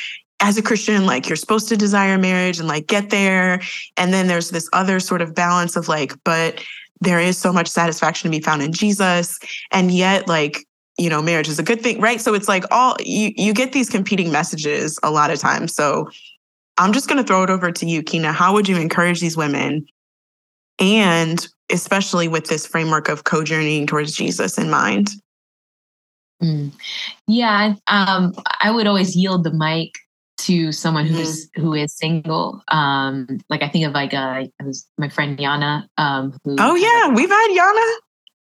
as 0.40 0.58
a 0.58 0.62
christian 0.62 1.06
like 1.06 1.28
you're 1.28 1.36
supposed 1.36 1.68
to 1.68 1.76
desire 1.76 2.18
marriage 2.18 2.58
and 2.58 2.68
like 2.68 2.86
get 2.86 3.10
there 3.10 3.60
and 3.96 4.12
then 4.12 4.26
there's 4.26 4.50
this 4.50 4.68
other 4.72 5.00
sort 5.00 5.22
of 5.22 5.34
balance 5.34 5.76
of 5.76 5.88
like 5.88 6.12
but 6.24 6.62
there 7.00 7.20
is 7.20 7.38
so 7.38 7.52
much 7.52 7.68
satisfaction 7.68 8.30
to 8.30 8.36
be 8.36 8.42
found 8.42 8.60
in 8.62 8.72
jesus 8.72 9.38
and 9.70 9.92
yet 9.92 10.28
like 10.28 10.66
you 10.98 11.08
know 11.08 11.22
marriage 11.22 11.48
is 11.48 11.58
a 11.58 11.62
good 11.62 11.80
thing 11.80 12.00
right? 12.00 12.20
So 12.20 12.34
it's 12.34 12.48
like 12.48 12.64
all 12.70 12.96
you 13.00 13.32
you 13.36 13.52
get 13.52 13.72
these 13.72 13.88
competing 13.88 14.30
messages 14.30 14.98
a 15.02 15.10
lot 15.10 15.30
of 15.30 15.40
times. 15.40 15.74
So 15.74 16.08
I'm 16.76 16.92
just 16.92 17.08
going 17.08 17.22
to 17.22 17.26
throw 17.26 17.42
it 17.42 17.50
over 17.50 17.70
to 17.70 17.86
you, 17.86 18.02
Quina. 18.02 18.32
How 18.32 18.52
would 18.52 18.68
you 18.68 18.76
encourage 18.76 19.20
these 19.20 19.36
women? 19.36 19.86
And 20.78 21.46
especially 21.70 22.28
with 22.28 22.46
this 22.46 22.66
framework 22.66 23.08
of 23.08 23.24
co 23.24 23.44
journeying 23.44 23.86
towards 23.86 24.14
Jesus 24.14 24.58
in 24.58 24.70
mind? 24.70 25.10
Mm. 26.42 26.72
Yeah, 27.26 27.74
um, 27.86 28.34
I 28.60 28.70
would 28.70 28.86
always 28.86 29.16
yield 29.16 29.44
the 29.44 29.52
mic 29.52 29.92
to 30.38 30.72
someone 30.72 31.06
who's 31.06 31.46
mm-hmm. 31.46 31.62
who 31.62 31.74
is 31.74 31.96
single. 31.96 32.62
Um, 32.68 33.40
like 33.48 33.62
I 33.62 33.68
think 33.68 33.86
of 33.86 33.92
like 33.92 34.12
uh, 34.12 34.44
was 34.62 34.86
my 34.98 35.08
friend 35.08 35.38
Yana. 35.38 35.86
Um, 35.96 36.38
who 36.44 36.56
oh 36.58 36.74
yeah, 36.74 37.14
we've 37.14 37.30
had 37.30 37.48
Yana 37.56 37.94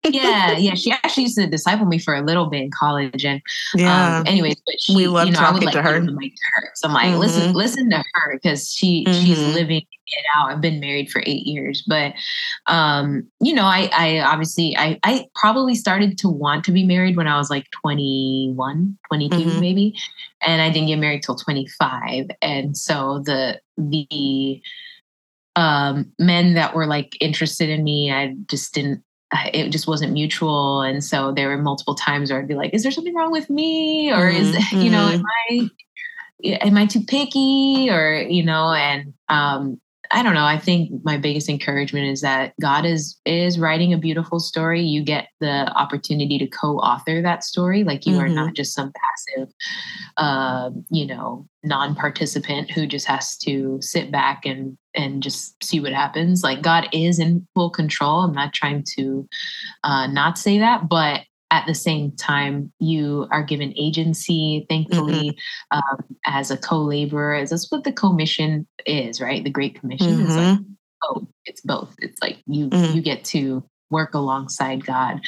yeah, 0.09 0.57
yeah. 0.57 0.75
She 0.75 0.91
actually 0.91 1.25
used 1.25 1.37
to 1.37 1.47
disciple 1.47 1.85
me 1.85 1.99
for 1.99 2.15
a 2.15 2.23
little 2.23 2.47
bit 2.47 2.63
in 2.63 2.71
college, 2.71 3.25
and 3.25 3.43
yeah. 3.75 4.19
Um, 4.19 4.27
anyways, 4.27 4.57
but 4.65 4.81
she, 4.81 4.97
we 4.97 5.07
love 5.07 5.27
you 5.27 5.33
know, 5.33 5.39
talking 5.39 5.57
I 5.57 5.59
would, 5.59 5.65
like, 5.65 5.75
to 5.75 5.83
her. 5.83 6.01
To 6.01 6.13
her. 6.55 6.71
So 6.75 6.89
I'm 6.89 6.95
like, 6.95 7.09
mm-hmm. 7.09 7.19
listen, 7.19 7.53
listen 7.53 7.91
to 7.91 8.03
her 8.15 8.33
because 8.33 8.73
she 8.73 9.05
mm-hmm. 9.05 9.25
she's 9.25 9.39
living 9.55 9.83
it 10.07 10.25
out. 10.37 10.51
I've 10.51 10.61
been 10.63 10.81
married 10.81 11.11
for 11.11 11.23
eight 11.27 11.47
years, 11.47 11.85
but 11.87 12.15
um, 12.67 13.29
you 13.41 13.53
know, 13.53 13.65
I 13.65 13.91
I 13.93 14.21
obviously 14.21 14.75
I 14.77 14.99
I 15.05 15.27
probably 15.35 15.75
started 15.75 16.17
to 16.19 16.31
want 16.31 16.65
to 16.65 16.73
be 16.73 16.85
married 16.85 17.17
when 17.19 17.29
I 17.29 17.37
was 17.37 17.51
like 17.51 17.71
21, 17.83 18.99
22 19.09 19.37
mm-hmm. 19.37 19.61
maybe, 19.61 19.95
and 20.41 20.63
I 20.63 20.71
didn't 20.71 20.89
get 20.89 20.97
married 20.97 21.23
till 21.23 21.37
25, 21.37 22.31
and 22.41 22.77
so 22.77 23.23
the 23.25 23.61
the 23.77 24.63
um 25.57 26.11
men 26.19 26.55
that 26.55 26.75
were 26.75 26.87
like 26.87 27.17
interested 27.21 27.69
in 27.69 27.83
me 27.83 28.13
i 28.13 28.37
just 28.47 28.73
didn't 28.73 29.03
it 29.53 29.71
just 29.71 29.87
wasn't 29.87 30.13
mutual 30.13 30.83
and 30.83 31.05
so 31.05 31.33
there 31.33 31.49
were 31.49 31.59
multiple 31.59 31.95
times 31.95 32.31
where 32.31 32.41
i'd 32.41 32.49
be 32.49 32.55
like 32.55 32.75
is 32.75 32.83
there 32.83 32.93
something 32.93 33.15
wrong 33.15 33.31
with 33.31 33.49
me 33.49 34.13
or 34.13 34.29
is 34.29 34.55
mm-hmm. 34.55 34.81
you 34.83 34.91
know 34.91 35.09
am 35.09 35.23
mm-hmm. 35.51 35.67
i 36.45 36.59
am 36.67 36.77
i 36.77 36.87
too 36.87 37.03
picky 37.03 37.89
or 37.91 38.15
you 38.29 38.43
know 38.43 38.73
and 38.73 39.13
um 39.29 39.81
I 40.13 40.23
don't 40.25 40.35
know. 40.35 40.45
I 40.45 40.59
think 40.59 40.91
my 41.05 41.17
biggest 41.17 41.49
encouragement 41.49 42.07
is 42.07 42.21
that 42.23 42.55
God 42.61 42.85
is 42.85 43.17
is 43.25 43.61
writing 43.61 43.93
a 43.93 43.99
beautiful 43.99 44.41
story. 44.41 44.83
You 44.83 45.05
get 45.05 45.29
the 45.39 45.71
opportunity 45.77 46.37
to 46.39 46.49
co-author 46.49 47.23
that 47.23 47.45
story. 47.45 47.85
Like 47.85 48.07
you 48.07 48.15
mm-hmm. 48.15 48.25
are 48.25 48.29
not 48.29 48.55
just 48.55 48.75
some 48.75 48.93
passive, 48.93 49.55
uh, 50.17 50.71
you 50.91 51.07
know, 51.07 51.47
non-participant 51.63 52.73
who 52.73 52.87
just 52.87 53.07
has 53.07 53.37
to 53.39 53.79
sit 53.81 54.11
back 54.11 54.45
and 54.45 54.77
and 54.95 55.23
just 55.23 55.63
see 55.63 55.81
what 55.81 55.93
happens. 55.93 56.43
Like 56.43 56.63
God 56.63 56.89
is 56.93 57.19
in 57.19 57.47
full 57.55 57.71
control. 57.71 58.21
I'm 58.21 58.33
not 58.33 58.53
trying 58.53 58.85
to 58.97 59.29
uh, 59.85 60.07
not 60.07 60.39
say 60.39 60.59
that, 60.59 60.89
but 60.89 61.23
at 61.51 61.67
the 61.67 61.75
same 61.75 62.13
time, 62.13 62.73
you 62.79 63.27
are 63.31 63.43
given 63.43 63.75
agency, 63.77 64.67
thankfully, 64.69 65.31
mm-hmm. 65.73 65.79
um, 65.79 66.17
as 66.25 66.51
a 66.51 66.57
co 66.57 66.79
laborer. 66.79 67.45
That's 67.45 67.71
what 67.71 67.85
the 67.85 67.93
commission 67.93 68.67
is, 68.87 69.21
right? 69.21 69.43
The 69.43 69.51
Great 69.51 69.79
Commission 69.79 70.07
mm-hmm. 70.07 70.27
is 70.27 70.37
like, 70.37 70.59
oh, 71.03 71.27
it's 71.47 71.61
both. 71.61 71.95
It's 71.99 72.21
like 72.23 72.39
you 72.47 72.69
mm-hmm. 72.69 72.95
you 72.95 73.03
get 73.03 73.25
to 73.27 73.65
work 73.91 74.15
alongside 74.15 74.87
God. 74.87 75.21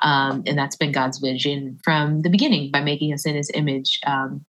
Um, 0.00 0.42
and 0.46 0.56
that's 0.56 0.76
been 0.76 0.92
God's 0.92 1.18
vision 1.18 1.78
from 1.84 2.22
the 2.22 2.30
beginning 2.30 2.70
by 2.70 2.80
making 2.80 3.12
us 3.12 3.26
in 3.26 3.36
his 3.36 3.50
image. 3.52 4.00
Um, 4.06 4.46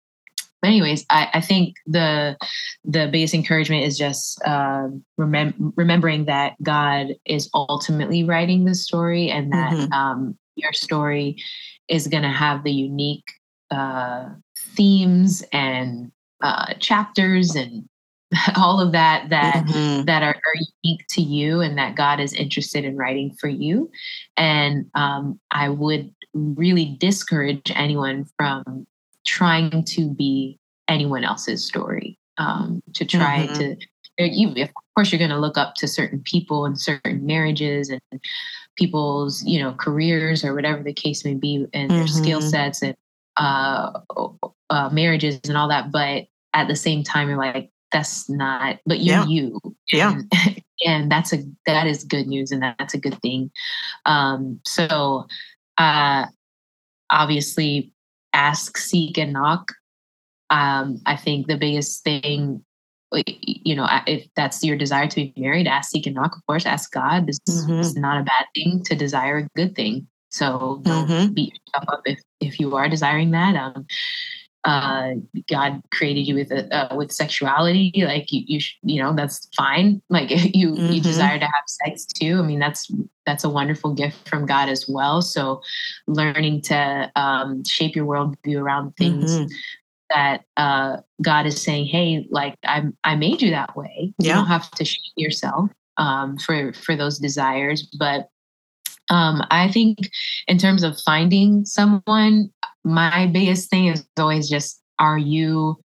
but 0.64 0.70
anyways, 0.70 1.06
I, 1.10 1.28
I, 1.34 1.42
think 1.42 1.76
the 1.86 2.38
the 2.86 3.10
biggest 3.12 3.34
encouragement 3.34 3.84
is 3.84 3.98
just 3.98 4.42
uh, 4.46 4.88
remem- 5.20 5.74
remembering 5.76 6.24
that 6.28 6.54
God 6.64 7.08
is 7.26 7.50
ultimately 7.54 8.24
writing 8.24 8.64
the 8.64 8.74
story, 8.74 9.30
and 9.30 9.52
that 9.52 9.74
mm-hmm. 9.74 9.92
um, 9.92 10.38
your 10.56 10.72
story 10.72 11.44
is 11.90 12.08
going 12.08 12.24
to 12.24 12.30
have 12.30 12.64
the 12.64 12.72
unique 12.72 13.30
uh, 13.72 14.30
themes 14.58 15.44
and 15.52 16.14
uh, 16.42 16.76
chapters 16.76 17.56
and 17.56 17.84
all 18.56 18.80
of 18.80 18.94
that 18.94 19.32
that 19.32 19.66
mm-hmm. 19.66 20.06
that 20.06 20.24
are, 20.24 20.36
are, 20.36 20.62
unique 20.82 21.06
to 21.10 21.22
you 21.22 21.60
and 21.60 21.78
that 21.78 21.98
God 21.98 22.22
is 22.22 22.32
interested 22.32 22.86
in 22.86 22.96
writing 22.96 23.36
for 23.38 23.50
you. 23.50 23.92
And 24.38 24.86
um, 24.96 25.42
I 25.52 25.68
would 25.68 26.16
really 26.34 26.96
discourage 27.02 27.70
anyone 27.76 28.28
from 28.38 28.88
trying 29.26 29.84
to 29.84 30.10
be 30.10 30.60
anyone 30.88 31.24
else's 31.24 31.66
story. 31.66 32.18
Um, 32.40 32.82
to 32.96 33.06
try 33.06 33.48
mm-hmm. 33.48 33.54
to 33.60 33.78
you, 34.18 34.64
of 34.64 34.70
course, 34.96 35.12
you're 35.12 35.20
going 35.20 35.30
to 35.32 35.40
look 35.40 35.58
up 35.58 35.76
to 35.76 35.88
certain 35.88 36.22
people 36.24 36.66
and 36.66 36.80
certain 36.80 37.26
marriages 37.26 37.90
and 37.90 38.02
people's, 38.76 39.44
you 39.44 39.62
know, 39.62 39.74
careers 39.74 40.44
or 40.44 40.54
whatever 40.54 40.84
the 40.84 40.94
case 40.94 41.26
may 41.26 41.34
be, 41.34 41.68
and 41.74 41.90
mm-hmm. 41.90 42.00
their 42.00 42.08
skill 42.08 42.40
mm-hmm. 42.40 42.50
sets 42.50 42.82
and 42.82 42.96
uh, 43.38 44.00
uh, 44.70 44.90
marriages 44.90 45.40
and 45.46 45.58
all 45.58 45.68
that. 45.70 45.92
But 45.92 46.26
at 46.54 46.68
the 46.68 46.76
same 46.76 47.04
time, 47.04 47.30
you're 47.30 47.38
like, 47.38 47.70
that's 47.92 48.30
not. 48.30 48.80
But 48.86 49.00
you're 49.00 49.18
yeah. 49.18 49.26
you. 49.26 49.60
Yeah. 49.92 50.20
and 50.86 51.12
that's 51.12 51.34
a 51.34 51.44
that 51.66 51.88
is 51.88 52.04
good 52.04 52.28
news, 52.28 52.52
and 52.52 52.62
that's 52.62 52.94
a 52.94 53.00
good 53.00 53.20
thing. 53.22 53.52
Um, 54.06 54.60
so, 54.66 55.28
uh, 55.78 56.26
obviously, 57.10 57.93
ask, 58.34 58.78
seek, 58.78 59.18
and 59.18 59.34
knock. 59.34 59.72
Um, 60.50 61.00
I 61.06 61.16
think 61.16 61.48
the 61.48 61.58
biggest 61.58 62.04
thing 62.04 62.64
you 63.16 63.76
know, 63.76 63.88
if 64.08 64.28
that's 64.36 64.64
your 64.64 64.76
desire 64.76 65.08
to 65.08 65.16
be 65.16 65.34
married, 65.38 65.68
ask, 65.68 65.92
seek, 65.92 66.08
and 66.08 66.16
knock. 66.16 66.36
Of 66.36 66.46
course, 66.48 66.66
ask 66.66 66.92
God. 66.92 67.28
This 67.28 67.40
mm-hmm. 67.48 67.80
is 67.80 67.96
not 67.96 68.20
a 68.20 68.24
bad 68.24 68.46
thing 68.56 68.84
to 68.86 68.96
desire 68.96 69.38
a 69.38 69.48
good 69.56 69.76
thing. 69.76 70.08
So 70.30 70.82
don't 70.84 71.08
mm-hmm. 71.08 71.34
beat 71.34 71.54
yourself 71.54 71.86
up 71.90 72.02
if 72.06 72.20
if 72.40 72.60
you 72.60 72.76
are 72.76 72.90
desiring 72.90 73.32
that. 73.32 73.56
Um, 73.56 73.86
uh, 74.66 75.14
God 75.50 75.82
created 75.92 76.22
you 76.22 76.36
with 76.36 76.52
a, 76.52 76.74
uh, 76.74 76.96
with 76.96 77.12
sexuality, 77.12 77.92
like 77.98 78.32
you, 78.32 78.44
you, 78.48 78.60
sh- 78.60 78.78
you 78.84 79.02
know, 79.02 79.14
that's 79.14 79.50
fine. 79.56 80.02
Like 80.10 80.30
you, 80.54 80.72
mm-hmm. 80.72 80.94
you 80.94 81.02
desire 81.02 81.38
to 81.40 81.46
have 81.46 81.64
sex 81.68 82.06
too. 82.06 82.40
I 82.40 82.44
mean, 82.44 82.60
that's 82.60 82.92
that's 83.26 83.44
a 83.44 83.50
wonderful 83.50 83.94
gift 83.94 84.28
from 84.28 84.46
God 84.46 84.70
as 84.70 84.88
well. 84.88 85.22
So, 85.22 85.62
learning 86.08 86.62
to 86.64 87.12
um, 87.16 87.64
shape 87.66 87.96
your 87.96 88.06
worldview 88.06 88.60
around 88.60 88.96
things 88.98 89.32
mm-hmm 89.32 89.48
that 90.14 90.44
uh, 90.58 90.98
God 91.22 91.46
is 91.46 91.62
saying, 91.62 91.86
"Hey, 91.86 92.28
like 92.30 92.56
I 92.64 92.84
I 93.04 93.16
made 93.16 93.42
you 93.42 93.52
that 93.52 93.76
way. 93.76 94.14
You 94.20 94.30
don't 94.30 94.46
have 94.48 94.70
to 94.72 94.86
shape 94.86 95.14
yourself 95.16 95.70
um, 95.98 96.38
for 96.38 96.74
for 96.74 96.96
those 96.96 97.20
desires." 97.20 97.84
But 97.98 98.30
um, 99.10 99.44
I 99.52 99.72
think 99.72 99.98
in 100.48 100.58
terms 100.58 100.84
of 100.84 101.00
finding 101.02 101.66
someone, 101.66 102.52
my 102.84 103.28
biggest 103.28 103.70
thing 103.70 103.88
is 103.88 104.06
always 104.18 104.50
just: 104.50 104.82
Are 105.00 105.18
you 105.18 105.80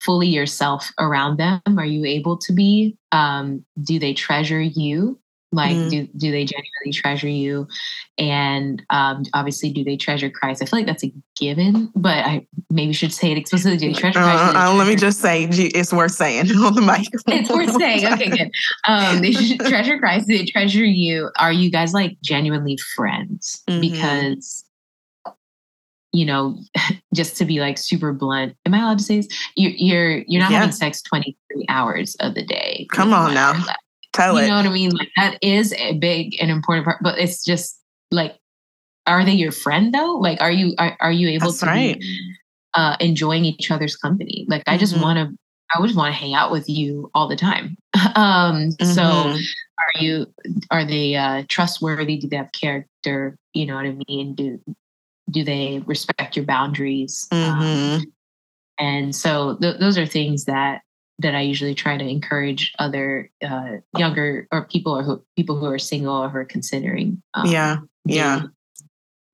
fully 0.00 0.28
yourself 0.28 0.90
around 0.98 1.38
them? 1.38 1.60
Are 1.78 1.86
you 1.86 2.04
able 2.04 2.36
to 2.38 2.52
be? 2.52 2.96
Um, 3.12 3.64
do 3.82 3.98
they 3.98 4.14
treasure 4.14 4.60
you? 4.60 5.18
Like, 5.54 5.76
mm 5.76 5.90
do, 5.90 6.06
do 6.16 6.30
they 6.30 6.46
genuinely 6.46 6.92
treasure 6.92 7.28
you? 7.28 7.68
And 8.16 8.82
um, 8.88 9.24
obviously, 9.34 9.70
do 9.70 9.84
they 9.84 9.98
treasure 9.98 10.30
Christ? 10.30 10.62
I 10.62 10.64
feel 10.64 10.78
like 10.78 10.86
that's 10.86 11.04
a 11.04 11.12
given, 11.36 11.92
but 11.94 12.24
I 12.24 12.46
maybe 12.70 12.94
should 12.94 13.12
say 13.12 13.30
it 13.32 13.36
explicitly. 13.36 13.76
Do 13.76 13.88
they 13.88 13.92
treasure 13.92 14.18
uh, 14.18 14.22
Christ? 14.22 14.56
Uh, 14.56 14.70
uh, 14.70 14.74
let 14.74 14.86
me 14.86 14.96
just 14.96 15.20
say 15.20 15.44
it's 15.44 15.92
worth 15.92 16.12
saying 16.12 16.50
on 16.56 16.74
the 16.74 16.80
mic. 16.80 17.06
it's 17.26 17.50
worth 17.50 17.78
saying. 17.78 18.06
Okay, 18.14 18.30
good. 18.30 18.50
Um, 18.88 19.20
they 19.20 19.32
should 19.32 19.60
treasure 19.60 19.98
Christ. 19.98 20.26
Do 20.26 20.38
they 20.38 20.46
treasure 20.46 20.86
you? 20.86 21.30
Are 21.38 21.52
you 21.52 21.70
guys 21.70 21.92
like 21.92 22.16
genuinely 22.22 22.78
friends? 22.96 23.62
Mm-hmm. 23.68 23.80
Because 23.82 24.64
you 26.12 26.24
know, 26.24 26.58
just 27.14 27.36
to 27.38 27.44
be 27.44 27.60
like 27.60 27.78
super 27.78 28.12
blunt, 28.12 28.54
am 28.66 28.74
I 28.74 28.78
allowed 28.78 28.98
to 28.98 29.04
say 29.04 29.16
this? 29.16 29.28
You, 29.56 29.70
you're 29.70 30.18
you're 30.26 30.42
not 30.42 30.50
yeah. 30.50 30.58
having 30.58 30.72
sex 30.72 31.02
23 31.02 31.66
hours 31.68 32.14
of 32.20 32.34
the 32.34 32.44
day. 32.44 32.86
Come 32.90 33.12
on 33.12 33.34
now. 33.34 33.64
Tell 34.12 34.34
you 34.34 34.44
it. 34.44 34.48
know 34.48 34.56
what 34.56 34.66
I 34.66 34.70
mean? 34.72 34.90
Like 34.90 35.08
that 35.16 35.38
is 35.42 35.72
a 35.74 35.94
big 35.94 36.36
and 36.40 36.50
important 36.50 36.84
part, 36.84 36.98
but 37.02 37.18
it's 37.18 37.44
just 37.44 37.80
like, 38.10 38.36
are 39.06 39.24
they 39.24 39.32
your 39.32 39.52
friend 39.52 39.92
though? 39.92 40.14
Like, 40.14 40.40
are 40.40 40.50
you 40.50 40.74
are, 40.78 40.96
are 41.00 41.12
you 41.12 41.28
able 41.28 41.48
That's 41.48 41.60
to 41.60 41.66
right. 41.66 41.98
be 41.98 42.34
uh, 42.74 42.96
enjoying 43.00 43.44
each 43.44 43.70
other's 43.70 43.96
company? 43.96 44.44
Like, 44.48 44.62
I 44.66 44.76
just 44.76 44.94
mm-hmm. 44.94 45.02
want 45.02 45.18
to. 45.18 45.36
I 45.74 45.80
would 45.80 45.96
want 45.96 46.12
to 46.12 46.20
hang 46.20 46.34
out 46.34 46.52
with 46.52 46.68
you 46.68 47.10
all 47.14 47.28
the 47.28 47.36
time. 47.36 47.78
um, 48.14 48.68
mm-hmm. 48.68 48.84
So, 48.84 49.02
are 49.02 49.98
you? 49.98 50.26
Are 50.70 50.84
they 50.84 51.16
uh, 51.16 51.44
trustworthy? 51.48 52.18
Do 52.18 52.28
they 52.28 52.36
have 52.36 52.52
character? 52.52 53.36
You 53.54 53.64
know 53.64 53.76
what 53.76 53.86
I 53.86 53.96
mean? 54.06 54.34
Do 54.34 54.60
do 55.30 55.44
they 55.44 55.82
respect 55.86 56.36
your 56.36 56.44
boundaries? 56.44 57.26
Um, 57.30 57.38
mm-hmm. 57.38 57.94
Um, 57.94 58.12
and 58.78 59.14
so 59.14 59.56
th- 59.60 59.78
those 59.78 59.98
are 59.98 60.06
things 60.06 60.46
that 60.46 60.82
that 61.18 61.34
I 61.34 61.42
usually 61.42 61.74
try 61.74 61.96
to 61.96 62.04
encourage 62.04 62.72
other 62.78 63.30
uh, 63.46 63.76
younger 63.96 64.48
or 64.50 64.64
people 64.64 64.96
or 64.96 65.02
who, 65.02 65.24
people 65.36 65.56
who 65.58 65.66
are 65.66 65.78
single 65.78 66.14
or 66.14 66.28
who 66.28 66.38
are 66.38 66.44
considering. 66.44 67.22
Um, 67.34 67.46
yeah, 67.46 67.76
yeah. 68.04 68.42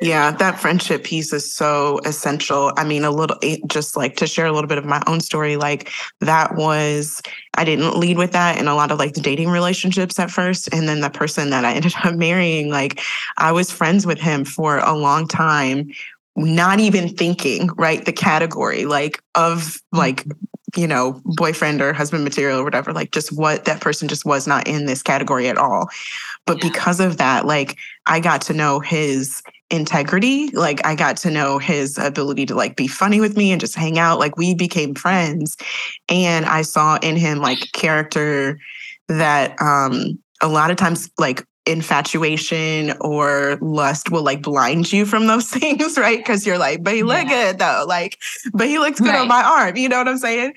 Yeah, 0.01 0.31
that 0.31 0.61
friendship 0.61 1.03
piece 1.03 1.33
is 1.33 1.53
so 1.53 1.99
essential. 2.05 2.73
I 2.77 2.85
mean, 2.85 3.05
a 3.05 3.11
little, 3.11 3.37
just 3.67 3.97
like 3.97 4.15
to 4.17 4.29
share 4.29 4.47
a 4.47 4.53
little 4.53 4.69
bit 4.69 4.79
of 4.79 4.85
my 4.85 5.03
own 5.09 5.21
story, 5.21 5.57
like 5.57 5.91
that 6.21 6.55
was, 6.55 7.21
I 7.55 7.65
didn't 7.65 7.99
lead 7.99 8.17
with 8.17 8.31
that 8.31 8.59
in 8.59 8.69
a 8.69 8.77
lot 8.77 8.93
of 8.93 8.99
like 9.01 9.15
the 9.15 9.21
dating 9.21 9.51
relationships 9.51 10.21
at 10.21 10.31
first. 10.31 10.73
And 10.73 10.89
then 10.89 11.01
the 11.01 11.11
person 11.11 11.51
that 11.51 11.65
I 11.65 11.73
ended 11.75 11.95
up 12.05 12.15
marrying, 12.15 12.71
like 12.71 13.01
I 13.39 13.51
was 13.51 13.73
friends 13.73 14.07
with 14.07 14.21
him 14.21 14.45
for 14.45 14.79
a 14.79 14.97
long 14.97 15.27
time 15.27 15.91
not 16.39 16.79
even 16.79 17.09
thinking 17.09 17.69
right 17.77 18.05
the 18.05 18.13
category 18.13 18.85
like 18.85 19.21
of 19.35 19.83
like 19.91 20.25
mm-hmm. 20.25 20.81
you 20.81 20.87
know 20.87 21.21
boyfriend 21.25 21.83
or 21.83 21.93
husband 21.93 22.23
material 22.23 22.61
or 22.61 22.65
whatever 22.65 22.93
like 22.93 23.11
just 23.11 23.33
what 23.33 23.65
that 23.65 23.81
person 23.81 24.07
just 24.07 24.25
was 24.25 24.47
not 24.47 24.69
in 24.69 24.87
this 24.87 25.03
category 25.03 25.49
at 25.49 25.59
all 25.59 25.89
but 26.47 26.63
yeah. 26.63 26.69
because 26.69 27.01
of 27.01 27.17
that 27.17 27.45
like 27.45 27.77
i 28.07 28.21
got 28.21 28.41
to 28.41 28.55
know 28.55 28.79
his 28.79 29.43
integrity. 29.71 30.49
Like 30.51 30.85
I 30.87 30.95
got 30.95 31.17
to 31.19 31.31
know 31.31 31.59
his 31.59 31.99
ability 31.99 32.47
to 32.47 32.55
like 32.55 32.77
be 32.77 32.87
funny 32.87 33.21
with 33.21 33.37
me 33.37 33.53
and 33.53 33.61
just 33.61 33.75
hang 33.75 33.99
out. 33.99 34.19
Like 34.19 34.37
we 34.37 34.55
became 34.55 34.95
friends. 34.95 35.57
And 36.09 36.47
I 36.47 36.63
saw 36.63 36.99
in 37.03 37.17
him 37.17 37.39
like 37.39 37.73
character 37.73 38.59
that 39.09 39.61
um 39.61 40.19
a 40.41 40.49
lot 40.49 40.71
of 40.71 40.77
times 40.77 41.11
like 41.19 41.45
infatuation 41.67 42.95
or 43.01 43.59
lust 43.61 44.11
will 44.11 44.23
like 44.23 44.43
blind 44.43 44.91
you 44.93 45.05
from 45.05 45.27
those 45.27 45.49
things, 45.51 45.99
right? 45.99 46.19
Because 46.19 46.47
you're 46.47 46.59
like, 46.59 46.83
but 46.83 46.95
he 46.95 47.03
look 47.03 47.27
yeah. 47.29 47.53
good 47.53 47.59
though. 47.59 47.85
Like, 47.87 48.19
but 48.53 48.67
he 48.67 48.79
looks 48.79 49.01
good 49.01 49.09
right. 49.09 49.21
on 49.21 49.29
my 49.29 49.43
arm. 49.43 49.77
You 49.77 49.89
know 49.89 49.99
what 49.99 50.09
I'm 50.09 50.19
saying? 50.19 50.55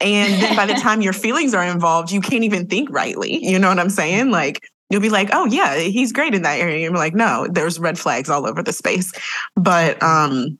And 0.00 0.42
then 0.42 0.56
by 0.56 0.66
the 0.66 0.74
time 0.80 1.02
your 1.02 1.12
feelings 1.12 1.54
are 1.54 1.64
involved, 1.64 2.10
you 2.10 2.20
can't 2.20 2.44
even 2.44 2.66
think 2.66 2.90
rightly. 2.90 3.44
You 3.44 3.58
know 3.58 3.68
what 3.68 3.78
I'm 3.78 3.90
saying? 3.90 4.30
Like 4.30 4.66
you'll 4.94 5.02
be 5.02 5.10
like, 5.10 5.30
oh 5.32 5.44
yeah, 5.46 5.76
he's 5.76 6.12
great 6.12 6.34
in 6.34 6.42
that 6.42 6.60
area. 6.60 6.78
You're 6.78 6.92
like, 6.92 7.14
no, 7.14 7.48
there's 7.50 7.80
red 7.80 7.98
flags 7.98 8.30
all 8.30 8.46
over 8.46 8.62
the 8.62 8.72
space. 8.72 9.12
But 9.56 10.00
um 10.00 10.56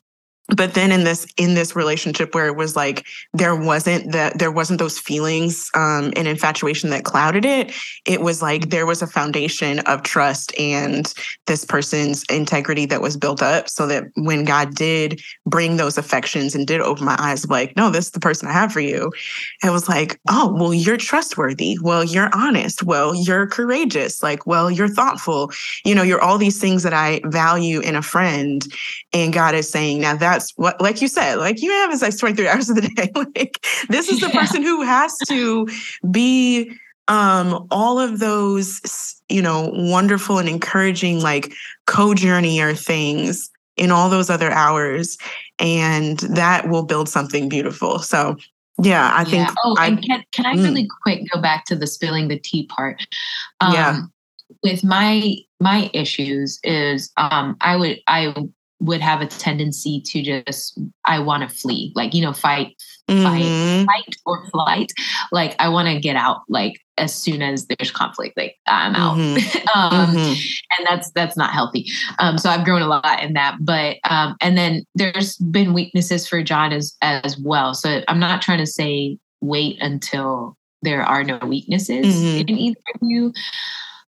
but 0.49 0.75
then 0.75 0.93
in 0.93 1.05
this 1.05 1.27
in 1.37 1.55
this 1.55 1.75
relationship 1.75 2.35
where 2.35 2.47
it 2.47 2.57
was 2.57 2.77
like 2.77 3.07
there 3.33 3.57
wasn't 3.57 4.13
that 4.13 4.39
there 4.39 4.53
wasn't 4.53 4.79
those 4.79 4.99
feelings 4.99 5.71
um, 5.75 6.13
and 6.17 6.29
infatuation 6.29 6.91
that 6.91 7.05
clouded 7.05 7.45
it 7.45 7.73
it 8.05 8.21
was 8.21 8.43
like 8.43 8.71
there 8.71 8.87
was 8.87 9.01
a 9.01 9.07
foundation 9.07 9.79
of 9.81 10.03
trust 10.03 10.57
and 10.59 11.15
this 11.47 11.65
person's 11.65 12.25
integrity 12.25 12.85
that 12.85 13.01
was 13.01 13.17
built 13.17 13.43
up 13.43 13.69
so 13.69 13.87
that 13.87 14.05
when 14.17 14.45
god 14.45 14.75
did 14.75 15.21
bring 15.47 15.77
those 15.77 15.97
affections 15.97 16.55
and 16.55 16.67
did 16.67 16.81
open 16.81 17.05
my 17.05 17.17
eyes 17.19 17.49
like 17.49 17.75
no 17.77 17.91
this 17.91 18.07
is 18.07 18.11
the 18.11 18.21
person 18.21 18.47
i 18.47 18.53
have 18.53 18.73
for 18.73 18.81
you 18.81 19.11
it 19.63 19.71
was 19.71 19.89
like 19.89 20.21
oh 20.29 20.55
well 20.55 20.75
you're 20.75 20.97
trustworthy. 20.97 21.79
Well 21.81 22.05
you're 22.05 22.31
honest. 22.35 22.83
Well 22.83 23.15
you're 23.15 23.47
courageous. 23.47 24.23
Like 24.23 24.47
well 24.47 24.71
you're 24.71 24.89
thoughtful. 24.89 25.51
You 25.85 25.95
know 25.95 26.03
you're 26.03 26.23
all 26.23 26.39
these 26.39 26.61
things 26.61 26.83
that 26.83 26.93
i 26.93 27.21
value 27.25 27.81
in 27.81 27.97
a 27.97 28.03
friend. 28.03 28.65
And 29.13 29.33
god 29.33 29.55
is 29.55 29.69
saying 29.69 30.01
now 30.01 30.17
that 30.17 30.34
that's 30.35 30.53
what, 30.57 30.81
like 30.81 31.01
you 31.01 31.09
said, 31.09 31.37
like 31.37 31.63
you 31.63 31.71
have 31.71 31.93
a 31.93 32.05
like 32.05 32.19
23 32.19 32.49
hours 32.49 32.71
of 32.71 32.77
the 32.77 32.83
day. 32.83 33.11
like 33.37 33.65
this 33.89 34.09
is 34.09 34.21
the 34.21 34.29
yeah. 34.29 34.41
person 34.41 34.63
who 34.63 34.83
has 34.83 35.17
to 35.29 35.69
be 36.11 36.73
um 37.09 37.67
all 37.71 38.01
of 38.01 38.19
those 38.19 39.21
you 39.29 39.43
know 39.43 39.71
wonderful 39.75 40.39
and 40.39 40.49
encouraging 40.49 41.21
like 41.21 41.53
co-journey 41.87 42.61
or 42.61 42.75
things 42.75 43.51
in 43.77 43.91
all 43.91 44.09
those 44.09 44.31
other 44.31 44.51
hours 44.51 45.19
and 45.59 46.21
that 46.21 46.69
will 46.71 46.83
build 46.83 47.07
something 47.07 47.47
beautiful 47.47 47.99
so 47.99 48.35
yeah 48.83 49.13
i 49.15 49.23
think 49.23 49.47
yeah. 49.47 49.55
oh 49.65 49.77
I, 49.79 49.89
and 49.89 50.03
can, 50.03 50.25
can 50.33 50.47
i 50.47 50.55
mm. 50.55 50.65
really 50.65 50.89
quick 51.03 51.21
go 51.31 51.43
back 51.43 51.67
to 51.67 51.77
the 51.77 51.87
spilling 51.87 52.29
the 52.29 52.39
tea 52.39 52.67
part 52.69 53.07
um, 53.61 53.75
yeah 53.75 54.01
with 54.63 54.83
my 54.83 55.37
my 55.61 55.91
issues 55.93 56.59
is 56.65 57.13
um 57.19 57.55
i 57.61 57.77
would 57.77 58.01
i 58.07 58.35
would 58.85 59.01
have 59.01 59.21
a 59.21 59.27
tendency 59.27 60.01
to 60.07 60.23
just 60.23 60.79
I 61.05 61.19
want 61.19 61.49
to 61.49 61.55
flee, 61.55 61.93
like 61.95 62.15
you 62.15 62.23
know, 62.23 62.33
fight, 62.33 62.77
mm-hmm. 63.09 63.25
fight, 63.25 63.87
fight 63.87 64.17
or 64.27 64.47
flight. 64.51 64.93
Like 65.33 65.57
I 65.59 65.69
want 65.69 65.89
to 65.89 65.99
get 65.99 66.17
out, 66.17 66.43
like 66.49 66.81
as 66.99 67.15
soon 67.15 67.43
as 67.43 67.67
there's 67.67 67.91
conflict, 67.91 68.37
like 68.37 68.57
I'm 68.67 68.95
out, 68.95 69.17
mm-hmm. 69.17 69.69
um, 69.79 70.15
mm-hmm. 70.15 70.33
and 70.79 70.87
that's 70.87 71.11
that's 71.13 71.37
not 71.37 71.51
healthy. 71.51 71.87
Um, 72.19 72.39
so 72.39 72.51
I've 72.51 72.65
grown 72.65 72.83
a 72.83 72.87
lot 72.87 73.23
in 73.23 73.33
that, 73.33 73.57
but 73.61 73.97
um, 74.09 74.37
and 74.41 74.57
then 74.57 74.85
there's 74.95 75.37
been 75.39 75.73
weaknesses 75.73 76.29
for 76.29 76.43
Jon 76.43 76.73
as 76.73 76.97
as 77.03 77.39
well. 77.39 77.75
So 77.75 78.03
I'm 78.09 78.21
not 78.21 78.43
trying 78.43 78.59
to 78.59 78.67
say 78.67 79.19
wait 79.41 79.81
until 79.81 80.57
there 80.83 81.03
are 81.03 81.25
no 81.25 81.39
weaknesses 81.39 82.07
mm-hmm. 82.07 82.49
in 82.49 82.51
either 82.51 82.81
of 82.95 83.01
you. 83.03 83.33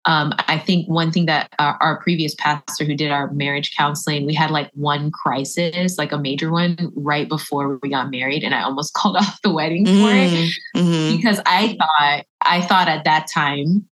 Um, 0.07 0.35
I 0.49 0.59
think 0.59 0.87
one 0.87 1.11
thing 1.11 1.27
that 1.27 1.51
our, 1.59 1.79
our, 1.81 2.01
previous 2.03 2.35
pastor 2.35 2.85
who 2.85 2.95
did 2.95 3.11
our 3.11 3.31
marriage 3.33 3.75
counseling, 3.75 4.27
we 4.27 4.35
had 4.35 4.51
like 4.51 4.71
one 4.75 5.11
crisis, 5.11 5.97
like 5.97 6.13
a 6.13 6.19
major 6.19 6.51
one, 6.51 6.93
right 6.95 7.27
before 7.27 7.79
we 7.83 7.89
got 7.89 8.11
married, 8.11 8.45
and 8.45 8.55
I 8.55 8.63
almost 8.63 8.93
called 8.95 9.17
off 9.17 9.41
the 9.43 9.53
wedding 9.53 9.87
mm-hmm. 9.87 10.05
for 10.05 10.11
it 10.11 10.31
mm-hmm. 10.31 10.79
mm-hmm. 10.79 11.17
because 11.17 11.41
I 11.47 11.77
thought 11.79 12.25
I 12.43 12.61
thought 12.61 12.89
at 12.89 13.05
that 13.05 13.29
time, 13.33 13.89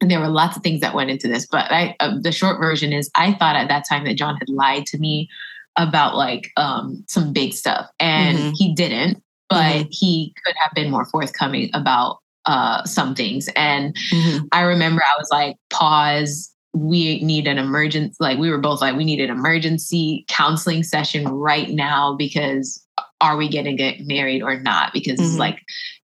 and 0.00 0.10
there 0.10 0.20
were 0.20 0.28
lots 0.28 0.56
of 0.56 0.62
things 0.62 0.80
that 0.80 0.94
went 0.94 1.10
into 1.10 1.28
this, 1.28 1.46
but 1.46 1.70
I, 1.70 1.94
uh, 2.00 2.14
the 2.20 2.32
short 2.32 2.58
version 2.58 2.92
is 2.92 3.10
I 3.14 3.34
thought 3.34 3.56
at 3.56 3.68
that 3.68 3.84
time 3.86 4.04
that 4.04 4.16
Jon 4.16 4.36
had 4.36 4.48
lied 4.48 4.86
to 4.86 4.98
me 4.98 5.28
about 5.76 6.16
like 6.16 6.52
um, 6.56 7.04
some 7.06 7.34
big 7.34 7.52
stuff, 7.52 7.90
and 8.00 8.38
mm-hmm. 8.38 8.50
he 8.54 8.74
didn't, 8.74 9.22
but 9.50 9.74
mm-hmm. 9.74 9.88
he 9.90 10.34
could 10.42 10.54
have 10.56 10.72
been 10.74 10.90
more 10.90 11.04
forthcoming 11.04 11.68
about 11.74 12.20
uh, 12.46 12.84
some 12.84 13.14
things. 13.14 13.48
And 13.56 13.94
mm-hmm. 14.12 14.46
I 14.52 14.62
remember 14.62 15.02
I 15.02 15.18
was 15.18 15.28
like, 15.30 15.56
pause. 15.70 16.50
We 16.72 17.22
need 17.22 17.46
an 17.46 17.58
emergency. 17.58 18.16
Like 18.18 18.38
we 18.38 18.50
were 18.50 18.58
both 18.58 18.80
like, 18.80 18.96
we 18.96 19.04
need 19.04 19.20
an 19.20 19.30
emergency 19.30 20.24
counseling 20.28 20.82
session 20.82 21.28
right 21.28 21.70
now 21.70 22.16
because 22.16 22.84
are 23.20 23.36
we 23.36 23.48
going 23.48 23.64
to 23.64 23.74
get 23.74 24.00
married 24.00 24.42
or 24.42 24.58
not? 24.58 24.92
Because 24.92 25.20
mm-hmm. 25.20 25.38
like 25.38 25.60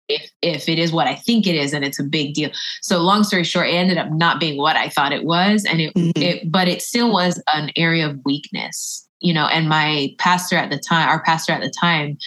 if 0.08 0.30
if 0.42 0.70
it 0.70 0.80
is 0.80 0.92
what 0.92 1.08
I 1.08 1.16
think 1.16 1.48
it 1.48 1.56
is, 1.56 1.74
and 1.74 1.84
it's 1.84 2.00
a 2.00 2.04
big 2.04 2.34
deal. 2.34 2.52
So 2.82 3.00
long 3.00 3.24
story 3.24 3.44
short, 3.44 3.68
it 3.68 3.74
ended 3.74 3.98
up 3.98 4.12
not 4.12 4.40
being 4.40 4.58
what 4.58 4.76
I 4.76 4.90
thought 4.90 5.14
it 5.14 5.24
was, 5.24 5.66
and 5.66 5.82
it, 5.82 5.94
mm-hmm. 5.94 6.22
it 6.22 6.52
but 6.52 6.68
it 6.68 6.82
still 6.82 7.12
was 7.12 7.42
an 7.54 7.72
area 7.76 8.10
of 8.10 8.20
weakness, 8.26 9.08
you 9.20 9.34
know. 9.34 9.48
And 9.48 9.68
my 9.68 10.14
pastor 10.20 10.58
at 10.58 10.70
the 10.70 10.80
time, 10.80 11.10
our 11.10 11.24
pastor 11.24 11.54
at 11.54 11.62
the 11.62 11.74
time, 11.80 12.18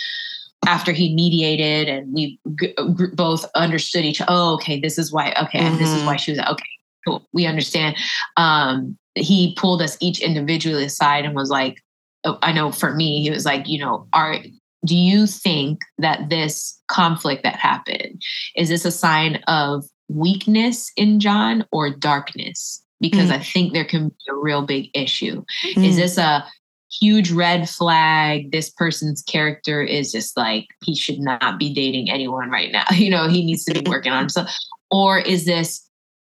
after 0.66 0.92
he 0.92 1.14
mediated 1.14 1.88
and 1.88 2.12
we 2.12 2.38
g- 2.60 2.74
g- 2.76 3.06
both 3.14 3.44
understood 3.54 4.04
each 4.04 4.20
oh 4.28 4.54
okay 4.54 4.80
this 4.80 4.98
is 4.98 5.12
why 5.12 5.34
okay 5.40 5.60
mm-hmm. 5.60 5.78
this 5.78 5.88
is 5.88 6.02
why 6.04 6.14
mm-hmm. 6.14 6.16
she 6.16 6.32
was 6.32 6.40
okay 6.40 6.64
cool 7.06 7.26
we 7.32 7.46
understand 7.46 7.96
um 8.36 8.96
he 9.14 9.54
pulled 9.56 9.82
us 9.82 9.96
each 10.00 10.20
individually 10.20 10.84
aside 10.84 11.24
and 11.24 11.34
was 11.34 11.50
like 11.50 11.82
oh, 12.24 12.38
i 12.42 12.52
know 12.52 12.72
for 12.72 12.94
me 12.94 13.22
he 13.22 13.30
was 13.30 13.44
like 13.44 13.68
you 13.68 13.78
know 13.78 14.06
are 14.12 14.38
do 14.84 14.96
you 14.96 15.26
think 15.26 15.80
that 15.98 16.28
this 16.28 16.80
conflict 16.88 17.42
that 17.42 17.56
happened 17.56 18.20
is 18.56 18.68
this 18.68 18.84
a 18.84 18.90
sign 18.90 19.36
of 19.46 19.84
weakness 20.08 20.90
in 20.96 21.20
jon 21.20 21.64
or 21.70 21.90
darkness 21.90 22.82
because 23.00 23.30
mm-hmm. 23.30 23.40
i 23.40 23.44
think 23.44 23.72
there 23.72 23.84
can 23.84 24.08
be 24.08 24.14
a 24.28 24.34
real 24.34 24.62
big 24.62 24.90
issue 24.94 25.44
mm-hmm. 25.64 25.84
is 25.84 25.96
this 25.96 26.18
a 26.18 26.44
huge 26.90 27.30
red 27.30 27.68
flag. 27.68 28.52
This 28.52 28.70
person's 28.70 29.22
character 29.22 29.82
is 29.82 30.12
just 30.12 30.36
like 30.36 30.66
he 30.84 30.94
should 30.94 31.18
not 31.18 31.58
be 31.58 31.72
dating 31.72 32.10
anyone 32.10 32.50
right 32.50 32.72
now. 32.72 32.84
You 32.94 33.10
know 33.10 33.28
he 33.28 33.44
needs 33.44 33.64
to 33.64 33.74
be 33.74 33.88
working 33.88 34.12
on 34.12 34.20
himself. 34.20 34.50
Or 34.90 35.18
is 35.18 35.44
this 35.44 35.88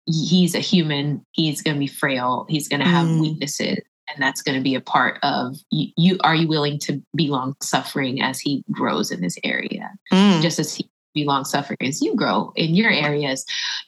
he's 0.07 0.55
a 0.55 0.61
human. 0.61 1.25
He's 1.33 1.63
going 1.63 1.77
to 1.77 1.81
be 1.81 1.87
frail. 1.87 2.47
He's 2.49 2.69
going 2.69 2.81
to 2.81 2.89
have 2.89 3.07
mm. 3.07 3.21
weaknesses. 3.21 3.79
And 4.13 4.21
that's 4.21 4.43
going 4.43 4.59
to 4.59 4.63
be 4.63 4.75
a 4.75 4.81
part 4.81 5.19
of 5.23 5.57
you, 5.71 5.89
you, 5.97 6.19
are 6.25 6.35
you 6.35 6.49
willing 6.49 6.81
to 6.81 7.01
be 7.15 7.29
long 7.29 7.55
suffering 7.63 8.21
as 8.21 8.41
he 8.41 8.65
grows 8.73 9.13
in 9.13 9.21
this 9.21 9.39
area? 9.45 9.91
Mm. 10.13 10.43
just 10.43 10.59
as 10.59 10.75
he 10.75 10.91
be 11.13 11.25
long 11.25 11.45
suffering 11.45 11.77
as 11.83 12.01
you 12.01 12.15
grow 12.15 12.53
in 12.55 12.75
your 12.75 12.91
areas. 12.91 13.45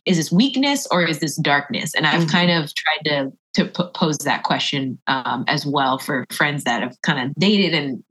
Is 0.06 0.16
this 0.16 0.32
weakness 0.32 0.88
or 0.90 1.04
is 1.04 1.20
this 1.20 1.36
darkness? 1.36 1.94
And 1.94 2.04
i've 2.04 2.22
mm-hmm. 2.22 2.30
kind 2.30 2.50
of 2.50 2.74
tried 2.74 3.04
to 3.04 3.32
to 3.54 3.66
p- 3.66 3.90
pose 3.94 4.18
that 4.18 4.42
question 4.42 4.98
um, 5.06 5.44
as 5.48 5.66
well 5.66 5.98
for 5.98 6.26
friends 6.30 6.64
that 6.64 6.82
have 6.82 6.96
kind 7.02 7.28
of 7.28 7.34
dated 7.36 7.74
and 7.74 8.02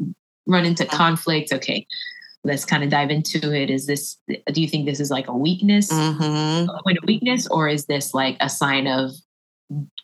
run 0.47 0.65
into 0.65 0.85
conflict 0.85 1.51
okay 1.53 1.85
let's 2.43 2.65
kind 2.65 2.83
of 2.83 2.89
dive 2.89 3.11
into 3.11 3.53
it 3.53 3.69
is 3.69 3.85
this 3.85 4.17
do 4.51 4.61
you 4.61 4.67
think 4.67 4.85
this 4.85 4.99
is 4.99 5.11
like 5.11 5.27
a 5.27 5.35
weakness 5.35 5.91
mm-hmm. 5.91 6.69
a 6.69 6.83
point 6.83 6.97
of 6.97 7.03
weakness 7.05 7.47
or 7.47 7.67
is 7.67 7.85
this 7.85 8.13
like 8.13 8.37
a 8.39 8.49
sign 8.49 8.87
of 8.87 9.11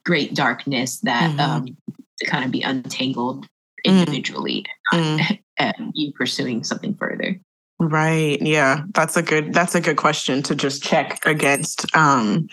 great 0.06 0.34
darkness 0.34 1.00
that 1.02 1.30
mm-hmm. 1.32 1.40
um, 1.40 1.78
to 2.20 2.26
kind 2.26 2.46
of 2.46 2.52
be 2.52 2.62
untangled 2.62 3.46
mm. 3.46 3.48
individually 3.84 4.66
mm. 4.94 5.40
and 5.58 5.92
you 5.94 6.12
pursuing 6.14 6.64
something 6.64 6.96
further 6.96 7.40
Right. 7.80 8.42
Yeah. 8.42 8.84
That's 8.94 9.18
a 9.18 9.22
good 9.22 9.54
that's 9.54 9.76
a 9.76 9.82
good 9.82 9.98
question 9.98 10.42
to 10.44 10.56
just 10.56 10.82
check 10.82 11.20
against. 11.26 11.96
Um 11.96 12.48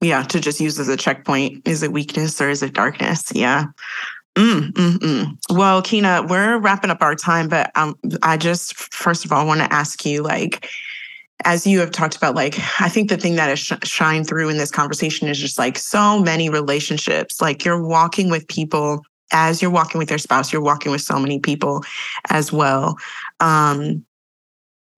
yeah, 0.00 0.22
to 0.24 0.40
just 0.40 0.60
use 0.60 0.78
as 0.78 0.88
a 0.88 0.96
checkpoint. 0.96 1.66
Is 1.66 1.82
it 1.82 1.92
weakness 1.92 2.40
or 2.40 2.48
is 2.48 2.62
it 2.62 2.74
darkness? 2.74 3.24
Yeah. 3.34 3.66
Mm, 4.36 4.72
mm, 4.72 4.96
mm. 4.98 5.36
Well, 5.50 5.82
Quina, 5.82 6.28
we're 6.28 6.58
wrapping 6.58 6.90
up 6.90 7.02
our 7.02 7.14
time, 7.14 7.48
but 7.48 7.70
um, 7.74 7.96
I 8.22 8.36
just 8.36 8.74
first 8.74 9.24
of 9.24 9.32
all 9.32 9.46
want 9.46 9.60
to 9.60 9.72
ask 9.72 10.04
you, 10.06 10.22
like, 10.22 10.68
as 11.44 11.66
you 11.66 11.80
have 11.80 11.90
talked 11.90 12.16
about, 12.16 12.34
like, 12.34 12.56
I 12.80 12.88
think 12.88 13.08
the 13.08 13.16
thing 13.16 13.36
that 13.36 13.48
has 13.48 13.58
sh- 13.58 13.72
shined 13.82 14.28
through 14.28 14.48
in 14.48 14.58
this 14.58 14.70
conversation 14.70 15.26
is 15.28 15.38
just 15.38 15.58
like 15.58 15.78
so 15.78 16.20
many 16.20 16.48
relationships. 16.48 17.40
Like, 17.40 17.64
you're 17.64 17.82
walking 17.82 18.30
with 18.30 18.46
people 18.46 19.02
as 19.32 19.62
you're 19.62 19.70
walking 19.70 19.98
with 19.98 20.10
your 20.10 20.18
spouse, 20.18 20.52
you're 20.52 20.62
walking 20.62 20.92
with 20.92 21.02
so 21.02 21.18
many 21.18 21.38
people 21.38 21.82
as 22.30 22.52
well. 22.52 22.96
Um, 23.38 24.04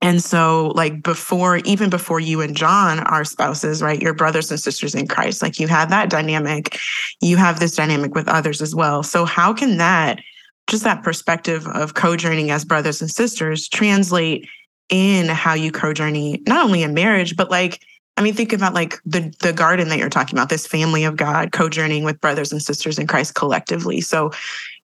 and 0.02 0.20
so, 0.20 0.72
like 0.74 1.02
before, 1.04 1.58
even 1.58 1.88
before 1.88 2.18
you 2.18 2.40
and 2.40 2.56
Jon 2.56 2.98
are 3.00 3.24
spouses, 3.24 3.80
right? 3.80 4.02
Your 4.02 4.14
brothers 4.14 4.50
and 4.50 4.58
sisters 4.58 4.96
in 4.96 5.06
Christ, 5.06 5.42
like 5.42 5.60
you 5.60 5.68
have 5.68 5.90
that 5.90 6.10
dynamic, 6.10 6.76
you 7.20 7.36
have 7.36 7.60
this 7.60 7.76
dynamic 7.76 8.12
with 8.12 8.28
others 8.28 8.60
as 8.60 8.74
well. 8.74 9.04
So, 9.04 9.24
how 9.24 9.52
can 9.54 9.76
that, 9.76 10.18
just 10.66 10.82
that 10.82 11.04
perspective 11.04 11.68
of 11.68 11.94
co 11.94 12.16
journeying 12.16 12.50
as 12.50 12.64
brothers 12.64 13.00
and 13.00 13.10
sisters, 13.10 13.68
translate 13.68 14.48
in 14.88 15.28
how 15.28 15.54
you 15.54 15.70
co 15.70 15.92
journey, 15.92 16.42
not 16.48 16.64
only 16.64 16.82
in 16.82 16.94
marriage, 16.94 17.36
but 17.36 17.48
like 17.48 17.80
I 18.16 18.22
mean, 18.22 18.34
think 18.34 18.52
about 18.52 18.74
like 18.74 19.00
the 19.06 19.32
the 19.40 19.52
garden 19.52 19.88
that 19.88 19.98
you're 19.98 20.10
talking 20.10 20.38
about, 20.38 20.50
this 20.50 20.66
family 20.66 21.04
of 21.04 21.16
God 21.16 21.52
co-journeying 21.52 22.04
with 22.04 22.20
brothers 22.20 22.52
and 22.52 22.60
sisters 22.60 22.98
in 22.98 23.06
Christ 23.06 23.34
collectively. 23.34 24.00
So 24.02 24.32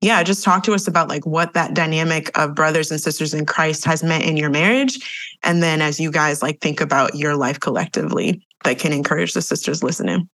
yeah, 0.01 0.23
just 0.23 0.45
talk 0.45 0.63
to 0.65 0.75
us 0.75 0.87
about 0.87 1.09
like 1.09 1.27
what 1.27 1.55
that 1.55 1.75
dynamic 1.75 2.37
of 2.39 2.55
brothers 2.55 2.91
and 2.91 3.01
sisters 3.01 3.35
in 3.35 3.47
Christ 3.47 3.85
has 3.85 4.05
meant 4.05 4.25
in 4.25 4.37
your 4.37 4.51
marriage. 4.51 4.99
And 5.43 5.63
then 5.63 5.83
as 5.83 5.99
you 5.99 6.13
guys 6.13 6.41
like 6.41 6.61
think 6.61 6.81
about 6.81 7.17
your 7.17 7.37
life 7.37 7.59
collectively 7.59 8.47
that 8.65 8.79
can 8.79 8.93
encourage 8.93 9.33
the 9.33 9.43
sisters 9.43 9.83
listening. 9.83 10.29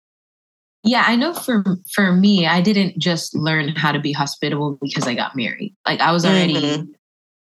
Yeah, 0.84 1.06
I 1.08 1.16
know 1.16 1.34
for 1.34 1.64
for 1.94 2.12
me, 2.12 2.46
I 2.46 2.60
didn't 2.60 2.98
just 2.98 3.34
learn 3.34 3.70
how 3.70 3.94
to 3.94 4.00
be 4.00 4.12
hospitable 4.12 4.78
because 4.82 5.08
I 5.08 5.16
got 5.16 5.34
married. 5.34 5.74
Like 5.88 6.02
I 6.02 6.12
was 6.12 6.26
already 6.26 6.56
mm-hmm. 6.56 6.92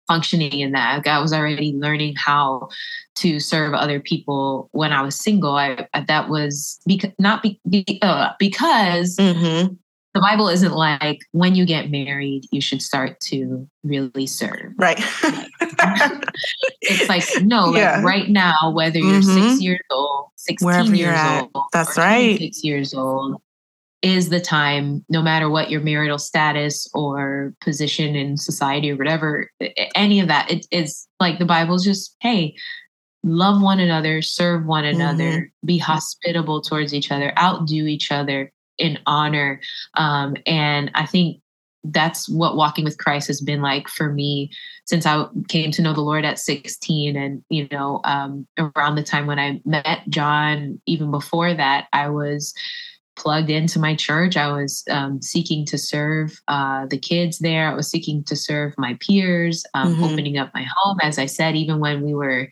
functioning 0.07 0.59
in 0.59 0.73
that. 0.73 0.97
Like 0.97 1.07
I 1.07 1.19
was 1.19 1.33
already 1.33 1.73
learning 1.73 2.13
how 2.17 2.69
to 3.15 3.39
serve 3.39 3.73
other 3.73 3.99
people 3.99 4.69
when 4.73 4.93
I 4.93 5.01
was 5.01 5.15
single. 5.15 5.55
I 5.55 5.87
that 6.07 6.29
was 6.29 6.79
because 6.85 7.13
not 7.17 7.41
be, 7.41 7.59
uh, 8.03 8.33
because 8.37 9.15
mm-hmm 9.15 9.73
the 10.13 10.19
Bible 10.19 10.49
isn't 10.49 10.73
like 10.73 11.21
when 11.31 11.55
you 11.55 11.65
get 11.65 11.89
married, 11.89 12.43
you 12.51 12.59
should 12.59 12.81
start 12.81 13.19
to 13.21 13.67
really 13.83 14.27
serve. 14.27 14.73
Right. 14.77 14.99
it's 16.81 17.07
like, 17.07 17.23
no, 17.43 17.73
yeah. 17.73 17.97
like 17.97 18.05
right 18.05 18.29
now, 18.29 18.73
whether 18.73 18.99
you're 18.99 19.21
mm-hmm. 19.21 19.49
six 19.49 19.61
years 19.61 19.79
old, 19.89 20.27
16 20.35 20.65
Wherever 20.65 20.95
years 20.95 21.17
at. 21.17 21.47
old, 21.55 21.65
that's 21.71 21.97
right. 21.97 22.37
Six 22.37 22.63
years 22.63 22.93
old 22.93 23.41
is 24.01 24.29
the 24.29 24.41
time, 24.41 25.05
no 25.09 25.21
matter 25.21 25.49
what 25.49 25.69
your 25.69 25.79
marital 25.79 26.17
status 26.17 26.89
or 26.93 27.53
position 27.61 28.15
in 28.15 28.35
society 28.35 28.91
or 28.91 28.97
whatever, 28.97 29.49
any 29.95 30.19
of 30.19 30.27
that, 30.27 30.51
it 30.51 30.65
is 30.71 31.07
like 31.19 31.39
the 31.39 31.45
Bible's 31.45 31.85
just, 31.85 32.17
hey, 32.19 32.53
love 33.23 33.61
one 33.61 33.79
another, 33.79 34.21
serve 34.21 34.65
one 34.65 34.83
another, 34.83 35.23
mm-hmm. 35.23 35.65
be 35.67 35.77
hospitable 35.77 36.61
towards 36.61 36.93
each 36.93 37.11
other, 37.11 37.31
outdo 37.37 37.85
each 37.85 38.11
other 38.11 38.51
in 38.81 38.99
honor. 39.05 39.61
Um, 39.93 40.35
and 40.45 40.91
I 40.95 41.05
think 41.05 41.41
that's 41.83 42.29
what 42.29 42.55
walking 42.55 42.83
with 42.83 42.97
Christ 42.97 43.27
has 43.27 43.41
been 43.41 43.61
like 43.61 43.87
for 43.87 44.11
me 44.11 44.51
since 44.85 45.05
I 45.05 45.25
came 45.47 45.71
to 45.71 45.81
know 45.81 45.93
the 45.93 46.01
Lord 46.01 46.25
at 46.25 46.37
16. 46.37 47.15
And, 47.15 47.43
you 47.49 47.67
know, 47.71 48.01
um, 48.03 48.47
around 48.57 48.95
the 48.95 49.03
time 49.03 49.25
when 49.25 49.39
I 49.39 49.61
met 49.65 50.07
Jon, 50.09 50.79
even 50.85 51.09
before 51.09 51.53
that, 51.53 51.87
I 51.93 52.09
was 52.09 52.53
plugged 53.15 53.49
into 53.49 53.79
my 53.79 53.95
church. 53.95 54.37
I 54.37 54.51
was 54.51 54.83
um, 54.89 55.21
seeking 55.21 55.65
to 55.67 55.77
serve 55.77 56.39
uh, 56.47 56.85
the 56.87 56.97
kids 56.97 57.39
there. 57.39 57.69
I 57.69 57.73
was 57.73 57.89
seeking 57.89 58.23
to 58.25 58.35
serve 58.35 58.73
my 58.77 58.97
peers, 58.99 59.63
um, 59.73 59.95
mm-hmm. 59.95 60.03
opening 60.03 60.37
up 60.37 60.51
my 60.53 60.65
home. 60.75 60.97
As 61.01 61.17
I 61.17 61.25
said, 61.25 61.55
even 61.55 61.79
when 61.79 62.01
we 62.01 62.13
were 62.13 62.47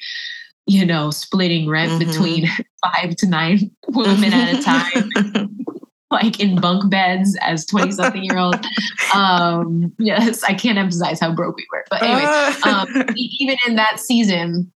you 0.70 0.86
know, 0.86 1.10
splitting 1.10 1.68
rent 1.68 1.92
mm-hmm. 1.92 2.12
between 2.12 2.48
five 2.84 3.16
to 3.16 3.28
nine 3.28 3.72
women 3.88 4.32
at 4.32 4.60
a 4.60 4.62
time. 4.62 5.66
like 6.12 6.40
in 6.40 6.60
bunk 6.60 6.90
beds 6.90 7.38
as 7.42 7.66
20 7.66 7.92
something 7.92 8.24
year 8.24 8.38
old. 8.38 8.56
Um, 9.16 9.92
yes, 9.98 10.44
I 10.44 10.54
can't 10.54 10.78
emphasize 10.78 11.20
how 11.20 11.34
broke 11.34 11.58
we 11.58 11.66
were. 11.72 11.84
But 11.90 12.04
anyway, 12.04 12.54
um, 12.64 12.88
even 13.16 13.58
in 13.66 13.76
that 13.76 14.00
season, 14.00 14.72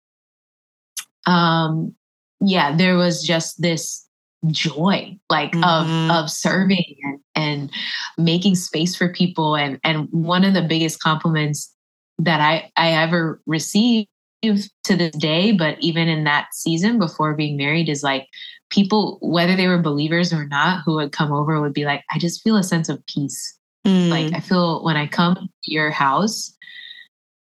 um, 1.27 1.97
yeah, 2.41 2.77
there 2.77 2.97
was 2.97 3.25
just 3.25 3.61
this 3.61 4.07
joy 4.47 5.19
like 5.29 5.51
mm-hmm. 5.51 6.11
of 6.11 6.25
of 6.25 6.31
serving 6.31 6.97
and, 7.03 7.21
and 7.35 7.71
making 8.19 8.55
space 8.55 8.95
for 8.95 9.13
people 9.13 9.57
and 9.57 9.81
and 9.83 10.09
one 10.13 10.45
of 10.45 10.55
the 10.55 10.63
biggest 10.63 11.03
compliments 11.03 11.75
that 12.21 12.41
I 12.41 12.71
I 12.77 12.93
ever 13.03 13.43
received 13.47 14.09
to 14.43 14.97
this 14.97 15.17
day, 15.17 15.53
but 15.53 15.77
even 15.81 16.09
in 16.09 16.25
that 16.25 16.49
season 16.53 16.99
before 16.99 17.35
being 17.35 17.57
married 17.57 17.89
is 17.89 18.03
like 18.03 18.27
people, 18.71 19.19
whether 19.21 19.57
they 19.57 19.69
were 19.69 19.83
believers 19.83 20.33
or 20.33 20.47
not, 20.47 20.83
who 20.85 20.95
would 20.95 21.13
come 21.13 21.33
over 21.33 21.61
would 21.61 21.75
be 21.75 21.85
like, 21.85 22.03
I 22.11 22.19
just 22.19 22.43
feel 22.43 22.57
a 22.57 22.63
sense 22.63 22.89
of 22.89 23.05
peace. 23.07 23.59
Mm. 23.87 24.09
Like 24.09 24.35
I 24.35 24.41
feel 24.41 24.85
when 24.85 24.97
I 24.97 25.07
come 25.07 25.35
to 25.37 25.73
your 25.73 25.91
house, 25.91 26.55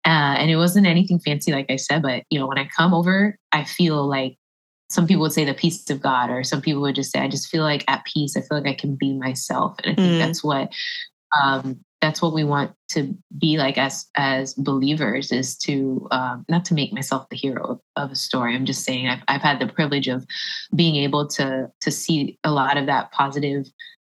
uh, 0.06 0.36
and 0.38 0.50
it 0.50 0.56
wasn't 0.56 0.86
anything 0.86 1.18
fancy, 1.18 1.52
like 1.52 1.66
I 1.68 1.76
said, 1.76 2.02
but 2.02 2.22
you 2.30 2.38
know, 2.38 2.46
when 2.46 2.58
I 2.58 2.68
come 2.76 2.94
over, 2.94 3.36
I 3.52 3.64
feel 3.64 4.06
like 4.06 4.36
some 4.88 5.06
people 5.06 5.22
would 5.22 5.32
say 5.32 5.44
the 5.44 5.52
peace 5.52 5.90
of 5.90 6.00
God, 6.00 6.30
or 6.30 6.44
some 6.44 6.60
people 6.60 6.80
would 6.82 6.94
just 6.94 7.10
say, 7.10 7.18
I 7.18 7.28
just 7.28 7.48
feel 7.48 7.64
like 7.64 7.84
at 7.88 8.04
peace. 8.04 8.36
I 8.36 8.40
feel 8.40 8.58
like 8.58 8.68
I 8.68 8.74
can 8.74 8.94
be 8.94 9.14
myself. 9.14 9.76
And 9.82 9.92
I 9.92 9.94
think 9.96 10.12
mm. 10.14 10.18
that's 10.18 10.44
what 10.44 10.70
um, 11.42 11.80
that's 12.00 12.20
what 12.20 12.34
we 12.34 12.44
want 12.44 12.72
to 12.90 13.16
be 13.38 13.58
like 13.58 13.78
as 13.78 14.06
as 14.16 14.54
believers 14.54 15.32
is 15.32 15.56
to 15.56 16.06
um, 16.10 16.44
not 16.48 16.64
to 16.66 16.74
make 16.74 16.92
myself 16.92 17.28
the 17.30 17.36
hero 17.36 17.64
of, 17.64 17.80
of, 17.96 18.10
a 18.10 18.16
story 18.16 18.54
i'm 18.54 18.66
just 18.66 18.84
saying 18.84 19.08
I've, 19.08 19.22
I've 19.28 19.42
had 19.42 19.60
the 19.60 19.66
privilege 19.66 20.08
of 20.08 20.26
being 20.74 20.96
able 20.96 21.26
to 21.28 21.70
to 21.80 21.90
see 21.90 22.38
a 22.44 22.50
lot 22.50 22.76
of 22.76 22.86
that 22.86 23.12
positive 23.12 23.66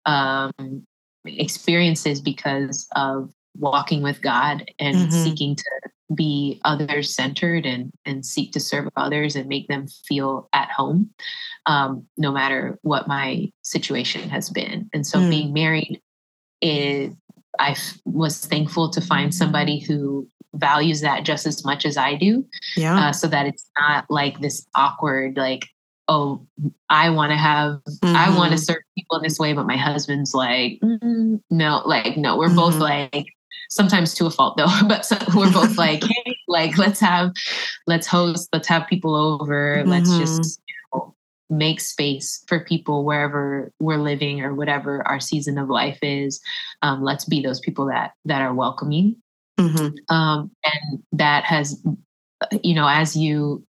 um, 0.05 0.86
experiences 1.25 2.21
because 2.21 2.88
of 2.95 3.32
walking 3.57 4.01
with 4.01 4.21
god 4.21 4.63
and 4.79 4.95
mm-hmm. 4.95 5.23
seeking 5.23 5.55
to 5.55 5.65
be 6.15 6.59
others 6.65 7.13
centered 7.13 7.65
and 7.65 7.91
and 8.05 8.25
seek 8.25 8.51
to 8.51 8.59
serve 8.59 8.89
others 8.95 9.36
and 9.36 9.47
make 9.47 9.67
them 9.67 9.88
feel 9.88 10.49
at 10.53 10.69
home 10.69 11.09
um, 11.65 12.05
no 12.17 12.32
matter 12.32 12.77
what 12.82 13.07
my 13.07 13.51
situation 13.61 14.29
has 14.29 14.49
been 14.49 14.89
and 14.93 15.05
so 15.05 15.19
mm. 15.19 15.29
being 15.29 15.53
married 15.53 16.01
is 16.61 17.13
I 17.59 17.75
was 18.05 18.45
thankful 18.45 18.89
to 18.89 19.01
find 19.01 19.33
somebody 19.33 19.79
who 19.79 20.27
values 20.55 21.01
that 21.01 21.23
just 21.23 21.45
as 21.45 21.63
much 21.63 21.85
as 21.85 21.97
I 21.97 22.15
do. 22.15 22.45
Yeah. 22.75 23.07
Uh, 23.07 23.13
so 23.13 23.27
that 23.27 23.45
it's 23.45 23.69
not 23.79 24.05
like 24.09 24.39
this 24.39 24.65
awkward, 24.75 25.37
like, 25.37 25.67
oh, 26.07 26.45
I 26.89 27.09
want 27.09 27.31
to 27.31 27.37
have, 27.37 27.75
mm-hmm. 27.87 28.15
I 28.15 28.35
want 28.35 28.51
to 28.51 28.57
serve 28.57 28.81
people 28.97 29.17
in 29.17 29.23
this 29.23 29.39
way, 29.39 29.53
but 29.53 29.65
my 29.67 29.77
husband's 29.77 30.33
like, 30.33 30.79
mm, 30.83 31.41
no, 31.49 31.81
like, 31.85 32.17
no, 32.17 32.37
we're 32.37 32.47
mm-hmm. 32.47 32.55
both 32.57 32.75
like, 32.75 33.27
sometimes 33.69 34.13
to 34.15 34.25
a 34.25 34.29
fault 34.29 34.57
though, 34.57 34.67
but 34.87 35.05
so 35.05 35.17
we're 35.35 35.51
both 35.51 35.77
like, 35.77 36.03
hey, 36.25 36.37
like, 36.47 36.77
let's 36.77 36.99
have, 36.99 37.31
let's 37.87 38.07
host, 38.07 38.49
let's 38.51 38.67
have 38.67 38.87
people 38.87 39.15
over, 39.15 39.77
mm-hmm. 39.77 39.89
let's 39.89 40.17
just, 40.17 40.61
make 41.51 41.81
space 41.81 42.43
for 42.47 42.61
people 42.61 43.05
wherever 43.05 43.71
we're 43.79 43.97
living 43.97 44.41
or 44.41 44.55
whatever 44.55 45.05
our 45.07 45.19
season 45.19 45.57
of 45.57 45.69
life 45.69 45.99
is. 46.01 46.41
Um, 46.81 47.03
let's 47.03 47.25
be 47.25 47.41
those 47.41 47.59
people 47.59 47.85
that 47.87 48.13
that 48.25 48.41
are 48.41 48.53
welcoming, 48.53 49.17
mm-hmm. 49.59 50.15
um, 50.15 50.49
and 50.63 51.03
that 51.11 51.43
has, 51.43 51.83
you 52.63 52.73
know, 52.73 52.87
as 52.87 53.15
you 53.15 53.63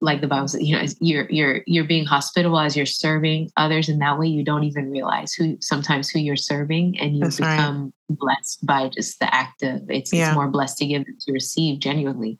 like 0.00 0.20
the 0.20 0.28
Bible 0.28 0.46
says, 0.46 0.62
you 0.62 0.76
know, 0.76 0.84
you're 1.00 1.28
you're 1.30 1.62
you're 1.66 1.84
being 1.84 2.04
hospitable 2.04 2.58
as 2.60 2.76
you're 2.76 2.86
serving 2.86 3.50
others, 3.56 3.88
and 3.88 4.00
that 4.00 4.18
way 4.18 4.26
you 4.26 4.44
don't 4.44 4.64
even 4.64 4.90
realize 4.90 5.32
who 5.32 5.56
sometimes 5.60 6.08
who 6.08 6.18
you're 6.18 6.36
serving, 6.36 6.98
and 7.00 7.14
you 7.14 7.22
That's 7.22 7.36
become 7.36 7.92
right. 8.08 8.18
blessed 8.18 8.66
by 8.66 8.88
just 8.88 9.18
the 9.20 9.32
act 9.34 9.62
of 9.62 9.90
it's, 9.90 10.12
yeah. 10.12 10.28
it's 10.28 10.34
more 10.34 10.48
blessed 10.48 10.78
to 10.78 10.86
give 10.86 11.04
than 11.04 11.16
to 11.20 11.32
receive 11.32 11.80
genuinely. 11.80 12.38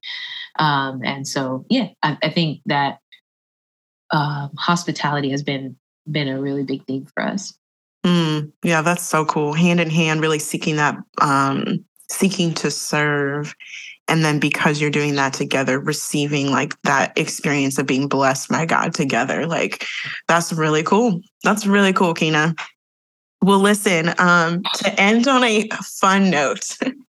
Um, 0.59 1.01
and 1.05 1.27
so, 1.27 1.65
yeah, 1.69 1.89
I, 2.03 2.19
I 2.23 2.31
think 2.31 2.61
that 2.67 2.99
um, 4.11 4.51
hospitality 4.57 5.31
has 5.31 5.43
been 5.43 5.77
been 6.11 6.29
a 6.29 6.41
really 6.41 6.63
big 6.63 6.85
thing 6.87 7.07
for 7.15 7.23
us. 7.23 7.53
Mm, 8.05 8.53
yeah, 8.63 8.83
that's 8.83 9.07
so 9.07 9.25
cool. 9.25 9.53
Hand 9.53 9.81
in 9.81 9.91
hand, 9.91 10.21
really 10.21 10.39
seeking 10.39 10.77
that, 10.77 10.97
um, 11.21 11.85
seeking 12.11 12.55
to 12.55 12.71
serve. 12.71 13.55
And 14.07 14.25
then 14.25 14.39
because 14.39 14.81
you're 14.81 14.91
doing 14.91 15.17
that 15.17 15.35
together, 15.35 15.79
receiving 15.79 16.51
like 16.51 16.81
that 16.83 17.17
experience 17.19 17.79
of 17.79 17.87
being 17.87 18.09
blessed 18.09 18.49
by 18.49 18.65
God 18.65 18.95
together. 18.95 19.47
Like 19.47 19.85
that's 20.29 20.53
really 20.53 20.83
cool. 20.83 21.21
That's 21.45 21.67
really 21.67 21.93
cool, 21.93 22.15
Quina. 22.15 22.59
Well, 23.43 23.61
listen, 23.61 24.15
um, 24.19 24.63
to 24.77 25.01
end 25.01 25.29
on 25.29 25.45
a 25.45 25.69
fun 25.83 26.31
note, 26.31 26.79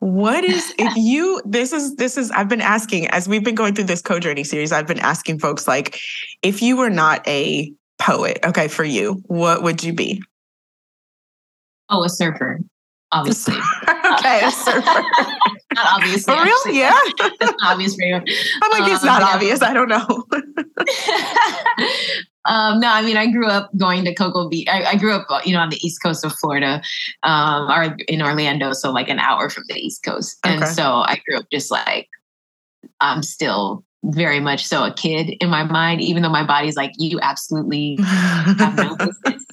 what 0.00 0.44
is 0.44 0.74
if 0.78 0.92
you 0.96 1.40
this 1.44 1.72
is 1.72 1.96
this 1.96 2.16
is 2.16 2.30
I've 2.32 2.48
been 2.48 2.60
asking 2.60 3.08
as 3.08 3.28
we've 3.28 3.44
been 3.44 3.54
going 3.54 3.74
through 3.74 3.84
this 3.84 4.02
co-journey 4.02 4.44
series, 4.44 4.72
I've 4.72 4.86
been 4.86 4.98
asking 5.00 5.38
folks 5.38 5.68
like 5.68 5.98
if 6.42 6.62
you 6.62 6.76
were 6.76 6.90
not 6.90 7.26
a 7.26 7.72
poet, 7.98 8.38
okay, 8.44 8.68
for 8.68 8.84
you, 8.84 9.22
what 9.26 9.62
would 9.62 9.82
you 9.82 9.92
be? 9.92 10.22
Oh, 11.90 12.04
a 12.04 12.08
surfer, 12.08 12.60
obviously. 13.12 13.54
okay, 13.88 14.44
a 14.44 14.50
surfer. 14.50 14.80
not 15.74 15.86
obviously. 15.86 16.34
For 16.34 16.42
real? 16.42 16.54
Actually. 16.56 16.78
Yeah. 16.78 16.98
That's 17.40 17.62
obvious 17.62 17.94
for 17.94 18.04
you. 18.04 18.14
I'm 18.16 18.70
like, 18.70 18.82
um, 18.82 18.92
it's 18.92 19.04
not 19.04 19.22
obvious. 19.22 19.62
I 19.62 19.74
don't 19.74 19.88
know. 19.88 20.24
Um, 22.46 22.80
no, 22.80 22.88
I 22.88 23.02
mean, 23.02 23.16
I 23.16 23.30
grew 23.30 23.46
up 23.46 23.70
going 23.76 24.04
to 24.04 24.14
Cocoa 24.14 24.48
Beach. 24.48 24.68
I, 24.70 24.84
I, 24.84 24.96
grew 24.96 25.12
up, 25.12 25.26
you 25.46 25.54
know, 25.54 25.60
on 25.60 25.70
the 25.70 25.78
east 25.84 26.02
coast 26.02 26.24
of 26.24 26.32
Florida, 26.34 26.82
um, 27.22 27.70
or 27.70 27.96
in 28.08 28.20
Orlando, 28.20 28.72
so 28.72 28.90
like 28.90 29.08
an 29.08 29.18
hour 29.18 29.48
from 29.48 29.64
the 29.68 29.76
east 29.76 30.02
coast. 30.04 30.38
And 30.44 30.66
so 30.68 31.04
I 31.06 31.20
grew 31.26 31.38
up 31.38 31.46
just 31.50 31.70
like 31.70 32.08
I'm 33.00 33.22
still 33.22 33.84
very 34.04 34.40
much 34.40 34.66
so 34.66 34.84
a 34.84 34.92
kid 34.92 35.30
in 35.40 35.48
my 35.48 35.64
mind, 35.64 36.00
even 36.00 36.22
though 36.22 36.28
my 36.28 36.44
body's 36.44 36.76
like, 36.76 36.92
you 36.98 37.18
absolutely 37.22 37.96
have 38.00 38.76
no 38.76 38.96
business 38.98 39.44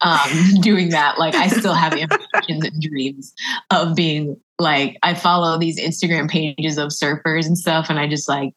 um, 0.00 0.60
doing 0.60 0.90
that. 0.90 1.18
Like, 1.18 1.34
I 1.34 1.48
still 1.48 1.74
have 1.74 1.94
impressions 1.94 2.64
and 2.64 2.82
dreams 2.82 3.34
of 3.70 3.94
being 3.94 4.40
like, 4.58 4.98
I 5.02 5.14
follow 5.14 5.58
these 5.58 5.78
Instagram 5.78 6.28
pages 6.28 6.78
of 6.78 6.88
surfers 6.88 7.46
and 7.46 7.58
stuff, 7.58 7.90
and 7.90 7.98
I 7.98 8.08
just 8.08 8.28
like 8.28 8.54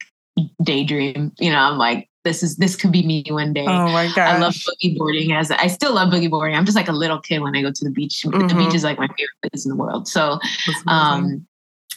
daydream. 0.63 1.33
You 1.39 1.51
know, 1.51 1.59
I'm 1.59 1.77
like, 1.77 2.09
this 2.23 2.43
is 2.43 2.57
this 2.57 2.75
could 2.75 2.91
be 2.91 3.05
me 3.05 3.23
one 3.29 3.53
day. 3.53 3.65
Oh 3.67 3.87
my 3.89 4.07
gosh. 4.07 4.17
I 4.17 4.37
love 4.37 4.53
boogie 4.53 4.97
boarding 4.97 5.31
as 5.33 5.51
I 5.51 5.67
still 5.67 5.93
love 5.93 6.13
boogie 6.13 6.29
boarding. 6.29 6.55
I'm 6.55 6.65
just 6.65 6.75
like 6.75 6.87
a 6.87 6.93
little 6.93 7.19
kid 7.19 7.39
when 7.39 7.55
I 7.55 7.61
go 7.61 7.71
to 7.71 7.83
the 7.83 7.91
beach. 7.91 8.23
Mm-hmm. 8.25 8.47
The 8.47 8.53
beach 8.53 8.67
mm-hmm. 8.67 8.75
is 8.75 8.83
like 8.83 8.99
my 8.99 9.07
favorite 9.07 9.51
place 9.51 9.65
in 9.65 9.69
the 9.69 9.75
world. 9.75 10.07
So 10.07 10.39
um 10.87 11.45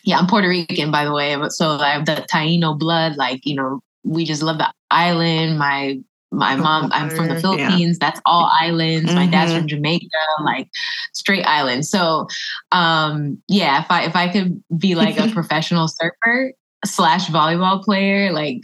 yeah, 0.04 0.18
I'm 0.18 0.26
Puerto 0.26 0.48
Rican 0.48 0.90
by 0.90 1.04
the 1.04 1.12
way. 1.12 1.36
So 1.50 1.70
I 1.70 1.90
have 1.90 2.06
the 2.06 2.26
Taino 2.32 2.78
blood, 2.78 3.16
like, 3.16 3.44
you 3.46 3.54
know, 3.54 3.82
we 4.02 4.24
just 4.24 4.42
love 4.42 4.58
the 4.58 4.72
island. 4.90 5.58
My 5.58 5.98
my 6.30 6.56
mom, 6.56 6.90
I'm 6.92 7.10
from 7.10 7.28
the 7.28 7.40
Philippines. 7.40 7.98
Yeah. 8.00 8.08
That's 8.08 8.20
all 8.26 8.50
islands. 8.60 9.06
Mm-hmm. 9.06 9.18
My 9.18 9.26
dad's 9.26 9.52
from 9.52 9.60
mm-hmm. 9.60 9.68
Jamaica, 9.68 10.08
like 10.44 10.68
straight 11.12 11.44
islands. 11.44 11.88
So, 11.88 12.26
um, 12.72 13.40
yeah, 13.48 13.82
if 13.82 13.90
I 13.90 14.04
if 14.04 14.16
I 14.16 14.28
could 14.28 14.62
be 14.76 14.94
like 14.94 15.18
a 15.18 15.28
professional 15.32 15.88
surfer 15.88 16.52
slash 16.84 17.28
volleyball 17.28 17.82
player, 17.82 18.32
like 18.32 18.62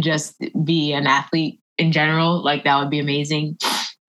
just 0.00 0.42
be 0.64 0.92
an 0.92 1.06
athlete 1.06 1.60
in 1.78 1.92
general, 1.92 2.42
like 2.42 2.64
that 2.64 2.78
would 2.78 2.90
be 2.90 3.00
amazing. 3.00 3.58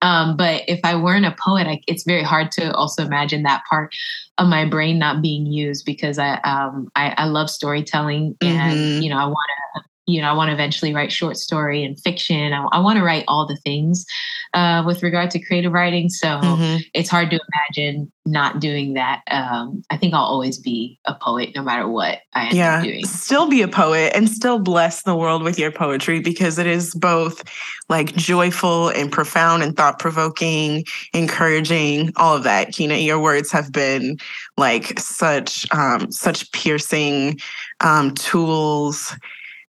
Um, 0.02 0.38
but 0.38 0.64
if 0.68 0.80
I 0.84 0.96
weren't 0.96 1.26
a 1.26 1.36
poet, 1.44 1.68
I, 1.68 1.82
it's 1.88 2.04
very 2.04 2.24
hard 2.24 2.52
to 2.54 2.74
also 2.74 3.04
imagine 3.04 3.44
that 3.44 3.64
part 3.70 3.94
of 4.38 4.48
my 4.48 4.64
brain 4.66 5.00
not 5.00 5.22
being 5.22 5.48
used 5.48 5.86
because 5.86 6.20
I 6.20 6.36
um, 6.42 6.90
I, 6.96 7.16
I, 7.18 7.26
love 7.26 7.50
storytelling 7.50 8.38
and 8.42 8.78
mm-hmm. 8.78 9.02
you 9.02 9.10
know 9.10 9.18
I 9.18 9.26
want 9.26 9.50
to 9.76 9.82
you 10.08 10.22
know, 10.22 10.30
I 10.30 10.34
want 10.34 10.48
to 10.48 10.54
eventually 10.54 10.94
write 10.94 11.12
short 11.12 11.36
story 11.36 11.84
and 11.84 12.00
fiction. 12.00 12.54
I, 12.54 12.66
I 12.72 12.80
want 12.80 12.98
to 12.98 13.04
write 13.04 13.26
all 13.28 13.46
the 13.46 13.58
things 13.58 14.06
uh, 14.54 14.82
with 14.86 15.04
regard 15.04 15.30
to 15.32 15.40
creative 15.40 15.74
writing. 15.74 16.08
So 16.08 16.28
mm-hmm. 16.28 16.78
it's 16.94 17.10
hard 17.10 17.30
to 17.32 17.40
imagine 17.54 18.10
not 18.26 18.62
doing 18.62 18.94
that. 18.94 19.22
Um, 19.30 19.84
I 19.90 19.98
think 19.98 20.14
I'll 20.14 20.22
always 20.22 20.58
be 20.60 20.98
a 21.06 21.14
poet 21.14 21.50
no 21.56 21.62
matter 21.62 21.90
what 21.90 22.20
I 22.34 22.48
end 22.48 22.56
yeah, 22.56 22.78
up 22.78 22.84
doing. 22.84 23.06
Still 23.06 23.50
be 23.50 23.62
a 23.62 23.68
poet 23.68 24.14
and 24.16 24.30
still 24.30 24.60
bless 24.60 25.04
the 25.04 25.16
world 25.16 25.44
with 25.44 25.60
your 25.60 25.72
poetry 25.72 26.22
because 26.22 26.58
it 26.58 26.68
is 26.68 26.96
both 26.96 27.44
like 27.90 28.16
joyful 28.16 28.90
and 28.90 29.12
profound 29.12 29.62
and 29.62 29.76
thought 29.76 30.00
provoking, 30.00 30.86
encouraging, 31.14 32.14
all 32.16 32.36
of 32.36 32.44
that. 32.44 32.70
Quina, 32.70 33.04
your 33.04 33.20
words 33.20 33.52
have 33.52 33.74
been 33.74 34.18
like 34.56 34.98
such 35.00 35.70
um, 35.74 36.10
such 36.12 36.50
piercing 36.54 37.40
um, 37.82 38.14
tools 38.16 39.14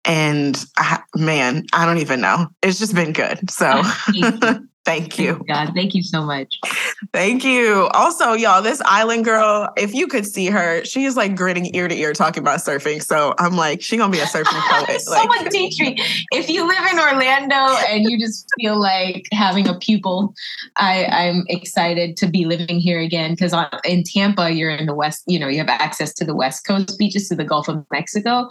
and 0.06 0.64
I, 0.76 1.00
man, 1.14 1.66
I 1.72 1.84
don't 1.84 1.98
even 1.98 2.20
know. 2.20 2.48
It's 2.62 2.78
just 2.78 2.94
been 2.94 3.12
good. 3.12 3.50
So 3.50 3.82
Thank 4.86 5.18
you. 5.18 5.44
God, 5.48 5.72
thank 5.74 5.96
you 5.96 6.02
so 6.04 6.22
much. 6.22 6.60
Thank 7.12 7.42
you. 7.42 7.88
Also, 7.92 8.34
y'all, 8.34 8.62
this 8.62 8.80
island 8.84 9.24
girl, 9.24 9.68
if 9.76 9.92
you 9.92 10.06
could 10.06 10.24
see 10.24 10.46
her, 10.46 10.84
she 10.84 11.06
is 11.06 11.16
like 11.16 11.34
grinning 11.34 11.74
ear 11.74 11.88
to 11.88 11.94
ear 11.94 12.12
talking 12.12 12.40
about 12.40 12.60
surfing. 12.60 13.02
So 13.02 13.34
I'm 13.40 13.56
like, 13.56 13.82
she 13.82 13.96
gonna 13.96 14.12
be 14.12 14.20
a 14.20 14.26
surfing 14.26 14.44
poet. 14.86 15.00
Someone 15.00 15.38
like, 15.38 15.50
teach 15.50 15.80
me. 15.80 15.96
If 16.30 16.48
you 16.48 16.68
live 16.68 16.86
in 16.92 17.00
Orlando 17.00 17.56
and 17.88 18.08
you 18.08 18.16
just 18.16 18.46
feel 18.60 18.80
like 18.80 19.26
having 19.32 19.66
a 19.66 19.76
pupil, 19.76 20.32
I, 20.76 21.06
I'm 21.06 21.42
excited 21.48 22.16
to 22.18 22.28
be 22.28 22.44
living 22.44 22.78
here 22.78 23.00
again 23.00 23.32
because 23.32 23.52
in 23.84 24.04
Tampa, 24.04 24.52
you're 24.52 24.70
in 24.70 24.86
the 24.86 24.94
west. 24.94 25.24
You 25.26 25.40
know, 25.40 25.48
you 25.48 25.58
have 25.58 25.68
access 25.68 26.14
to 26.14 26.24
the 26.24 26.34
West 26.36 26.64
Coast 26.64 26.96
beaches 26.96 27.28
to 27.28 27.34
the 27.34 27.44
Gulf 27.44 27.66
of 27.66 27.84
Mexico, 27.90 28.48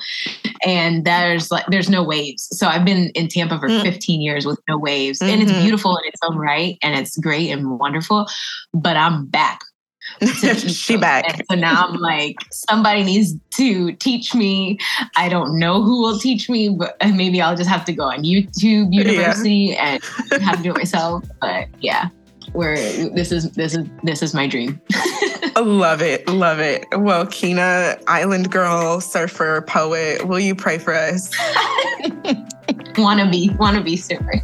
and 0.66 1.06
there's 1.06 1.52
like 1.52 1.66
there's 1.68 1.90
no 1.90 2.04
waves. 2.04 2.48
So 2.52 2.68
I've 2.68 2.84
been 2.84 3.10
in 3.10 3.28
Tampa 3.28 3.60
for 3.60 3.70
mm. 3.70 3.82
15 3.82 4.22
years 4.22 4.46
with 4.46 4.60
no 4.68 4.78
waves, 4.78 5.20
mm-hmm. 5.20 5.32
and 5.32 5.42
it's 5.42 5.52
mm-hmm. 5.52 5.62
beautiful 5.62 5.96
and 5.96 6.06
it's 6.08 6.20
own 6.24 6.38
right 6.38 6.78
and 6.82 6.96
it's 6.96 7.18
great 7.18 7.52
and 7.52 7.80
wonderful, 7.80 8.28
but 8.74 8.98
I'm 8.98 9.26
back. 9.28 9.62
she 10.22 10.98
back. 10.98 11.26
And 11.28 11.44
so 11.50 11.56
now 11.58 11.88
I'm 11.88 11.96
like, 11.96 12.36
somebody 12.52 13.04
needs 13.04 13.34
to 13.56 13.92
teach 13.94 14.36
me. 14.36 14.78
I 15.18 15.30
don't 15.30 15.58
know 15.58 15.82
who 15.82 16.02
will 16.02 16.20
teach 16.20 16.50
me, 16.50 16.70
but 16.70 16.96
maybe 17.14 17.42
I'll 17.42 17.56
just 17.56 17.70
have 17.70 17.86
to 17.86 17.94
go 17.94 18.04
on 18.04 18.24
YouTube 18.24 18.94
University 18.94 19.76
yeah. 19.76 19.98
and 20.32 20.44
have 20.44 20.58
to 20.58 20.64
do 20.64 20.72
it 20.72 20.78
myself. 20.78 21.26
But 21.42 21.68
yeah, 21.80 22.10
where 22.56 22.76
this 23.10 23.32
is 23.32 23.52
this 23.52 23.76
is 23.76 23.88
this 24.04 24.22
is 24.22 24.34
my 24.34 24.48
dream. 24.48 24.82
love 25.58 26.02
it, 26.02 26.28
love 26.28 26.60
it. 26.60 26.86
Well, 26.92 27.26
Quina, 27.26 28.02
island 28.08 28.52
girl, 28.52 29.00
surfer, 29.02 29.62
poet, 29.68 30.28
will 30.28 30.40
you 30.40 30.56
pray 30.56 30.78
for 30.78 30.94
us? 30.94 31.32
wanna 32.98 33.30
be 33.30 33.50
wanna 33.60 33.82
be 33.82 33.98
super 33.98 34.42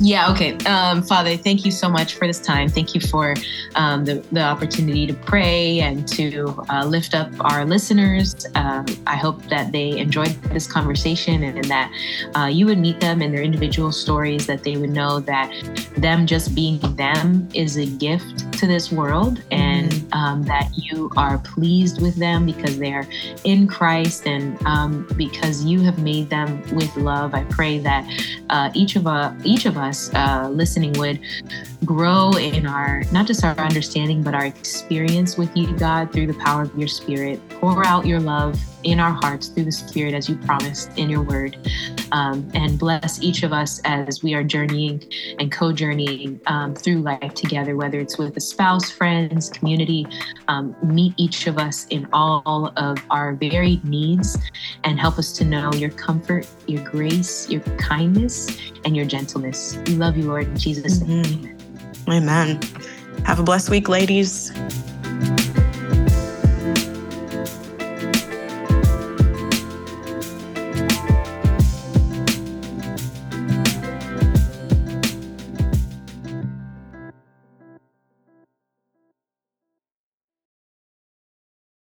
yeah 0.00 0.30
okay 0.30 0.56
um, 0.66 1.02
father 1.02 1.36
thank 1.36 1.64
you 1.64 1.70
so 1.70 1.88
much 1.88 2.14
for 2.14 2.26
this 2.26 2.40
time 2.40 2.68
thank 2.68 2.94
you 2.94 3.00
for 3.00 3.34
um, 3.74 4.04
the, 4.04 4.14
the 4.32 4.40
opportunity 4.40 5.06
to 5.06 5.12
pray 5.12 5.80
and 5.80 6.08
to 6.08 6.46
uh, 6.70 6.84
lift 6.84 7.14
up 7.14 7.30
our 7.40 7.64
listeners 7.64 8.46
um, 8.54 8.84
i 9.06 9.16
hope 9.16 9.42
that 9.44 9.72
they 9.72 9.90
enjoyed 9.98 10.30
this 10.44 10.66
conversation 10.66 11.42
and, 11.42 11.58
and 11.58 11.66
that 11.66 11.90
uh, 12.36 12.46
you 12.46 12.64
would 12.66 12.78
meet 12.78 13.00
them 13.00 13.20
in 13.20 13.32
their 13.32 13.42
individual 13.42 13.92
stories 13.92 14.46
that 14.46 14.62
they 14.62 14.76
would 14.76 14.90
know 14.90 15.20
that 15.20 15.52
them 15.98 16.26
just 16.26 16.54
being 16.54 16.78
them 16.96 17.33
is 17.54 17.76
a 17.76 17.86
gift 17.86 18.52
to 18.54 18.66
this 18.66 18.90
world 18.90 19.42
and 19.50 19.90
mm-hmm. 19.90 20.12
um, 20.12 20.42
that 20.44 20.70
you 20.74 21.10
are 21.16 21.38
pleased 21.38 22.00
with 22.00 22.16
them 22.16 22.46
because 22.46 22.78
they're 22.78 23.06
in 23.44 23.66
christ 23.66 24.26
and 24.26 24.60
um, 24.66 25.06
because 25.16 25.64
you 25.64 25.80
have 25.80 25.98
made 25.98 26.28
them 26.30 26.62
with 26.74 26.94
love 26.96 27.34
i 27.34 27.44
pray 27.44 27.78
that 27.78 28.04
uh, 28.50 28.70
each 28.74 28.96
of 28.96 29.06
uh, 29.06 29.32
each 29.44 29.66
of 29.66 29.76
us 29.76 30.12
uh, 30.14 30.48
listening 30.52 30.92
would 30.94 31.20
grow 31.84 32.30
in 32.32 32.66
our 32.66 33.02
not 33.12 33.26
just 33.26 33.44
our 33.44 33.58
understanding 33.58 34.22
but 34.22 34.34
our 34.34 34.46
experience 34.46 35.36
with 35.36 35.54
you 35.56 35.76
god 35.76 36.12
through 36.12 36.26
the 36.26 36.34
power 36.34 36.62
of 36.62 36.78
your 36.78 36.88
spirit. 36.88 37.40
Pour 37.48 37.84
out 37.86 38.06
your 38.06 38.20
love 38.20 38.58
in 38.84 39.00
our 39.00 39.12
hearts 39.12 39.48
through 39.48 39.64
the 39.64 39.72
spirit 39.72 40.14
as 40.14 40.28
you 40.28 40.36
promised 40.36 40.96
in 40.98 41.08
your 41.08 41.22
word. 41.22 41.56
Um, 42.12 42.48
and 42.54 42.78
bless 42.78 43.20
each 43.22 43.42
of 43.42 43.52
us 43.52 43.80
as 43.84 44.22
we 44.22 44.34
are 44.34 44.44
journeying 44.44 45.02
and 45.38 45.50
co-journeying 45.50 46.40
um, 46.46 46.74
through 46.74 47.00
life 47.00 47.34
together 47.34 47.76
whether 47.76 47.98
it's 47.98 48.18
with 48.18 48.36
a 48.36 48.40
spouse 48.40 48.90
friends 48.90 49.48
community. 49.48 50.06
Um, 50.48 50.76
meet 50.82 51.14
each 51.16 51.46
of 51.46 51.58
us 51.58 51.86
in 51.88 52.06
all 52.12 52.72
of 52.76 52.98
our 53.10 53.34
varied 53.34 53.84
needs 53.84 54.36
and 54.84 55.00
help 55.00 55.18
us 55.18 55.32
to 55.38 55.44
know 55.44 55.72
your 55.72 55.90
comfort 55.90 56.46
your 56.66 56.84
grace 56.84 57.48
your 57.48 57.60
kindness 57.78 58.58
and 58.84 58.96
your 58.96 59.06
gentleness. 59.06 59.78
We 59.86 59.94
love 59.96 60.16
you 60.16 60.24
lord 60.24 60.46
in 60.46 60.56
jesus 60.56 60.98
mm-hmm. 60.98 61.53
Amen. 62.08 62.60
Have 63.24 63.38
a 63.38 63.42
blessed 63.42 63.70
week, 63.70 63.88
ladies. 63.88 64.52